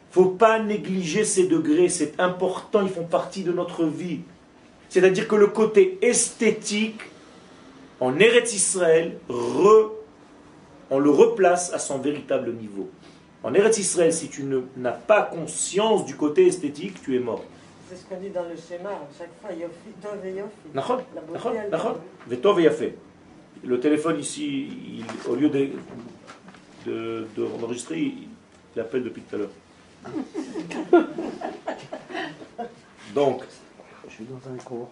faut 0.09 0.25
pas 0.25 0.57
négliger 0.57 1.23
ces 1.25 1.45
degrés, 1.45 1.89
c'est 1.89 2.19
important, 2.19 2.81
ils 2.81 2.89
font 2.89 3.03
partie 3.03 3.43
de 3.43 3.51
notre 3.51 3.85
vie. 3.85 4.21
C'est-à-dire 4.89 5.27
que 5.27 5.35
le 5.35 5.45
côté 5.45 5.99
esthétique, 6.01 6.99
en 7.99 8.17
Eretz 8.17 8.55
Israël, 8.55 9.19
on 9.29 10.97
le 10.97 11.09
replace 11.11 11.71
à 11.71 11.77
son 11.77 11.99
véritable 11.99 12.51
niveau. 12.51 12.89
En 13.43 13.53
Eretz 13.53 13.77
Israël, 13.77 14.11
si 14.11 14.27
tu 14.27 14.43
n'as 14.75 14.91
pas 14.91 15.21
conscience 15.21 16.03
du 16.03 16.15
côté 16.15 16.47
esthétique, 16.47 16.99
tu 17.03 17.15
es 17.15 17.19
mort. 17.19 17.43
C'est 17.87 17.97
ce 17.97 18.05
qu'on 18.05 18.19
dit 18.19 18.31
dans 18.31 18.45
le 18.45 18.55
schéma, 18.55 18.89
chaque 19.15 19.39
fois, 19.39 19.51
Yofi, 19.51 19.93
Tov 20.01 20.25
et 20.25 20.31
Yofi. 20.31 20.71
Le 23.65 23.79
téléphone 23.79 24.19
ici, 24.19 25.03
au 25.27 25.35
lieu 25.35 25.49
de, 26.85 27.27
d'enregistrer, 27.35 27.99
il, 27.99 28.79
appelle 28.79 29.03
depuis 29.03 29.23
tout 29.23 29.35
à 29.35 29.39
l'heure. 29.39 29.49
Donc, 33.15 33.43
je 34.07 34.13
suis 34.13 34.25
dans 34.25 34.41
un 34.53 34.57
cours. 34.57 34.89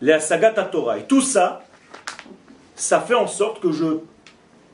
Les 0.00 0.18
Torah. 0.72 0.98
Et 0.98 1.04
tout 1.04 1.20
ça, 1.20 1.62
ça 2.74 3.00
fait 3.00 3.14
en 3.14 3.28
sorte 3.28 3.60
que 3.60 3.70
je 3.70 3.98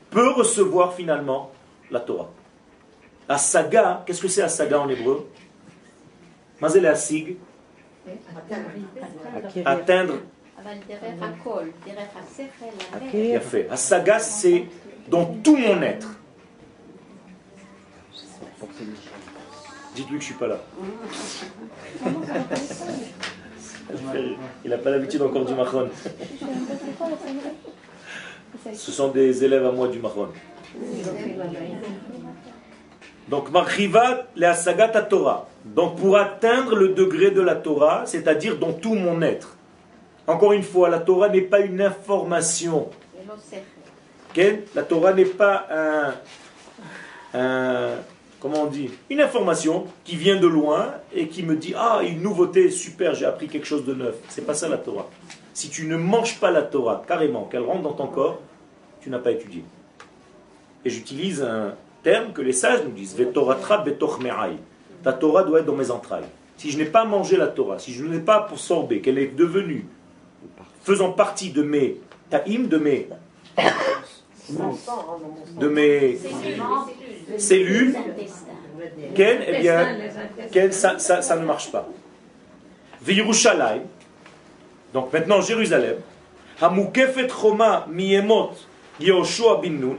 peux 0.09 0.31
recevoir 0.31 0.95
finalement 0.95 1.51
la 1.91 1.99
Torah. 1.99 2.31
La 3.27 3.37
saga, 3.37 4.03
qu'est-ce 4.05 4.21
que 4.21 4.27
c'est 4.27 4.41
la 4.41 4.49
saga 4.49 4.79
en 4.79 4.89
hébreu? 4.89 5.29
Mazel 6.59 6.87
asig 6.87 7.37
Atteindre. 9.65 10.15
La 13.69 13.77
saga, 13.77 14.19
c'est 14.19 14.65
dans 15.09 15.25
tout 15.25 15.55
mon 15.55 15.81
être. 15.81 16.07
Dites-lui 19.95 20.17
que 20.17 20.23
je 20.23 20.29
ne 20.29 20.33
suis 20.33 20.33
pas 20.35 20.47
là. 20.47 20.59
Il 24.63 24.69
n'a 24.69 24.77
pas 24.77 24.91
l'habitude 24.91 25.21
encore 25.21 25.45
du 25.45 25.53
mahon. 25.53 25.89
Ce 28.73 28.91
sont 28.91 29.09
des 29.09 29.43
élèves 29.43 29.65
à 29.65 29.71
moi 29.71 29.87
du 29.87 29.99
mahon. 29.99 30.29
Donc, 33.27 33.51
Marchivat 33.51 34.27
le 34.35 34.47
Asagat 34.47 34.89
Torah. 35.03 35.47
Donc, 35.63 35.97
pour 35.97 36.17
atteindre 36.17 36.75
le 36.75 36.89
degré 36.89 37.31
de 37.31 37.41
la 37.41 37.55
Torah, 37.55 38.03
c'est-à-dire 38.05 38.57
dans 38.57 38.73
tout 38.73 38.95
mon 38.95 39.21
être. 39.21 39.58
Encore 40.29 40.53
une 40.53 40.61
fois, 40.61 40.89
la 40.89 40.99
Torah 40.99 41.27
n'est 41.29 41.41
pas 41.41 41.61
une 41.61 41.81
information. 41.81 42.87
La 44.75 44.83
Torah 44.83 45.11
n'est 45.11 45.25
pas 45.25 46.13
un, 47.33 47.95
comment 48.39 48.61
on 48.61 48.67
dit, 48.67 48.91
une 49.09 49.21
information 49.21 49.85
qui 50.03 50.15
vient 50.17 50.39
de 50.39 50.45
loin 50.45 50.93
et 51.15 51.29
qui 51.29 51.41
me 51.41 51.55
dit 51.55 51.73
ah 51.75 52.01
une 52.03 52.21
nouveauté 52.21 52.69
super, 52.69 53.15
j'ai 53.15 53.25
appris 53.25 53.47
quelque 53.47 53.65
chose 53.65 53.85
de 53.85 53.95
neuf. 53.95 54.17
C'est 54.29 54.45
pas 54.45 54.53
ça 54.53 54.69
la 54.69 54.77
Torah. 54.77 55.09
Si 55.55 55.71
tu 55.71 55.87
ne 55.87 55.97
manges 55.97 56.39
pas 56.39 56.51
la 56.51 56.61
Torah 56.61 57.01
carrément, 57.07 57.45
qu'elle 57.45 57.63
rentre 57.63 57.81
dans 57.81 57.93
ton 57.93 58.05
corps, 58.05 58.39
tu 59.01 59.09
n'as 59.09 59.17
pas 59.17 59.31
étudié. 59.31 59.63
Et 60.85 60.91
j'utilise 60.91 61.41
un, 61.41 61.73
terme 62.03 62.33
que 62.33 62.43
les 62.43 62.53
sages 62.53 62.81
nous 62.85 62.91
disent 62.91 63.15
Ta 65.03 65.13
Torah 65.13 65.43
doit 65.43 65.59
être 65.59 65.65
dans 65.65 65.75
mes 65.75 65.89
entrailles. 65.89 66.29
Si 66.55 66.69
je 66.69 66.77
n'ai 66.77 66.85
pas 66.85 67.03
mangé 67.03 67.35
la 67.35 67.47
Torah, 67.47 67.79
si 67.79 67.93
je 67.93 68.05
ne 68.05 68.11
l'ai 68.11 68.19
pas 68.19 68.47
absorbée, 68.47 69.01
qu'elle 69.01 69.17
est 69.17 69.35
devenue 69.35 69.87
faisant 70.83 71.11
partie 71.11 71.51
de 71.51 71.61
mes 71.61 71.97
taïm, 72.29 72.67
de 72.67 72.77
mes 72.77 73.09
de 75.59 75.67
mes 75.67 76.19
cellules, 77.37 77.95
Ken, 79.15 79.39
eh 79.45 79.59
bien, 79.59 79.97
Ken, 80.51 80.71
ça, 80.71 80.97
ça, 80.97 81.35
ne 81.35 81.45
marche 81.45 81.71
pas. 81.71 81.87
Virushalayim, 83.01 83.83
donc 84.93 85.13
maintenant 85.13 85.41
Jérusalem, 85.41 85.97
Hamukefet 86.61 87.27
Choma 87.29 87.85
Miemot 87.89 88.51
Yehoshua 88.99 89.61
bin 89.61 89.71
Nun, 89.71 89.97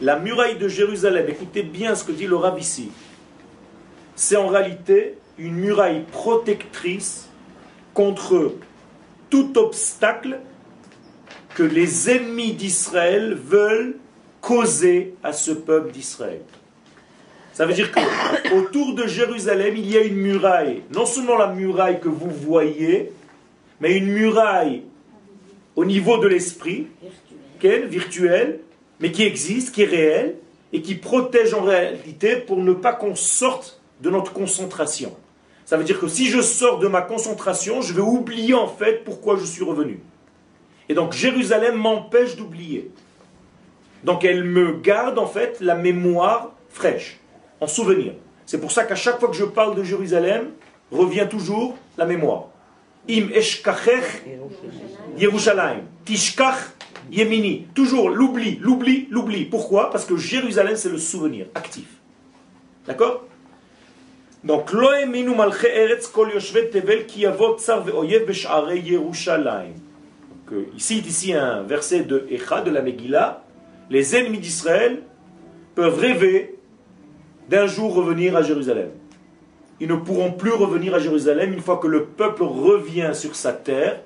la 0.00 0.18
muraille 0.18 0.56
de 0.58 0.68
Jérusalem, 0.68 1.26
écoutez 1.28 1.62
bien 1.62 1.94
ce 1.94 2.04
que 2.04 2.12
dit 2.12 2.26
le 2.26 2.36
Rav 2.36 2.58
ici, 2.58 2.90
c'est 4.16 4.36
en 4.36 4.48
réalité 4.48 5.18
une 5.38 5.54
muraille 5.54 6.04
protectrice 6.12 7.28
contre 7.92 8.54
tout 9.30 9.58
obstacle 9.58 10.38
que 11.54 11.62
les 11.62 12.10
ennemis 12.10 12.52
d'Israël 12.52 13.34
veulent 13.34 13.96
causer 14.40 15.14
à 15.22 15.32
ce 15.32 15.52
peuple 15.52 15.92
d'Israël. 15.92 16.42
Ça 17.52 17.66
veut 17.66 17.72
dire 17.72 17.92
que 17.92 18.54
autour 18.54 18.94
de 18.94 19.06
Jérusalem, 19.06 19.74
il 19.76 19.90
y 19.90 19.96
a 19.96 20.02
une 20.02 20.16
muraille, 20.16 20.82
non 20.92 21.06
seulement 21.06 21.36
la 21.36 21.52
muraille 21.52 22.00
que 22.00 22.08
vous 22.08 22.30
voyez, 22.30 23.12
mais 23.80 23.96
une 23.96 24.08
muraille 24.08 24.82
au 25.76 25.84
niveau 25.84 26.18
de 26.18 26.26
l'esprit, 26.26 26.88
virtuel. 27.00 27.86
virtuel, 27.86 28.60
mais 29.00 29.12
qui 29.12 29.22
existe, 29.22 29.74
qui 29.74 29.82
est 29.82 29.86
réel, 29.86 30.36
et 30.72 30.82
qui 30.82 30.96
protège 30.96 31.54
en 31.54 31.62
réalité 31.62 32.36
pour 32.36 32.58
ne 32.58 32.72
pas 32.72 32.92
qu'on 32.92 33.14
sorte 33.14 33.80
de 34.00 34.10
notre 34.10 34.32
concentration. 34.32 35.14
Ça 35.64 35.76
veut 35.76 35.84
dire 35.84 35.98
que 35.98 36.08
si 36.08 36.26
je 36.26 36.40
sors 36.40 36.78
de 36.78 36.88
ma 36.88 37.02
concentration, 37.02 37.80
je 37.80 37.94
vais 37.94 38.02
oublier 38.02 38.54
en 38.54 38.68
fait 38.68 39.04
pourquoi 39.04 39.36
je 39.36 39.44
suis 39.44 39.64
revenu. 39.64 40.00
Et 40.88 40.94
donc 40.94 41.12
Jérusalem 41.12 41.76
m'empêche 41.76 42.36
d'oublier. 42.36 42.90
Donc 44.04 44.24
elle 44.24 44.44
me 44.44 44.78
garde 44.80 45.18
en 45.18 45.26
fait 45.26 45.60
la 45.60 45.74
mémoire 45.74 46.52
fraîche, 46.68 47.18
en 47.60 47.66
souvenir. 47.66 48.12
C'est 48.44 48.60
pour 48.60 48.72
ça 48.72 48.84
qu'à 48.84 48.94
chaque 48.94 49.18
fois 49.18 49.30
que 49.30 49.36
je 49.36 49.44
parle 49.44 49.74
de 49.74 49.82
Jérusalem, 49.82 50.50
revient 50.92 51.26
toujours 51.30 51.76
la 51.96 52.04
mémoire. 52.04 52.48
Im 53.08 53.30
eshkachech 53.32 54.24
Yerushalayim. 55.16 55.84
Tishkach 56.04 56.72
Yemini. 57.10 57.66
Toujours 57.74 58.10
l'oubli, 58.10 58.58
l'oubli, 58.60 59.08
l'oubli. 59.10 59.44
Pourquoi? 59.44 59.90
Parce 59.90 60.04
que 60.04 60.16
Jérusalem, 60.16 60.76
c'est 60.76 60.88
le 60.88 60.98
souvenir 60.98 61.46
actif. 61.54 61.86
D'accord? 62.86 63.24
Donc, 64.44 64.70
ici, 70.76 70.98
ici 70.98 71.32
un 71.32 71.62
verset 71.62 72.00
de 72.00 72.26
Echa 72.30 72.60
de 72.60 72.70
la 72.70 72.82
Megillah. 72.82 73.42
Les 73.90 74.16
ennemis 74.16 74.38
d'Israël 74.38 75.02
peuvent 75.74 75.98
rêver 75.98 76.58
d'un 77.48 77.66
jour 77.66 77.94
revenir 77.94 78.36
à 78.36 78.42
Jérusalem. 78.42 78.90
Ils 79.80 79.88
ne 79.88 79.96
pourront 79.96 80.32
plus 80.32 80.52
revenir 80.52 80.94
à 80.94 80.98
Jérusalem 80.98 81.52
une 81.52 81.60
fois 81.60 81.78
que 81.78 81.88
le 81.88 82.04
peuple 82.04 82.42
revient 82.44 83.10
sur 83.12 83.34
sa 83.34 83.52
terre 83.52 84.00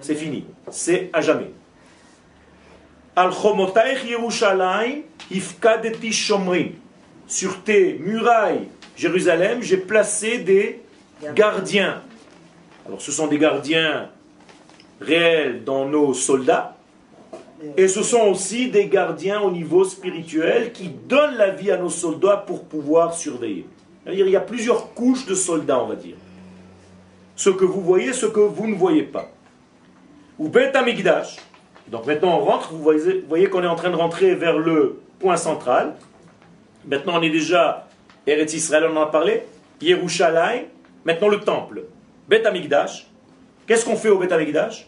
c'est 0.00 0.14
fini. 0.14 0.44
C'est 0.70 1.10
à 1.12 1.20
jamais. 1.20 1.50
Al 3.14 3.30
Yerushalayim 4.06 5.02
ifkadeti 5.30 6.12
shomrim. 6.12 6.72
Sur 7.26 7.62
tes 7.62 7.98
murailles, 7.98 8.68
Jérusalem, 8.96 9.62
j'ai 9.62 9.76
placé 9.76 10.38
des 10.38 10.80
gardiens. 11.34 12.02
Alors 12.86 13.00
ce 13.00 13.12
sont 13.12 13.26
des 13.26 13.38
gardiens 13.38 14.08
réels 15.00 15.64
dans 15.64 15.86
nos 15.86 16.14
soldats. 16.14 16.76
Et 17.76 17.88
ce 17.88 18.02
sont 18.02 18.22
aussi 18.22 18.70
des 18.70 18.86
gardiens 18.86 19.40
au 19.40 19.50
niveau 19.50 19.84
spirituel 19.84 20.72
qui 20.72 20.88
donnent 20.88 21.36
la 21.36 21.50
vie 21.50 21.70
à 21.70 21.78
nos 21.78 21.88
soldats 21.88 22.36
pour 22.36 22.64
pouvoir 22.64 23.14
surveiller. 23.14 23.66
Il 24.06 24.28
y 24.28 24.36
a 24.36 24.40
plusieurs 24.40 24.94
couches 24.94 25.26
de 25.26 25.34
soldats, 25.34 25.82
on 25.82 25.86
va 25.86 25.96
dire. 25.96 26.16
Ce 27.34 27.50
que 27.50 27.64
vous 27.64 27.80
voyez, 27.80 28.12
ce 28.12 28.26
que 28.26 28.40
vous 28.40 28.66
ne 28.66 28.74
voyez 28.74 29.02
pas 29.02 29.30
ou 30.38 30.48
Bet 30.48 30.76
Amigdash. 30.76 31.36
Donc 31.88 32.06
maintenant 32.06 32.38
on 32.38 32.44
rentre, 32.44 32.72
vous 32.72 32.82
voyez 33.28 33.46
qu'on 33.48 33.62
est 33.62 33.68
en 33.68 33.76
train 33.76 33.90
de 33.90 33.96
rentrer 33.96 34.34
vers 34.34 34.58
le 34.58 35.00
point 35.18 35.36
central. 35.36 35.94
Maintenant 36.86 37.18
on 37.18 37.22
est 37.22 37.30
déjà 37.30 37.88
Eretz 38.26 38.54
Israël, 38.54 38.88
on 38.90 38.96
en 38.96 39.02
a 39.02 39.06
parlé. 39.06 39.42
Yerushalayim, 39.80 40.64
maintenant 41.04 41.28
le 41.28 41.40
temple. 41.40 41.84
Bet 42.28 42.46
Amigdash. 42.46 43.06
Qu'est-ce 43.66 43.84
qu'on 43.84 43.96
fait 43.96 44.08
au 44.08 44.18
Bet 44.18 44.32
Amigdash 44.32 44.86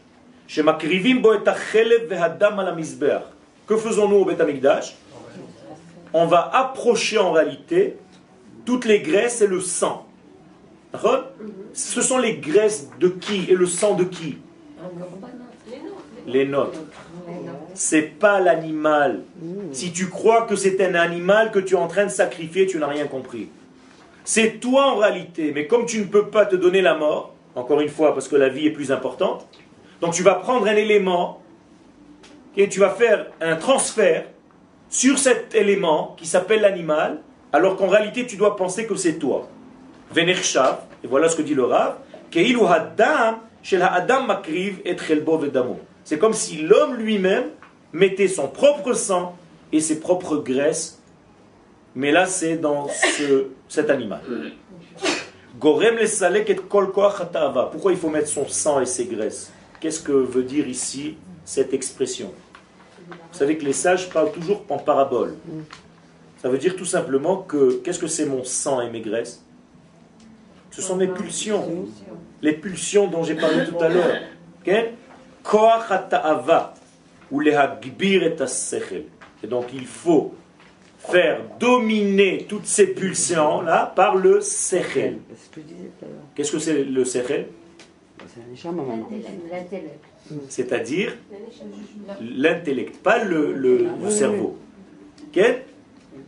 Que 3.66 3.76
faisons-nous 3.76 4.16
au 4.16 4.24
Bet 4.24 4.40
Amigdash 4.40 4.94
on 6.12 6.26
va 6.26 6.50
approcher 6.54 7.18
en 7.18 7.32
réalité 7.32 7.96
toutes 8.64 8.84
les 8.84 9.00
graisses 9.00 9.40
et 9.40 9.46
le 9.46 9.60
sang. 9.60 10.06
Ce 11.72 12.00
sont 12.00 12.18
les 12.18 12.36
graisses 12.38 12.88
de 12.98 13.08
qui? 13.08 13.44
Et 13.48 13.54
le 13.54 13.66
sang 13.66 13.94
de 13.94 14.04
qui? 14.04 14.38
Les 16.26 16.46
nôtres. 16.46 16.78
C'est 17.80 18.18
pas 18.18 18.40
l'animal. 18.40 19.20
Si 19.70 19.92
tu 19.92 20.08
crois 20.08 20.42
que 20.42 20.56
c'est 20.56 20.84
un 20.84 20.96
animal 20.96 21.52
que 21.52 21.60
tu 21.60 21.74
es 21.74 21.78
en 21.78 21.86
train 21.86 22.06
de 22.06 22.10
sacrifier, 22.10 22.66
tu 22.66 22.76
n'as 22.78 22.88
rien 22.88 23.06
compris. 23.06 23.50
C'est 24.24 24.58
toi 24.58 24.86
en 24.86 24.96
réalité, 24.96 25.52
mais 25.54 25.68
comme 25.68 25.86
tu 25.86 26.00
ne 26.00 26.06
peux 26.06 26.26
pas 26.26 26.44
te 26.44 26.56
donner 26.56 26.82
la 26.82 26.96
mort, 26.96 27.36
encore 27.54 27.80
une 27.80 27.88
fois 27.88 28.14
parce 28.14 28.26
que 28.26 28.34
la 28.34 28.48
vie 28.48 28.66
est 28.66 28.72
plus 28.72 28.90
importante, 28.90 29.46
donc 30.00 30.12
tu 30.12 30.24
vas 30.24 30.34
prendre 30.34 30.66
un 30.66 30.74
élément 30.74 31.40
et 32.56 32.68
tu 32.68 32.80
vas 32.80 32.90
faire 32.90 33.26
un 33.40 33.54
transfert 33.54 34.24
sur 34.90 35.16
cet 35.16 35.54
élément 35.54 36.16
qui 36.18 36.26
s'appelle 36.26 36.62
l'animal, 36.62 37.20
alors 37.52 37.76
qu'en 37.76 37.86
réalité 37.86 38.26
tu 38.26 38.36
dois 38.36 38.56
penser 38.56 38.88
que 38.88 38.96
c'est 38.96 39.20
toi. 39.20 39.48
Venershav, 40.10 40.80
et 41.04 41.06
voilà 41.06 41.28
ce 41.28 41.36
que 41.36 41.42
dit 41.42 41.54
le 41.54 41.62
Rav, 41.62 41.98
c'est 46.04 46.18
comme 46.18 46.32
si 46.32 46.56
l'homme 46.62 46.96
lui-même 46.96 47.44
mettait 47.92 48.28
son 48.28 48.48
propre 48.48 48.92
sang 48.92 49.36
et 49.72 49.80
ses 49.80 50.00
propres 50.00 50.36
graisses, 50.36 51.00
mais 51.94 52.12
là 52.12 52.26
c'est 52.26 52.56
dans 52.56 52.88
cet 53.68 53.90
animal. 53.90 54.20
Gorem 55.58 55.98
Pourquoi 57.72 57.92
il 57.92 57.98
faut 57.98 58.10
mettre 58.10 58.28
son 58.28 58.46
sang 58.46 58.80
et 58.80 58.86
ses 58.86 59.06
graisses? 59.06 59.50
Qu'est-ce 59.80 60.00
que 60.00 60.12
veut 60.12 60.42
dire 60.42 60.68
ici 60.68 61.16
cette 61.44 61.72
expression? 61.72 62.32
Vous 63.08 63.38
savez 63.38 63.56
que 63.56 63.64
les 63.64 63.72
sages 63.72 64.10
parlent 64.10 64.32
toujours 64.32 64.64
en 64.68 64.78
parabole. 64.78 65.36
Ça 66.42 66.48
veut 66.48 66.58
dire 66.58 66.76
tout 66.76 66.84
simplement 66.84 67.38
que 67.38 67.80
qu'est-ce 67.82 67.98
que 67.98 68.06
c'est 68.06 68.26
mon 68.26 68.44
sang 68.44 68.80
et 68.80 68.90
mes 68.90 69.00
graisses? 69.00 69.42
Ce 70.70 70.82
sont 70.82 70.96
mes 70.96 71.08
pulsions. 71.08 71.86
Les 72.42 72.52
pulsions 72.52 73.08
dont 73.08 73.24
j'ai 73.24 73.34
parlé 73.34 73.64
tout 73.66 73.82
à 73.82 73.88
l'heure. 73.88 74.16
Et 79.42 79.46
donc 79.46 79.66
il 79.72 79.86
faut 79.86 80.34
faire 80.98 81.40
dominer 81.58 82.46
toutes 82.48 82.66
ces 82.66 82.88
pulsions-là 82.88 83.92
par 83.94 84.16
le 84.16 84.40
sechel. 84.40 85.18
Qu'est-ce 86.34 86.52
que 86.52 86.58
c'est 86.58 86.84
le 86.84 87.04
sechel 87.04 87.48
C'est-à-dire 90.48 91.16
l'intellect, 92.20 92.96
pas 93.02 93.22
le, 93.22 93.52
le, 93.52 93.88
cerveau. 94.10 94.58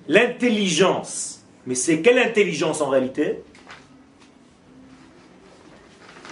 L'intelligence. 0.09 1.45
Mais 1.67 1.75
c'est 1.75 2.01
quelle 2.01 2.19
intelligence 2.19 2.81
en 2.81 2.89
réalité? 2.89 3.41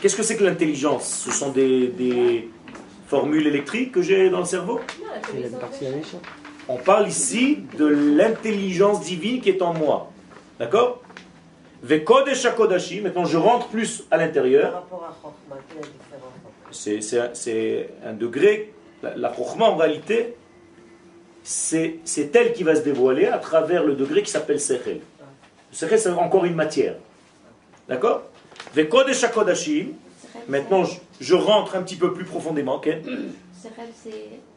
Qu'est-ce 0.00 0.16
que 0.16 0.22
c'est 0.22 0.36
que 0.36 0.44
l'intelligence? 0.44 1.24
Ce 1.26 1.32
sont 1.32 1.50
des, 1.50 1.88
des, 1.88 2.48
formules 3.08 3.46
électriques 3.46 3.92
que 3.92 4.02
j'ai 4.02 4.30
dans 4.30 4.40
le 4.40 4.44
cerveau 4.44 4.80
on 6.68 6.76
parle 6.76 7.08
ici 7.08 7.60
de 7.78 7.86
l'intelligence 7.86 9.00
divine 9.00 9.40
qui 9.40 9.48
est 9.48 9.62
en 9.62 9.72
moi. 9.72 10.10
D'accord? 10.58 11.00
Vekodesh 11.82 12.46
maintenant 13.02 13.24
je 13.24 13.38
rentre 13.38 13.68
plus 13.68 14.04
à 14.10 14.18
l'intérieur. 14.18 14.84
C'est 16.70 17.90
un 18.04 18.12
degré. 18.12 18.74
La, 19.02 19.16
la 19.16 19.32
en 19.60 19.76
réalité, 19.76 20.34
c'est 21.42 22.00
elle 22.34 22.52
qui 22.52 22.64
va 22.64 22.74
se 22.74 22.82
dévoiler 22.82 23.26
à 23.26 23.38
travers 23.38 23.84
le 23.84 23.94
degré 23.94 24.22
qui 24.22 24.30
s'appelle 24.30 24.60
Sechel. 24.60 25.00
Le 25.70 25.76
Sechel, 25.76 25.98
c'est 25.98 26.10
encore 26.10 26.44
une 26.44 26.56
matière. 26.56 26.96
D'accord? 27.88 28.24
Vekodesh 28.74 29.30
Kodashim, 29.30 29.92
maintenant 30.48 30.84
je, 30.84 30.98
je, 31.20 31.34
rentre 31.34 31.76
un 31.76 31.82
petit 31.82 31.96
peu 31.96 32.12
plus 32.12 32.24
profondément. 32.24 32.76
Okay 32.76 33.02
c'est 33.60 33.70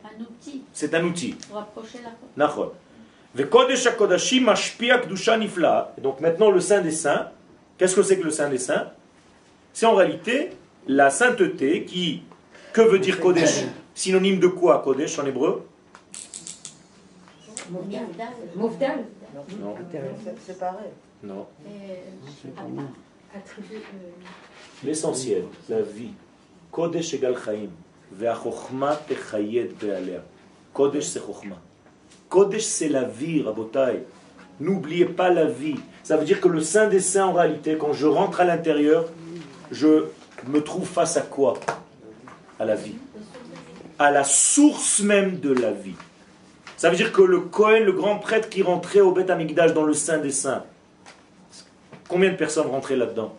un 0.04 0.22
outil. 0.22 0.64
C'est 0.74 0.94
un 0.94 1.04
outil. 1.04 1.36
Pour 1.50 1.58
approcher 1.58 2.00
la 2.04 2.12
Donc 6.02 6.20
maintenant 6.20 6.52
le 6.52 6.60
Saint 6.60 6.82
des 6.82 6.92
Saints, 6.92 7.32
qu'est-ce 7.78 7.96
que 7.96 8.04
c'est 8.04 8.18
que 8.20 8.24
le 8.24 8.32
Saint 8.32 8.50
des 8.50 8.58
Saints? 8.58 8.92
C'est 9.74 9.86
en 9.86 9.96
réalité 9.96 10.52
la 10.88 11.10
sainteté 11.10 11.86
qui, 11.86 12.24
que 12.74 12.82
veut 12.82 13.00
dire 13.00 13.20
Kodesh? 13.20 13.64
Synonyme 13.94 14.40
de 14.40 14.48
quoi 14.48 14.80
Kodesh 14.80 15.18
en 15.20 15.26
hébreu? 15.26 15.66
Mouvdal. 18.56 19.06
Non. 19.60 19.76
C'est 20.46 20.60
pareil. 20.60 20.92
Non. 21.24 21.48
Euh, 21.66 21.96
L'essentiel, 24.84 25.44
la 25.70 25.82
vie. 25.82 26.14
Kodesh 26.72 27.14
égale 27.14 27.36
Chaim. 27.44 27.70
Kodesh 30.74 31.04
c'est 31.06 31.20
Chokhmah. 31.20 31.60
Kodesh 32.30 32.64
c'est 32.64 32.90
la 32.90 33.04
vie, 33.04 33.42
Rabotai. 33.42 34.04
N'oubliez 34.60 35.06
pas 35.06 35.30
la 35.30 35.46
vie. 35.46 35.80
Ça 36.04 36.18
veut 36.18 36.26
dire 36.26 36.42
que 36.42 36.48
le 36.48 36.62
Saint 36.62 36.88
des 36.88 37.00
Saints, 37.00 37.28
en 37.28 37.34
réalité, 37.34 37.78
quand 37.78 37.94
je 37.94 38.08
rentre 38.08 38.42
à 38.42 38.44
l'intérieur, 38.44 39.06
je 39.72 40.06
me 40.48 40.62
trouve 40.62 40.88
face 40.88 41.18
à 41.18 41.22
quoi? 41.22 41.60
À 42.60 42.66
la 42.66 42.76
vie. 42.76 42.96
À 44.00 44.12
la 44.12 44.24
source 44.24 45.02
même 45.02 45.40
de 45.40 45.54
la 45.54 45.72
vie. 45.72 45.96
Ça 46.78 46.90
veut 46.90 46.96
dire 46.96 47.12
que 47.12 47.22
le 47.22 47.42
Cohen, 47.42 47.84
le 47.86 47.92
grand 47.92 48.18
prêtre 48.18 48.50
qui 48.50 48.64
rentrait 48.64 49.02
au 49.02 49.12
Beth 49.12 49.30
Amikdash 49.30 49.74
dans 49.74 49.84
le 49.84 49.94
Saint 49.94 50.18
des 50.18 50.32
Saints, 50.32 50.64
combien 52.08 52.32
de 52.32 52.36
personnes 52.36 52.68
rentraient 52.68 52.96
là-dedans? 52.96 53.36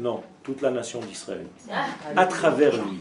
Non 0.00 0.22
toute 0.42 0.62
la 0.62 0.70
nation 0.70 1.00
d'Israël, 1.00 1.46
à 2.16 2.24
travers 2.24 2.74
lui. 2.74 2.98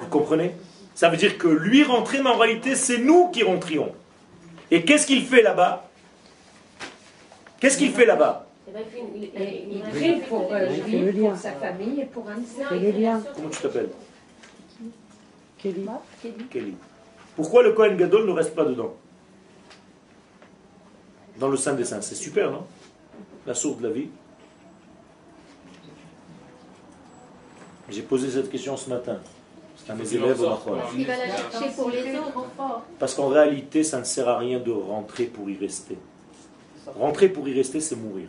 Vous 0.00 0.08
comprenez? 0.08 0.54
Ça 0.94 1.08
veut 1.08 1.16
dire 1.16 1.38
que 1.38 1.48
lui 1.48 1.82
rentrait, 1.82 2.22
mais 2.22 2.28
en 2.28 2.36
réalité, 2.36 2.74
c'est 2.74 2.98
nous 2.98 3.28
qui 3.30 3.42
rentrions. 3.42 3.92
Et 4.70 4.84
qu'est-ce 4.84 5.06
qu'il 5.06 5.24
fait 5.24 5.40
là-bas? 5.40 5.88
Qu'est-ce 7.58 7.78
qu'il 7.78 7.90
fait 7.92 8.04
là-bas? 8.04 8.46
Il 9.16 9.80
prie 9.90 10.20
pour 10.28 10.52
lui, 10.86 11.22
pour 11.22 11.36
sa 11.36 11.52
famille 11.52 12.02
et 12.02 12.04
pour 12.04 12.28
un 12.28 12.36
Comment 13.34 13.48
tu 13.48 13.62
t'appelles? 13.62 13.88
Kelly. 15.56 15.86
Kelly. 16.50 16.76
Pourquoi 17.34 17.62
le 17.62 17.72
Kohen 17.72 17.96
Gadol 17.96 18.26
ne 18.26 18.32
reste 18.32 18.54
pas 18.54 18.66
dedans? 18.66 18.94
Dans 21.38 21.48
le 21.48 21.56
Saint 21.56 21.72
des 21.72 21.84
Saints. 21.84 22.02
C'est 22.02 22.14
super, 22.14 22.50
non? 22.50 22.66
La 23.46 23.54
source 23.54 23.78
de 23.78 23.88
la 23.88 23.94
vie. 23.94 24.10
J'ai 27.90 28.02
posé 28.02 28.30
cette 28.30 28.50
question 28.50 28.76
ce 28.76 28.90
matin. 28.90 29.18
C'est 29.76 29.92
à 29.92 29.94
mes 29.94 30.14
élèves 30.14 30.40
au 30.42 30.50
Parce 32.98 33.14
qu'en 33.14 33.28
réalité, 33.28 33.82
ça 33.82 33.98
ne 33.98 34.04
sert 34.04 34.28
à 34.28 34.38
rien 34.38 34.58
de 34.58 34.70
rentrer 34.70 35.24
pour 35.24 35.48
y 35.48 35.56
rester. 35.56 35.96
Rentrer 36.86 37.28
pour 37.28 37.48
y 37.48 37.54
rester, 37.54 37.80
c'est 37.80 37.96
mourir. 37.96 38.28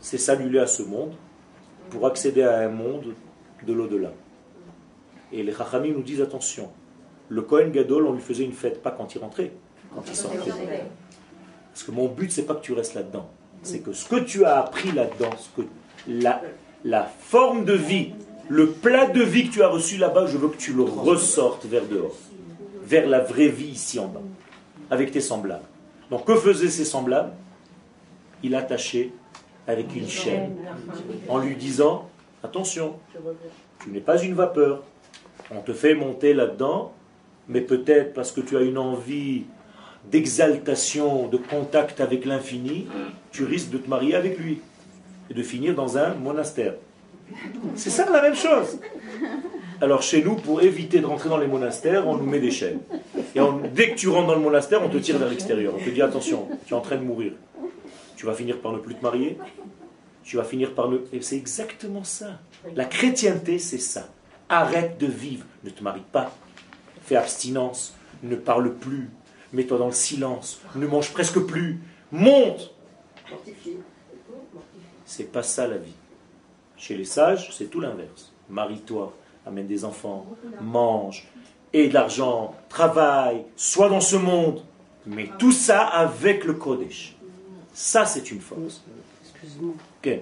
C'est 0.00 0.18
s'annuler 0.18 0.58
à 0.58 0.66
ce 0.66 0.82
monde 0.82 1.12
pour 1.90 2.06
accéder 2.06 2.42
à 2.42 2.58
un 2.60 2.68
monde 2.68 3.14
de 3.66 3.72
l'au-delà. 3.72 4.12
Et 5.32 5.42
les 5.42 5.52
Chachamim 5.52 5.92
nous 5.92 6.02
disent 6.02 6.20
attention. 6.20 6.70
Le 7.28 7.42
Kohen 7.42 7.70
Gadol, 7.70 8.06
on 8.06 8.12
lui 8.12 8.20
faisait 8.20 8.44
une 8.44 8.52
fête, 8.52 8.82
pas 8.82 8.90
quand 8.90 9.14
il 9.14 9.18
rentrait, 9.18 9.52
quand 9.94 10.02
il 10.06 10.16
sortait. 10.16 10.50
Parce 11.72 11.84
que 11.84 11.90
mon 11.92 12.08
but, 12.08 12.32
c'est 12.32 12.42
pas 12.42 12.54
que 12.54 12.62
tu 12.62 12.72
restes 12.72 12.94
là-dedans. 12.94 13.28
C'est 13.62 13.80
que 13.80 13.92
ce 13.92 14.08
que 14.08 14.16
tu 14.16 14.44
as 14.44 14.58
appris 14.58 14.90
là-dedans, 14.92 15.30
ce 15.38 15.60
que 15.62 15.66
la, 16.08 16.42
la 16.84 17.04
forme 17.04 17.64
de 17.64 17.74
vie 17.74 18.14
le 18.50 18.72
plat 18.72 19.06
de 19.06 19.22
vie 19.22 19.48
que 19.48 19.54
tu 19.54 19.62
as 19.62 19.68
reçu 19.68 19.96
là-bas, 19.96 20.26
je 20.26 20.36
veux 20.36 20.48
que 20.48 20.56
tu 20.56 20.72
le 20.72 20.82
ressortes 20.82 21.66
vers 21.66 21.86
dehors, 21.86 22.16
vers 22.82 23.08
la 23.08 23.20
vraie 23.20 23.48
vie 23.48 23.68
ici 23.68 24.00
en 24.00 24.08
bas, 24.08 24.22
avec 24.90 25.12
tes 25.12 25.20
semblables. 25.20 25.64
Donc 26.10 26.26
que 26.26 26.34
faisaient 26.34 26.68
ces 26.68 26.84
semblables? 26.84 27.32
Il 28.42 28.56
attachait 28.56 29.12
avec 29.68 29.94
une 29.94 30.08
chaîne, 30.08 30.56
en 31.28 31.38
lui 31.38 31.54
disant, 31.54 32.08
attention, 32.42 32.96
tu 33.84 33.90
n'es 33.90 34.00
pas 34.00 34.20
une 34.20 34.34
vapeur, 34.34 34.82
on 35.52 35.60
te 35.60 35.72
fait 35.72 35.94
monter 35.94 36.34
là-dedans, 36.34 36.92
mais 37.46 37.60
peut-être 37.60 38.14
parce 38.14 38.32
que 38.32 38.40
tu 38.40 38.56
as 38.56 38.62
une 38.62 38.78
envie 38.78 39.44
d'exaltation, 40.10 41.28
de 41.28 41.36
contact 41.36 42.00
avec 42.00 42.24
l'infini, 42.24 42.88
tu 43.30 43.44
risques 43.44 43.70
de 43.70 43.78
te 43.78 43.88
marier 43.88 44.16
avec 44.16 44.40
lui 44.40 44.60
et 45.30 45.34
de 45.34 45.42
finir 45.44 45.76
dans 45.76 45.98
un 45.98 46.14
monastère. 46.14 46.74
C'est 47.76 47.90
ça 47.90 48.10
la 48.10 48.22
même 48.22 48.34
chose. 48.34 48.78
Alors 49.80 50.02
chez 50.02 50.22
nous, 50.22 50.36
pour 50.36 50.62
éviter 50.62 51.00
de 51.00 51.06
rentrer 51.06 51.28
dans 51.28 51.38
les 51.38 51.46
monastères, 51.46 52.06
on 52.06 52.16
nous 52.16 52.26
met 52.26 52.40
des 52.40 52.50
chaînes. 52.50 52.80
Et 53.34 53.40
dès 53.74 53.90
que 53.92 53.96
tu 53.96 54.08
rentres 54.08 54.28
dans 54.28 54.34
le 54.34 54.40
monastère, 54.40 54.82
on 54.82 54.88
te 54.88 54.98
tire 54.98 55.18
vers 55.18 55.28
l'extérieur. 55.28 55.74
On 55.76 55.82
te 55.82 55.90
dit 55.90 56.02
attention, 56.02 56.48
tu 56.66 56.74
es 56.74 56.76
en 56.76 56.80
train 56.80 56.96
de 56.96 57.04
mourir. 57.04 57.32
Tu 58.16 58.26
vas 58.26 58.34
finir 58.34 58.60
par 58.60 58.72
ne 58.72 58.78
plus 58.78 58.94
te 58.94 59.02
marier. 59.02 59.38
Tu 60.22 60.36
vas 60.36 60.44
finir 60.44 60.74
par 60.74 60.88
ne... 60.90 60.98
Et 61.12 61.22
c'est 61.22 61.36
exactement 61.36 62.04
ça. 62.04 62.38
La 62.76 62.84
chrétienté, 62.84 63.58
c'est 63.58 63.78
ça. 63.78 64.08
Arrête 64.48 64.98
de 64.98 65.06
vivre. 65.06 65.46
Ne 65.64 65.70
te 65.70 65.82
marie 65.82 66.04
pas. 66.12 66.30
Fais 67.02 67.16
abstinence. 67.16 67.94
Ne 68.22 68.36
parle 68.36 68.74
plus. 68.74 69.08
mets-toi 69.52 69.78
dans 69.78 69.86
le 69.86 69.92
silence, 69.92 70.60
ne 70.74 70.86
mange 70.86 71.10
presque 71.12 71.40
plus, 71.40 71.80
monte. 72.12 72.74
C'est 75.04 75.30
pas 75.32 75.42
ça 75.42 75.66
la 75.66 75.78
vie. 75.78 75.94
Chez 76.80 76.96
les 76.96 77.04
sages, 77.04 77.50
c'est 77.52 77.66
tout 77.66 77.78
l'inverse. 77.78 78.32
Marie-toi, 78.48 79.14
amène 79.46 79.66
des 79.66 79.84
enfants, 79.84 80.26
mange, 80.62 81.28
et 81.74 81.88
de 81.88 81.94
l'argent, 81.94 82.54
travaille, 82.70 83.44
sois 83.54 83.90
dans 83.90 84.00
ce 84.00 84.16
monde. 84.16 84.64
Mais 85.06 85.28
tout 85.38 85.52
ça 85.52 85.86
avec 85.86 86.44
le 86.44 86.54
Kodesh. 86.54 87.16
Ça, 87.74 88.06
c'est 88.06 88.30
une 88.30 88.40
force. 88.40 88.82
Excuse-moi. 89.22 89.74
Ok. 89.74 90.20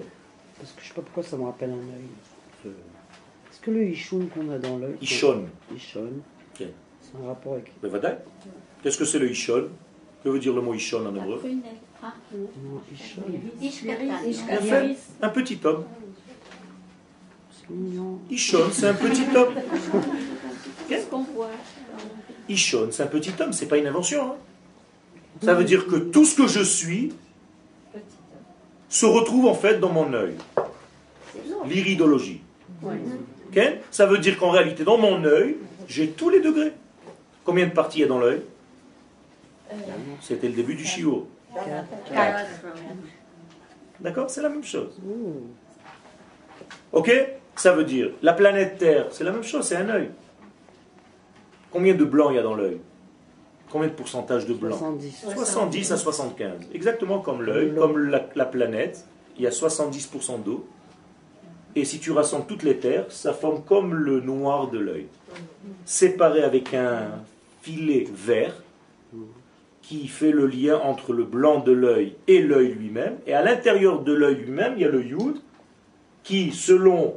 Parce 0.59 0.71
que 0.73 0.81
je 0.81 0.87
sais 0.89 0.93
pas 0.93 1.01
pourquoi 1.01 1.23
ça 1.23 1.37
me 1.37 1.45
rappelle 1.45 1.71
un 1.71 1.75
œil. 1.75 2.73
Est-ce 3.49 3.61
que 3.61 3.71
le 3.71 3.87
Ishon 3.89 4.27
qu'on 4.33 4.51
a 4.51 4.57
dans 4.57 4.77
l'œil 4.77 4.97
Ishon. 5.01 5.45
Ishon. 5.73 6.11
Ok. 6.53 6.67
C'est 7.01 7.23
un 7.23 7.27
rapport 7.27 7.53
avec. 7.53 7.71
Mais. 7.81 7.89
Qu'est-ce 8.83 8.97
que 8.97 9.05
c'est 9.05 9.19
le 9.19 9.31
Ishon? 9.31 9.69
Que 10.23 10.29
veut 10.29 10.39
dire 10.39 10.53
le 10.53 10.61
mot 10.61 10.73
Ishon 10.73 11.05
en 11.05 11.15
hébreu? 11.15 11.39
Fait. 11.39 11.55
Un 15.21 15.29
petit 15.29 15.59
homme. 15.63 15.85
Mignon. 17.69 18.19
Ishon, 18.29 18.69
c'est 18.71 18.87
un 18.87 18.93
petit 18.93 19.25
homme. 19.35 19.53
Qu'est-ce 20.87 21.05
qu'on 21.07 21.23
voit? 21.23 21.49
Ishon, 22.47 22.89
c'est 22.91 23.03
un 23.03 23.07
petit 23.07 23.31
homme, 23.39 23.53
c'est 23.53 23.67
pas 23.67 23.77
une 23.77 23.87
invention. 23.87 24.31
hein. 24.31 24.35
Ça 25.43 25.53
veut 25.53 25.63
dire 25.63 25.85
que 25.87 25.95
tout 25.95 26.25
ce 26.25 26.35
que 26.35 26.47
je 26.47 26.61
suis 26.61 27.13
se 28.89 29.05
retrouve 29.05 29.45
en 29.45 29.53
fait 29.53 29.79
dans 29.79 29.91
mon 29.91 30.11
œil. 30.13 30.33
L'iridologie. 31.67 32.41
Ça 33.91 34.05
veut 34.05 34.17
dire 34.17 34.37
qu'en 34.37 34.49
réalité, 34.49 34.83
dans 34.83 34.97
mon 34.97 35.23
œil, 35.23 35.57
j'ai 35.87 36.09
tous 36.09 36.29
les 36.29 36.39
degrés. 36.39 36.73
Combien 37.45 37.67
de 37.67 37.71
parties 37.71 37.99
il 37.99 38.01
y 38.01 38.03
a 38.05 38.07
dans 38.07 38.19
l'œil? 38.19 38.41
C'était 40.21 40.47
le 40.47 40.53
début 40.55 40.75
du 40.75 40.85
chiot. 40.85 41.27
D'accord? 43.99 44.29
C'est 44.29 44.41
la 44.41 44.49
même 44.49 44.63
chose. 44.63 44.99
Ok? 46.91 47.11
Ça 47.59 47.73
veut 47.73 47.83
dire, 47.83 48.11
la 48.21 48.31
planète 48.31 48.77
Terre, 48.77 49.07
c'est 49.11 49.25
la 49.25 49.33
même 49.33 49.43
chose, 49.43 49.65
c'est 49.65 49.75
un 49.75 49.89
œil. 49.89 50.11
Combien 51.69 51.93
de 51.93 52.05
blanc 52.05 52.29
il 52.29 52.37
y 52.37 52.39
a 52.39 52.41
dans 52.41 52.55
l'œil? 52.55 52.79
Combien 53.69 53.89
de 53.89 53.93
pourcentage 53.93 54.45
de 54.45 54.53
blanc 54.53 54.77
70. 54.77 55.25
70 55.35 55.91
à 55.91 55.97
75. 55.97 56.51
Exactement 56.73 57.19
comme 57.19 57.41
l'œil, 57.41 57.75
comme 57.75 57.97
la, 57.97 58.25
la 58.33 58.45
planète, 58.45 59.05
il 59.35 59.43
y 59.43 59.47
a 59.47 59.49
70% 59.49 60.41
d'eau. 60.41 60.65
Et 61.75 61.83
si 61.83 61.99
tu 61.99 62.11
rassembles 62.11 62.45
toutes 62.47 62.63
les 62.63 62.77
terres, 62.77 63.07
ça 63.09 63.33
forme 63.33 63.61
comme 63.65 63.93
le 63.93 64.21
noir 64.21 64.69
de 64.69 64.79
l'œil. 64.79 65.07
Séparé 65.83 66.43
avec 66.43 66.73
un 66.73 67.09
filet 67.61 68.07
vert 68.09 68.55
qui 69.81 70.07
fait 70.07 70.31
le 70.31 70.47
lien 70.47 70.79
entre 70.79 71.11
le 71.11 71.25
blanc 71.25 71.59
de 71.59 71.73
l'œil 71.73 72.15
et 72.29 72.41
l'œil 72.41 72.69
lui-même. 72.69 73.17
Et 73.27 73.33
à 73.33 73.43
l'intérieur 73.43 73.99
de 73.99 74.13
l'œil 74.13 74.35
lui-même, 74.35 74.75
il 74.77 74.83
y 74.83 74.85
a 74.85 74.89
le 74.89 75.03
yud 75.03 75.41
qui, 76.23 76.51
selon 76.51 77.15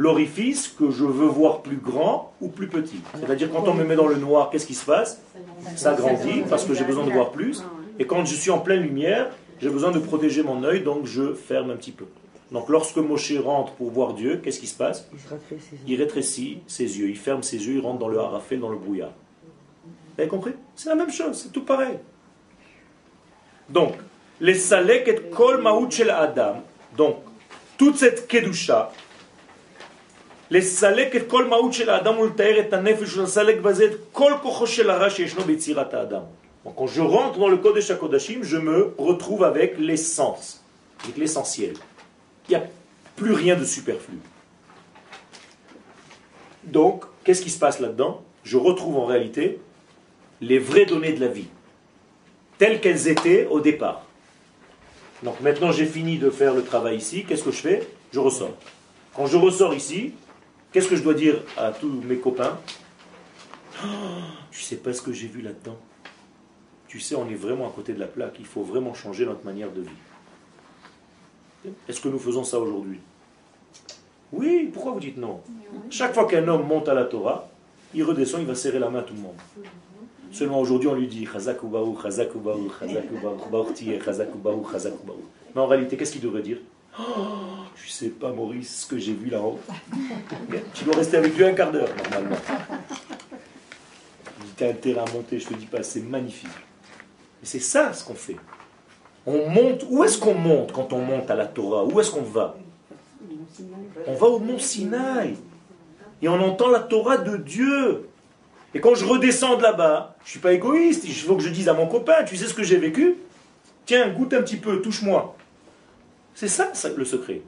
l'orifice 0.00 0.68
que 0.68 0.90
je 0.90 1.04
veux 1.04 1.26
voir 1.26 1.60
plus 1.60 1.76
grand 1.76 2.32
ou 2.40 2.48
plus 2.48 2.68
petit. 2.68 3.00
C'est-à-dire 3.18 3.50
quand 3.52 3.68
on 3.68 3.74
me 3.74 3.84
met 3.84 3.96
dans 3.96 4.06
le 4.06 4.16
noir, 4.16 4.48
qu'est-ce 4.48 4.66
qui 4.66 4.72
se 4.74 4.86
passe? 4.86 5.20
Ça 5.76 5.92
grandit 5.92 6.42
parce 6.48 6.64
que 6.64 6.72
j'ai 6.72 6.84
besoin 6.84 7.04
de 7.04 7.10
voir 7.10 7.32
plus. 7.32 7.62
Et 7.98 8.06
quand 8.06 8.24
je 8.24 8.34
suis 8.34 8.50
en 8.50 8.60
pleine 8.60 8.80
lumière, 8.80 9.28
j'ai 9.60 9.68
besoin 9.68 9.90
de 9.90 9.98
protéger 9.98 10.42
mon 10.42 10.64
œil, 10.64 10.80
donc 10.80 11.04
je 11.04 11.34
ferme 11.34 11.70
un 11.70 11.76
petit 11.76 11.92
peu. 11.92 12.06
Donc 12.50 12.70
lorsque 12.70 12.96
Moshe 12.96 13.34
rentre 13.44 13.72
pour 13.72 13.90
voir 13.90 14.14
Dieu, 14.14 14.40
qu'est-ce 14.42 14.58
qui 14.58 14.68
se 14.68 14.74
passe? 14.74 15.06
Il 15.86 15.96
rétrécit 15.96 16.60
ses 16.66 16.98
yeux, 16.98 17.10
il 17.10 17.18
ferme 17.18 17.42
ses 17.42 17.58
yeux, 17.58 17.74
il 17.74 17.80
rentre 17.80 17.98
dans 17.98 18.08
le 18.08 18.18
harafel, 18.18 18.58
dans 18.58 18.70
le 18.70 18.78
brouillard. 18.78 19.12
Vous 19.84 20.22
avez 20.22 20.28
compris? 20.28 20.52
C'est 20.76 20.88
la 20.88 20.94
même 20.94 21.12
chose, 21.12 21.42
c'est 21.42 21.52
tout 21.52 21.64
pareil. 21.64 21.98
Donc, 23.68 23.96
les 24.40 24.54
salek 24.54 25.08
et 25.08 25.20
kol 25.30 25.60
maout 25.60 25.90
shel 25.90 26.08
adam. 26.08 26.62
Donc, 26.96 27.16
toute 27.76 27.96
cette 27.96 28.26
kedusha, 28.26 28.90
les 30.49 30.61
salek 30.61 31.15
et 31.15 31.25
kol 31.25 31.47
maout 31.47 31.71
shel 31.71 31.89
adam 31.89 32.19
ultaer 32.19 32.57
et 32.59 32.73
הנפש 32.73 33.09
של 33.09 33.23
הסלק 33.23 33.61
בזה 33.61 33.85
את 33.85 33.91
כל 34.11 34.33
כוחו 34.41 34.67
של 34.67 34.89
הרע 34.89 35.09
שישנו 35.09 35.43
ביצירת 35.43 35.93
האדם. 35.93 36.21
Donc, 36.65 36.75
quand 36.77 36.87
je 36.87 37.01
rentre 37.01 37.37
dans 37.37 37.47
le 37.47 37.57
Kodesh 37.57 37.91
HaKodashim, 37.91 38.41
je 38.41 38.57
me 38.57 38.95
retrouve 38.97 39.43
avec 39.43 39.77
l'essence, 39.77 40.63
avec 41.03 41.15
l'essentiel. 41.15 41.75
Il 42.49 42.51
n'y 42.51 42.55
a 42.55 42.63
plus 43.15 43.33
rien 43.33 43.55
de 43.55 43.63
superflu. 43.63 44.17
Donc, 46.63 47.05
qu'est-ce 47.23 47.43
qui 47.43 47.51
se 47.51 47.59
passe 47.59 47.79
là-dedans 47.79 48.23
Je 48.43 48.57
retrouve 48.57 48.97
en 48.97 49.05
réalité 49.05 49.59
les 50.41 50.59
vraies 50.59 50.85
données 50.85 51.13
de 51.13 51.21
la 51.21 51.27
vie, 51.27 51.47
telles 52.57 52.81
qu'elles 52.81 53.07
étaient 53.07 53.47
au 53.49 53.59
départ. 53.59 54.03
Donc 55.23 55.39
maintenant 55.41 55.71
j'ai 55.71 55.85
fini 55.85 56.17
de 56.17 56.29
faire 56.29 56.53
le 56.53 56.63
travail 56.63 56.97
ici, 56.97 57.25
qu'est-ce 57.25 57.43
que 57.43 57.51
je 57.51 57.61
fais 57.61 57.87
Je 58.11 58.19
ressors. 58.19 58.53
Quand 59.15 59.27
je 59.27 59.37
ressors 59.37 59.73
ici, 59.73 60.13
qu'est-ce 60.72 60.88
que 60.88 60.96
je 60.96 61.02
dois 61.02 61.14
dire 61.14 61.36
à 61.56 61.70
tous 61.72 61.88
mes 61.88 62.16
copains 62.16 62.58
Oh, 63.82 63.86
Tu 64.50 64.60
sais 64.60 64.76
pas 64.76 64.92
ce 64.92 65.00
que 65.02 65.12
j'ai 65.12 65.26
vu 65.28 65.40
là-dedans 65.40 65.76
Tu 66.86 67.00
sais, 67.00 67.14
on 67.14 67.28
est 67.28 67.34
vraiment 67.34 67.66
à 67.68 67.72
côté 67.72 67.92
de 67.92 68.00
la 68.00 68.06
plaque, 68.06 68.36
il 68.38 68.46
faut 68.46 68.62
vraiment 68.62 68.94
changer 68.94 69.24
notre 69.24 69.44
manière 69.44 69.70
de 69.72 69.82
vie. 69.82 71.70
Est-ce 71.88 72.00
que 72.00 72.08
nous 72.08 72.18
faisons 72.18 72.44
ça 72.44 72.58
aujourd'hui? 72.58 72.98
Oui, 74.32 74.70
pourquoi 74.72 74.92
vous 74.92 75.00
dites 75.00 75.16
non? 75.16 75.40
Chaque 75.90 76.14
fois 76.14 76.26
qu'un 76.26 76.46
homme 76.46 76.66
monte 76.66 76.88
à 76.88 76.94
la 76.94 77.04
Torah, 77.04 77.48
il 77.94 78.04
redescend, 78.04 78.40
il 78.40 78.46
va 78.46 78.54
serrer 78.54 78.78
la 78.78 78.88
main 78.90 79.00
à 79.00 79.02
tout 79.02 79.14
le 79.14 79.20
monde. 79.20 79.36
Seulement 80.30 80.60
aujourd'hui, 80.60 80.88
on 80.88 80.94
lui 80.94 81.08
dit 81.08 81.26
Chazak 81.26 81.62
ou 81.64 81.98
Chazak 82.00 82.34
ou 82.36 82.42
Chazak 82.78 83.12
ou 83.12 84.70
Chazak 84.70 84.94
ou. 84.94 85.10
Mais 85.54 85.60
en 85.60 85.66
réalité, 85.66 85.96
qu'est-ce 85.96 86.12
qu'il 86.12 86.20
devrait 86.20 86.42
dire? 86.42 86.58
Oh, 86.98 87.02
Tu 87.76 87.88
sais 87.88 88.08
pas, 88.08 88.32
Maurice, 88.32 88.82
ce 88.82 88.86
que 88.86 88.98
j'ai 88.98 89.14
vu 89.14 89.30
là-haut. 89.30 89.58
Tu 90.74 90.84
dois 90.84 90.96
rester 90.96 91.16
avec 91.16 91.36
lui 91.36 91.44
un 91.44 91.52
quart 91.52 91.70
d'heure, 91.70 91.88
normalement. 92.02 92.36
Tu 94.56 94.64
as 94.64 94.68
intérêt 94.68 95.00
à 95.00 95.12
monter, 95.12 95.38
je 95.38 95.48
te 95.48 95.54
dis 95.54 95.66
pas, 95.66 95.82
c'est 95.82 96.02
magnifique. 96.02 96.50
Et 97.42 97.46
c'est 97.46 97.60
ça 97.60 97.92
ce 97.92 98.04
qu'on 98.04 98.14
fait. 98.14 98.36
On 99.26 99.48
monte. 99.48 99.86
Où 99.88 100.04
est-ce 100.04 100.18
qu'on 100.18 100.34
monte 100.34 100.72
quand 100.72 100.92
on 100.92 101.00
monte 101.00 101.30
à 101.30 101.34
la 101.34 101.46
Torah? 101.46 101.84
Où 101.84 102.00
est-ce 102.00 102.10
qu'on 102.10 102.22
va? 102.22 102.56
On 104.06 104.14
va 104.14 104.26
au 104.26 104.38
mont 104.38 104.58
Sinaï. 104.58 105.36
Et 106.22 106.28
on 106.28 106.40
entend 106.40 106.68
la 106.68 106.80
Torah 106.80 107.16
de 107.18 107.36
Dieu. 107.36 108.08
Et 108.74 108.80
quand 108.80 108.94
je 108.94 109.04
redescends 109.04 109.56
de 109.56 109.62
là-bas, 109.62 110.16
je 110.20 110.28
ne 110.28 110.30
suis 110.30 110.38
pas 110.38 110.52
égoïste. 110.52 111.04
Il 111.04 111.14
faut 111.14 111.36
que 111.36 111.42
je 111.42 111.48
dise 111.48 111.68
à 111.68 111.74
mon 111.74 111.86
copain, 111.86 112.24
tu 112.24 112.36
sais 112.36 112.46
ce 112.46 112.54
que 112.54 112.62
j'ai 112.62 112.76
vécu? 112.76 113.16
Tiens, 113.86 114.08
goûte 114.10 114.32
un 114.34 114.42
petit 114.42 114.56
peu, 114.56 114.80
touche-moi. 114.80 115.36
C'est 116.34 116.48
ça, 116.48 116.72
le 116.96 117.04
secret. 117.04 117.42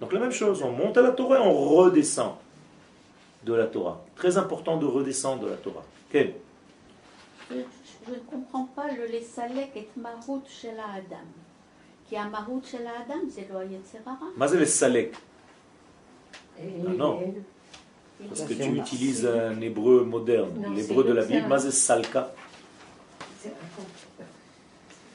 Donc 0.00 0.12
la 0.12 0.20
même 0.20 0.32
chose, 0.32 0.62
on 0.62 0.72
monte 0.72 0.96
à 0.96 1.02
la 1.02 1.12
Torah 1.12 1.38
et 1.38 1.40
on 1.40 1.52
redescend 1.52 2.34
de 3.44 3.54
la 3.54 3.66
Torah. 3.66 4.02
Très 4.16 4.36
important 4.36 4.76
de 4.76 4.86
redescendre 4.86 5.44
de 5.44 5.50
la 5.50 5.56
Torah. 5.56 5.84
Okay. 6.08 6.34
Je 7.50 7.56
ne 8.10 8.18
comprends 8.28 8.64
pas 8.74 8.90
le 8.92 9.06
lesalek 9.06 9.76
et 9.76 9.88
marout 9.96 10.42
chez 10.48 10.70
Adam. 10.70 11.26
Qui 12.08 12.16
a 12.16 12.24
marout 12.24 12.62
chez 12.64 12.78
Adam, 12.78 13.20
c'est 13.30 13.48
le 13.48 13.70
Yetzerara. 13.70 14.26
Mais 14.36 14.48
c'est 14.48 14.58
lesalek. 14.58 15.14
Ah 16.58 16.62
non, 16.84 16.90
non. 16.90 17.34
Parce 18.28 18.42
que 18.42 18.54
tu 18.54 18.76
utilises 18.76 19.26
un 19.26 19.60
hébreu 19.60 20.04
moderne, 20.04 20.74
l'hébreu 20.74 21.02
de 21.04 21.12
la 21.12 21.24
Bible, 21.24 21.46
mais 21.48 21.58
salka. 21.58 22.32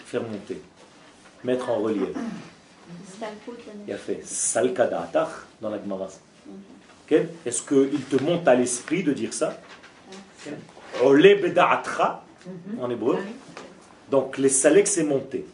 Faire 0.06 0.24
monter, 0.24 0.62
mettre 1.44 1.70
en 1.70 1.80
relief. 1.80 2.10
Il 3.88 3.94
a 3.94 3.98
fait 3.98 4.22
salkadatar 4.26 5.48
dans 5.62 5.70
la 5.70 5.82
Gemara. 5.82 6.08
Est-ce 7.46 7.62
qu'il 7.62 8.02
te 8.04 8.22
monte 8.22 8.48
à 8.48 8.56
l'esprit 8.56 9.04
de 9.04 9.14
dire 9.14 9.34
ça? 9.34 9.58
Ole 11.04 11.42
beda'atra 11.42 12.24
mhm. 12.46 12.84
en 12.84 12.90
hébreu. 12.90 13.18
Donc 14.10 14.38
les 14.38 14.50
salek 14.50 14.88
c'est 14.88 15.04
monté. 15.04 15.46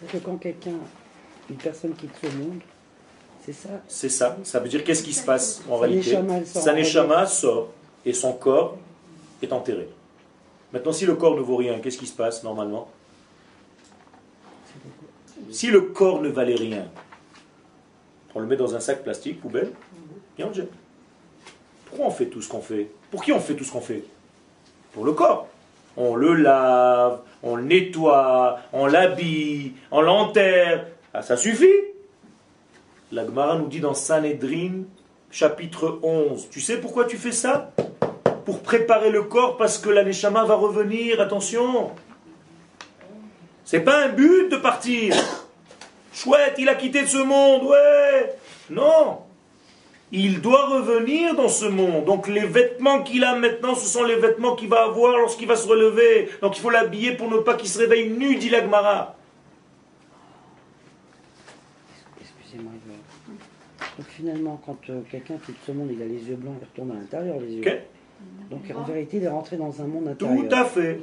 C'est 0.00 0.18
que 0.18 0.24
quand 0.24 0.36
quelqu'un, 0.36 0.78
une 1.48 1.56
personne 1.56 1.94
quitte 1.94 2.10
ce 2.20 2.26
monde, 2.36 2.60
c'est 3.44 3.52
ça? 3.52 3.68
C'est 3.88 4.08
ça. 4.08 4.36
Ça 4.44 4.60
veut 4.60 4.68
dire 4.68 4.84
qu'est-ce 4.84 5.02
qui 5.02 5.12
se 5.12 5.24
passe 5.24 5.62
en 5.68 5.78
réalité? 5.78 6.16
Saneshama 6.44 7.26
sort. 7.26 7.68
Et 8.04 8.12
son 8.12 8.32
corps 8.32 8.78
est 9.42 9.52
enterré. 9.52 9.88
Maintenant, 10.72 10.92
si 10.92 11.06
le 11.06 11.14
corps 11.14 11.36
ne 11.36 11.40
vaut 11.40 11.56
rien, 11.56 11.78
qu'est-ce 11.78 11.98
qui 11.98 12.06
se 12.06 12.16
passe 12.16 12.42
normalement? 12.42 12.88
Si 15.52 15.70
le 15.70 15.82
corps 15.82 16.22
ne 16.22 16.30
valait 16.30 16.54
rien, 16.54 16.88
on 18.34 18.40
le 18.40 18.46
met 18.46 18.56
dans 18.56 18.74
un 18.74 18.80
sac 18.80 19.02
plastique, 19.02 19.40
poubelle, 19.40 19.70
et 20.38 20.44
on 20.44 20.48
le 20.48 20.54
jette. 20.54 20.72
Pourquoi 21.84 22.06
on 22.06 22.10
fait 22.10 22.26
tout 22.26 22.40
ce 22.40 22.48
qu'on 22.48 22.62
fait? 22.62 22.90
Pour 23.10 23.22
qui 23.22 23.32
on 23.32 23.40
fait 23.40 23.54
tout 23.54 23.64
ce 23.64 23.70
qu'on 23.70 23.82
fait? 23.82 24.02
Pour 24.92 25.04
le 25.04 25.12
corps. 25.12 25.48
On 25.98 26.16
le 26.16 26.32
lave, 26.32 27.20
on 27.42 27.56
le 27.56 27.64
nettoie, 27.64 28.60
on 28.72 28.86
l'habille, 28.86 29.74
on 29.90 30.00
l'enterre. 30.00 30.86
Ah, 31.12 31.20
ça 31.20 31.36
suffit? 31.36 31.66
La 33.12 33.26
Gemara 33.26 33.58
nous 33.58 33.68
dit 33.68 33.80
dans 33.80 33.92
Sanhedrin, 33.92 34.84
chapitre 35.30 35.98
11, 36.02 36.48
tu 36.48 36.62
sais 36.62 36.80
pourquoi 36.80 37.04
tu 37.04 37.18
fais 37.18 37.30
ça? 37.30 37.72
Pour 38.46 38.62
préparer 38.62 39.10
le 39.10 39.24
corps 39.24 39.58
parce 39.58 39.76
que 39.76 39.90
la 39.90 40.02
Neshama 40.02 40.44
va 40.44 40.54
revenir, 40.54 41.20
attention. 41.20 41.90
C'est 43.66 43.80
pas 43.80 44.06
un 44.06 44.08
but 44.08 44.48
de 44.48 44.56
partir. 44.56 45.14
Chouette, 46.12 46.54
il 46.58 46.68
a 46.68 46.74
quitté 46.74 47.06
ce 47.06 47.18
monde, 47.18 47.64
ouais. 47.64 48.34
Non. 48.70 49.18
Il 50.14 50.42
doit 50.42 50.66
revenir 50.66 51.34
dans 51.34 51.48
ce 51.48 51.64
monde. 51.64 52.04
Donc 52.04 52.28
les 52.28 52.44
vêtements 52.44 53.02
qu'il 53.02 53.24
a 53.24 53.34
maintenant, 53.34 53.74
ce 53.74 53.86
sont 53.86 54.04
les 54.04 54.16
vêtements 54.16 54.54
qu'il 54.54 54.68
va 54.68 54.84
avoir 54.84 55.16
lorsqu'il 55.16 55.48
va 55.48 55.56
se 55.56 55.66
relever. 55.66 56.28
Donc 56.42 56.58
il 56.58 56.60
faut 56.60 56.68
l'habiller 56.68 57.12
pour 57.12 57.30
ne 57.30 57.38
pas 57.38 57.54
qu'il 57.54 57.68
se 57.68 57.78
réveille 57.78 58.10
nu, 58.10 58.36
dit 58.36 58.50
l'Agmara. 58.50 59.16
Excusez-moi. 62.20 62.72
Donc 63.98 64.06
finalement, 64.08 64.60
quand 64.66 64.78
euh, 64.90 65.00
quelqu'un 65.10 65.34
quitte 65.44 65.56
ce 65.66 65.72
monde, 65.72 65.88
il 65.92 66.02
a 66.02 66.06
les 66.06 66.28
yeux 66.28 66.36
blancs, 66.36 66.54
il 66.60 66.64
retourne 66.64 66.90
à 66.90 67.00
l'intérieur 67.00 67.36
les 67.40 67.54
yeux. 67.54 67.62
Ok 67.62 67.78
Donc 68.50 68.62
en 68.76 68.82
vérité, 68.82 69.16
il 69.16 69.24
est 69.24 69.28
rentré 69.28 69.56
dans 69.56 69.80
un 69.80 69.86
monde 69.86 70.14
Tout 70.18 70.26
intérieur. 70.26 70.58
à 70.60 70.64
fait. 70.66 71.00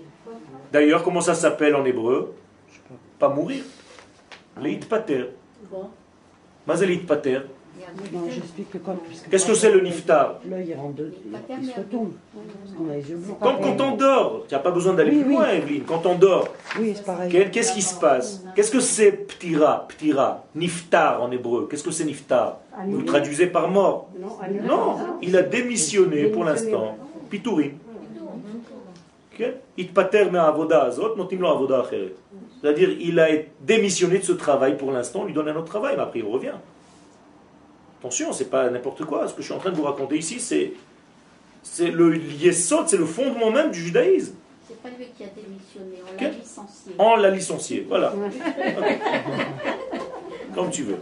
D'ailleurs, 0.72 1.04
comment 1.04 1.22
ça 1.22 1.34
s'appelle 1.34 1.76
en 1.76 1.84
hébreu? 1.86 2.36
Je 2.70 2.76
sais 2.76 2.82
pas. 2.88 3.28
Pas 3.28 3.34
mourir. 3.34 3.64
J'explique 8.30 8.70
que 8.72 8.78
comme. 8.78 8.98
puisque- 8.98 9.30
Qu'est-ce 9.30 9.46
que 9.46 9.54
c'est 9.54 9.72
le 9.72 9.80
niftar? 9.82 10.40
Comme 13.42 13.60
quand 13.62 13.82
on 13.82 13.96
dort. 13.96 14.44
Tu 14.48 14.54
n'as 14.54 14.60
pas 14.60 14.72
besoin 14.72 14.94
d'aller 14.94 15.12
Oui, 15.12 15.20
plus 15.24 15.30
oui. 15.30 15.36
loin, 15.36 15.50
Evelyne. 15.50 15.84
Quand 15.88 16.06
on 16.06 16.16
dort, 16.16 16.50
Oui, 16.80 16.94
c'est 16.96 17.06
pareil. 17.06 17.32
Quel- 17.32 17.52
Qu'est-ce 17.52 17.74
qui 17.74 17.82
se 17.82 18.00
passe? 18.00 18.44
Qu'est-ce 18.56 18.72
que 18.72 18.80
c'est 18.80 19.12
ptira, 19.12 19.88
ptira, 19.88 20.44
niftar 20.56 21.22
en 21.22 21.32
hébreu 21.32 21.68
Qu'est-ce 21.70 21.84
que 21.84 21.92
c'est 21.92 22.06
niftar? 22.06 22.60
Vous 22.88 23.02
traduisez 23.04 23.48
par 23.48 23.70
mort 23.70 24.10
Non, 24.20 24.96
il 25.22 25.36
a 25.36 25.42
démissionné 25.42 26.26
pour 26.28 26.44
l'instant. 26.44 26.98
Pitourim. 27.30 27.74
Itpater 29.78 30.30
me'avoda 30.30 30.84
azot, 30.84 31.16
notim 31.16 31.40
lo 31.40 31.48
avoda 31.48 31.80
acheret. 31.80 32.14
C'est-à-dire, 32.62 32.90
il 33.00 33.20
a 33.20 33.28
démissionné 33.62 34.20
de 34.20 34.24
ce 34.24 34.34
travail 34.34 34.78
pour 34.78 34.92
l'instant, 34.92 35.22
on 35.22 35.26
lui 35.26 35.34
donne 35.34 35.48
un 35.48 35.56
autre 35.56 35.68
travail, 35.68 35.96
mais 35.96 36.04
après 36.04 36.20
il 36.20 36.26
revient. 36.26 36.56
Attention, 38.00 38.34
c'est 38.34 38.50
pas 38.50 38.70
n'importe 38.70 39.06
quoi. 39.06 39.28
Ce 39.28 39.34
que 39.34 39.42
je 39.42 39.46
suis 39.46 39.54
en 39.54 39.60
train 39.60 39.72
de 39.72 39.76
vous 39.76 39.84
raconter 39.84 40.18
ici, 40.18 40.40
c'est 40.40 40.74
c'est 41.62 41.92
le 41.92 42.18
yesod, 42.18 42.88
c'est 42.88 42.98
le 42.98 43.06
fondement 43.06 43.52
même 43.52 43.72
du 43.72 43.80
judaïsme. 43.80 44.36
C'est 44.68 44.82
pas 44.82 44.90
lui 44.90 45.08
qui 45.18 45.24
a 45.24 45.28
démissionné, 45.28 46.02
on 46.08 46.16
l'a 46.22 46.30
licencié. 46.30 46.94
On 46.98 47.16
l'a 47.16 47.30
licencié, 47.30 47.86
voilà. 47.88 48.14
Comme 50.56 50.70
tu 50.70 50.84
veux. 50.84 50.98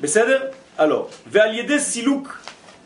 Mais 0.00 0.06
c'est 0.08 0.22
alors, 0.78 1.10
Ve'aliede 1.26 1.78
silouk 1.78 2.28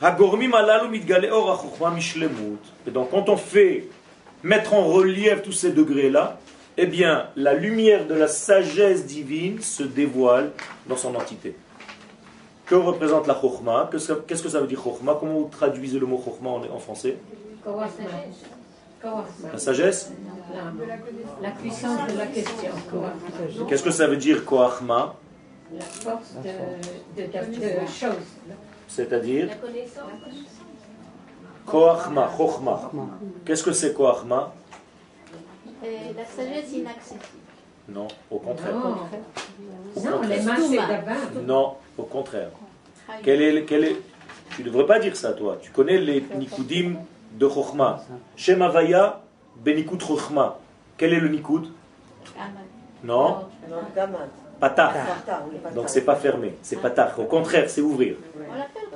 hagormim 0.01 0.55
alalu 0.55 0.89
mitgale 0.89 1.31
or 1.31 1.69
mishlemut. 1.95 2.59
Et 2.87 2.91
donc, 2.91 3.11
quand 3.11 3.29
on 3.29 3.37
fait 3.37 3.89
mettre 4.43 4.75
en 4.75 4.85
relief 4.87 5.43
tous 5.43 5.53
ces 5.53 5.73
degrés-là, 5.73 6.39
eh 6.77 6.87
bien, 6.87 7.29
la 7.37 7.55
lumière 7.55 8.07
de 8.07 8.15
la 8.15 8.29
sagesse 8.29 9.05
divine 9.07 9.61
se 9.61 9.83
dévoile 9.83 10.51
dans 10.87 10.97
son 10.97 11.15
entité. 11.15 11.55
Que 12.67 12.75
représente 12.77 13.27
la 13.27 13.35
chokhma 13.39 13.91
Qu'est-ce 13.93 14.43
que 14.43 14.49
ça 14.49 14.61
veut 14.61 14.67
dire 14.67 14.83
chokhma 14.83 15.17
Comment 15.21 15.35
vous 15.41 15.49
traduisez 15.51 15.99
le 15.99 16.07
mot 16.07 16.23
chokhma 16.25 16.51
en, 16.51 16.63
en 16.75 16.79
français? 16.79 17.17
La 19.53 19.59
sagesse? 19.59 20.13
La 21.43 21.51
puissance 21.51 22.13
de 22.13 22.19
la 22.19 22.27
question. 22.27 22.71
Qu'est-ce 23.69 23.83
que 23.83 23.91
ça 23.91 24.07
veut 24.07 24.17
dire 24.17 24.45
koachma 24.45 25.17
La 25.75 25.85
force. 25.85 26.35
de, 27.17 27.23
de, 27.23 27.27
de 27.27 27.87
choses. 27.87 28.15
C'est-à-dire? 28.89 29.49
La 29.49 29.55
connaissance 29.57 30.13
koachma, 31.67 32.31
chokhma. 32.37 32.91
Qu'est-ce 33.45 33.63
que 33.63 33.73
c'est 33.73 33.93
koachma? 33.95 34.53
La 35.83 36.25
sagesse 36.25 36.73
inaccessible. 36.73 37.21
Non, 37.89 38.09
au 38.31 38.39
contraire. 38.39 38.75
Non, 39.97 40.23
les 40.23 40.49
au 41.99 42.03
contraire. 42.05 42.51
Quel 43.23 43.43
est, 43.43 43.65
quel 43.65 43.85
est... 43.85 43.97
Tu 44.55 44.63
ne 44.63 44.67
devrais 44.69 44.87
pas 44.87 44.99
dire 44.99 45.17
ça, 45.17 45.33
toi. 45.33 45.59
Tu 45.61 45.71
connais 45.71 45.99
les 45.99 46.25
nikudim 46.37 46.97
de 47.33 47.49
chokhma. 47.49 48.01
Shem 48.37 48.63
Havaya, 48.63 49.21
benikut 49.57 50.01
chokhma. 50.01 50.59
Quel 50.97 51.15
est 51.15 51.21
le 51.21 51.29
nikud? 51.29 51.69
Non, 53.03 53.47
patach. 54.61 54.95
Donc 55.75 55.89
c'est 55.89 56.03
pas 56.03 56.15
fermé, 56.15 56.57
c'est 56.63 56.77
patach. 56.77 57.19
Au 57.19 57.25
contraire, 57.25 57.69
c'est 57.69 57.81
ouvrir. 57.81 58.17
On 58.37 58.55
l'appelle 58.57 58.89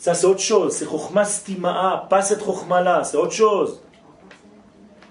Ça, 0.00 0.14
c'est 0.14 0.26
autre 0.26 0.40
chose. 0.40 0.72
C'est 0.72 0.86
chokhma 0.88 1.26
stimaa, 1.26 2.06
pas 2.08 2.22
cette 2.22 2.42
chokhma-là. 2.42 3.04
C'est 3.04 3.18
autre 3.18 3.34
chose. 3.34 3.82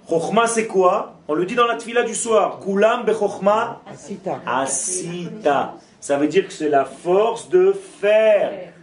Chokhma, 0.09 0.47
c'est 0.47 0.65
quoi? 0.65 1.13
On 1.27 1.35
le 1.35 1.45
dit 1.45 1.53
dans 1.53 1.67
la 1.67 1.77
tfila 1.77 2.01
du 2.01 2.15
soir. 2.15 2.59
Kulam 2.59 3.05
bechokhma 3.05 3.81
Asita. 3.85 4.41
asita. 4.47 5.75
Ça 5.99 6.17
veut 6.17 6.27
dire 6.27 6.47
que 6.47 6.51
c'est 6.51 6.69
la 6.69 6.85
force 6.85 7.49
de 7.49 7.71
faire. 8.01 8.73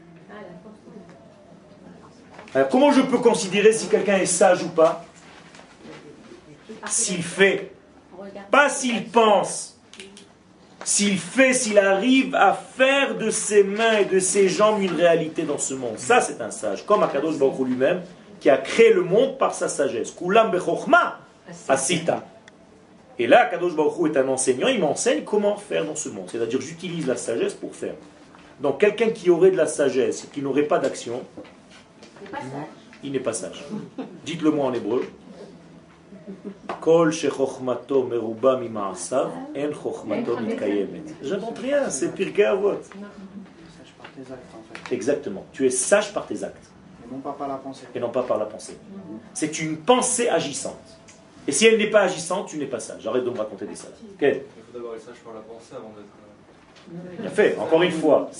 Alors, 2.54 2.68
comment 2.68 2.92
je 2.92 3.00
peux 3.00 3.18
considérer 3.18 3.72
si 3.72 3.88
quelqu'un 3.88 4.18
est 4.18 4.26
sage 4.26 4.62
ou 4.62 4.68
pas? 4.68 5.04
S'il 6.86 7.24
fait, 7.24 7.72
pas 8.52 8.68
s'il 8.68 9.09
pense. 9.11 9.76
S'il 10.87 11.18
fait, 11.18 11.53
s'il 11.53 11.80
arrive 11.80 12.37
à 12.37 12.53
faire 12.53 13.18
de 13.18 13.28
ses 13.28 13.64
mains 13.64 13.99
et 13.99 14.05
de 14.05 14.20
ses 14.20 14.49
jambes 14.49 14.80
une 14.80 14.95
réalité 14.95 15.43
dans 15.43 15.59
ce 15.59 15.74
monde. 15.74 15.99
Ça, 15.99 16.20
c'est 16.20 16.41
un 16.41 16.53
sage. 16.53 16.87
Comme 16.87 17.03
Akadosh 17.03 17.39
Baruch 17.39 17.66
lui-même, 17.66 18.03
qui 18.39 18.49
a 18.49 18.57
créé 18.57 18.93
le 18.93 19.03
monde 19.03 19.37
par 19.37 19.53
sa 19.53 19.66
sagesse. 19.66 20.12
Kulam 20.12 20.53
bechokhma 20.53 21.18
asita. 21.68 22.24
Et 23.18 23.26
là, 23.26 23.47
Akadosh 23.47 23.74
Baruch 23.74 24.14
est 24.14 24.16
un 24.16 24.28
enseignant, 24.28 24.68
il 24.68 24.78
m'enseigne 24.78 25.24
comment 25.24 25.57
faire 25.57 25.84
dans 25.84 25.97
ce 25.97 26.09
monde. 26.09 26.28
C'est-à-dire, 26.30 26.61
j'utilise 26.61 27.09
la 27.09 27.16
sagesse 27.16 27.55
pour 27.55 27.74
faire. 27.74 27.95
Donc, 28.61 28.78
quelqu'un 28.78 29.11
qui 29.11 29.28
aurait 29.28 29.51
de 29.51 29.57
la 29.57 29.66
sagesse 29.66 30.22
et 30.22 30.28
qui 30.28 30.41
n'aurait 30.41 30.68
pas 30.68 30.78
d'action, 30.78 31.20
il 33.03 33.11
n'est 33.11 33.18
pas 33.18 33.32
sage. 33.32 33.64
Dites-le 34.24 34.53
moi 34.53 34.66
en 34.66 34.72
hébreu. 34.72 35.05
Kol 36.81 37.12
shechochmato 37.12 38.03
meruba 38.05 38.57
mima'asav, 38.59 39.31
en 39.57 39.72
chochmato 39.72 40.37
mitkayemet. 40.41 41.05
J'invente 41.22 41.59
rien, 41.59 41.89
c'est 41.91 42.12
Pirkei 42.14 42.45
Avot. 42.45 42.81
Exactement. 44.91 45.45
Tu 45.53 45.66
es 45.66 45.70
sage 45.70 46.12
par 46.12 46.27
tes 46.27 46.43
actes 46.43 46.70
Et 47.05 47.12
non 47.12 47.20
pas 47.20 47.33
par 47.33 47.49
la 47.49 47.57
pensée. 47.57 47.87
et 47.95 48.01
non 48.01 48.11
pas 48.11 48.22
par 48.22 48.39
la 48.39 48.47
pensée. 48.47 48.77
C'est 49.35 49.59
une 49.61 49.77
pensée 49.79 50.29
agissante. 50.29 50.79
Et 51.49 51.53
si 51.53 51.66
elle 51.66 51.79
n'est 51.79 51.91
pas 51.91 52.01
agissante, 52.03 52.49
tu 52.49 52.59
n'es 52.59 52.66
pas 52.66 52.81
sage. 52.81 53.07
Arrête 53.07 53.24
de 53.24 53.31
me 53.31 53.39
raconter 53.39 53.66
des 53.66 53.77
salades. 53.77 53.97
Ok 54.14 54.22
Il 54.22 54.33
faut 54.33 54.72
d'abord 54.79 54.95
être 54.95 55.05
sage 55.05 55.16
par 55.24 55.35
la 55.35 55.41
pensée 55.41 55.74
avant 55.77 55.91
d'être. 55.91 57.14
euh, 57.18 57.22
Bien 57.22 57.31
fait, 57.31 57.57
encore 57.59 57.83
une 57.83 57.93
fois. 57.93 58.31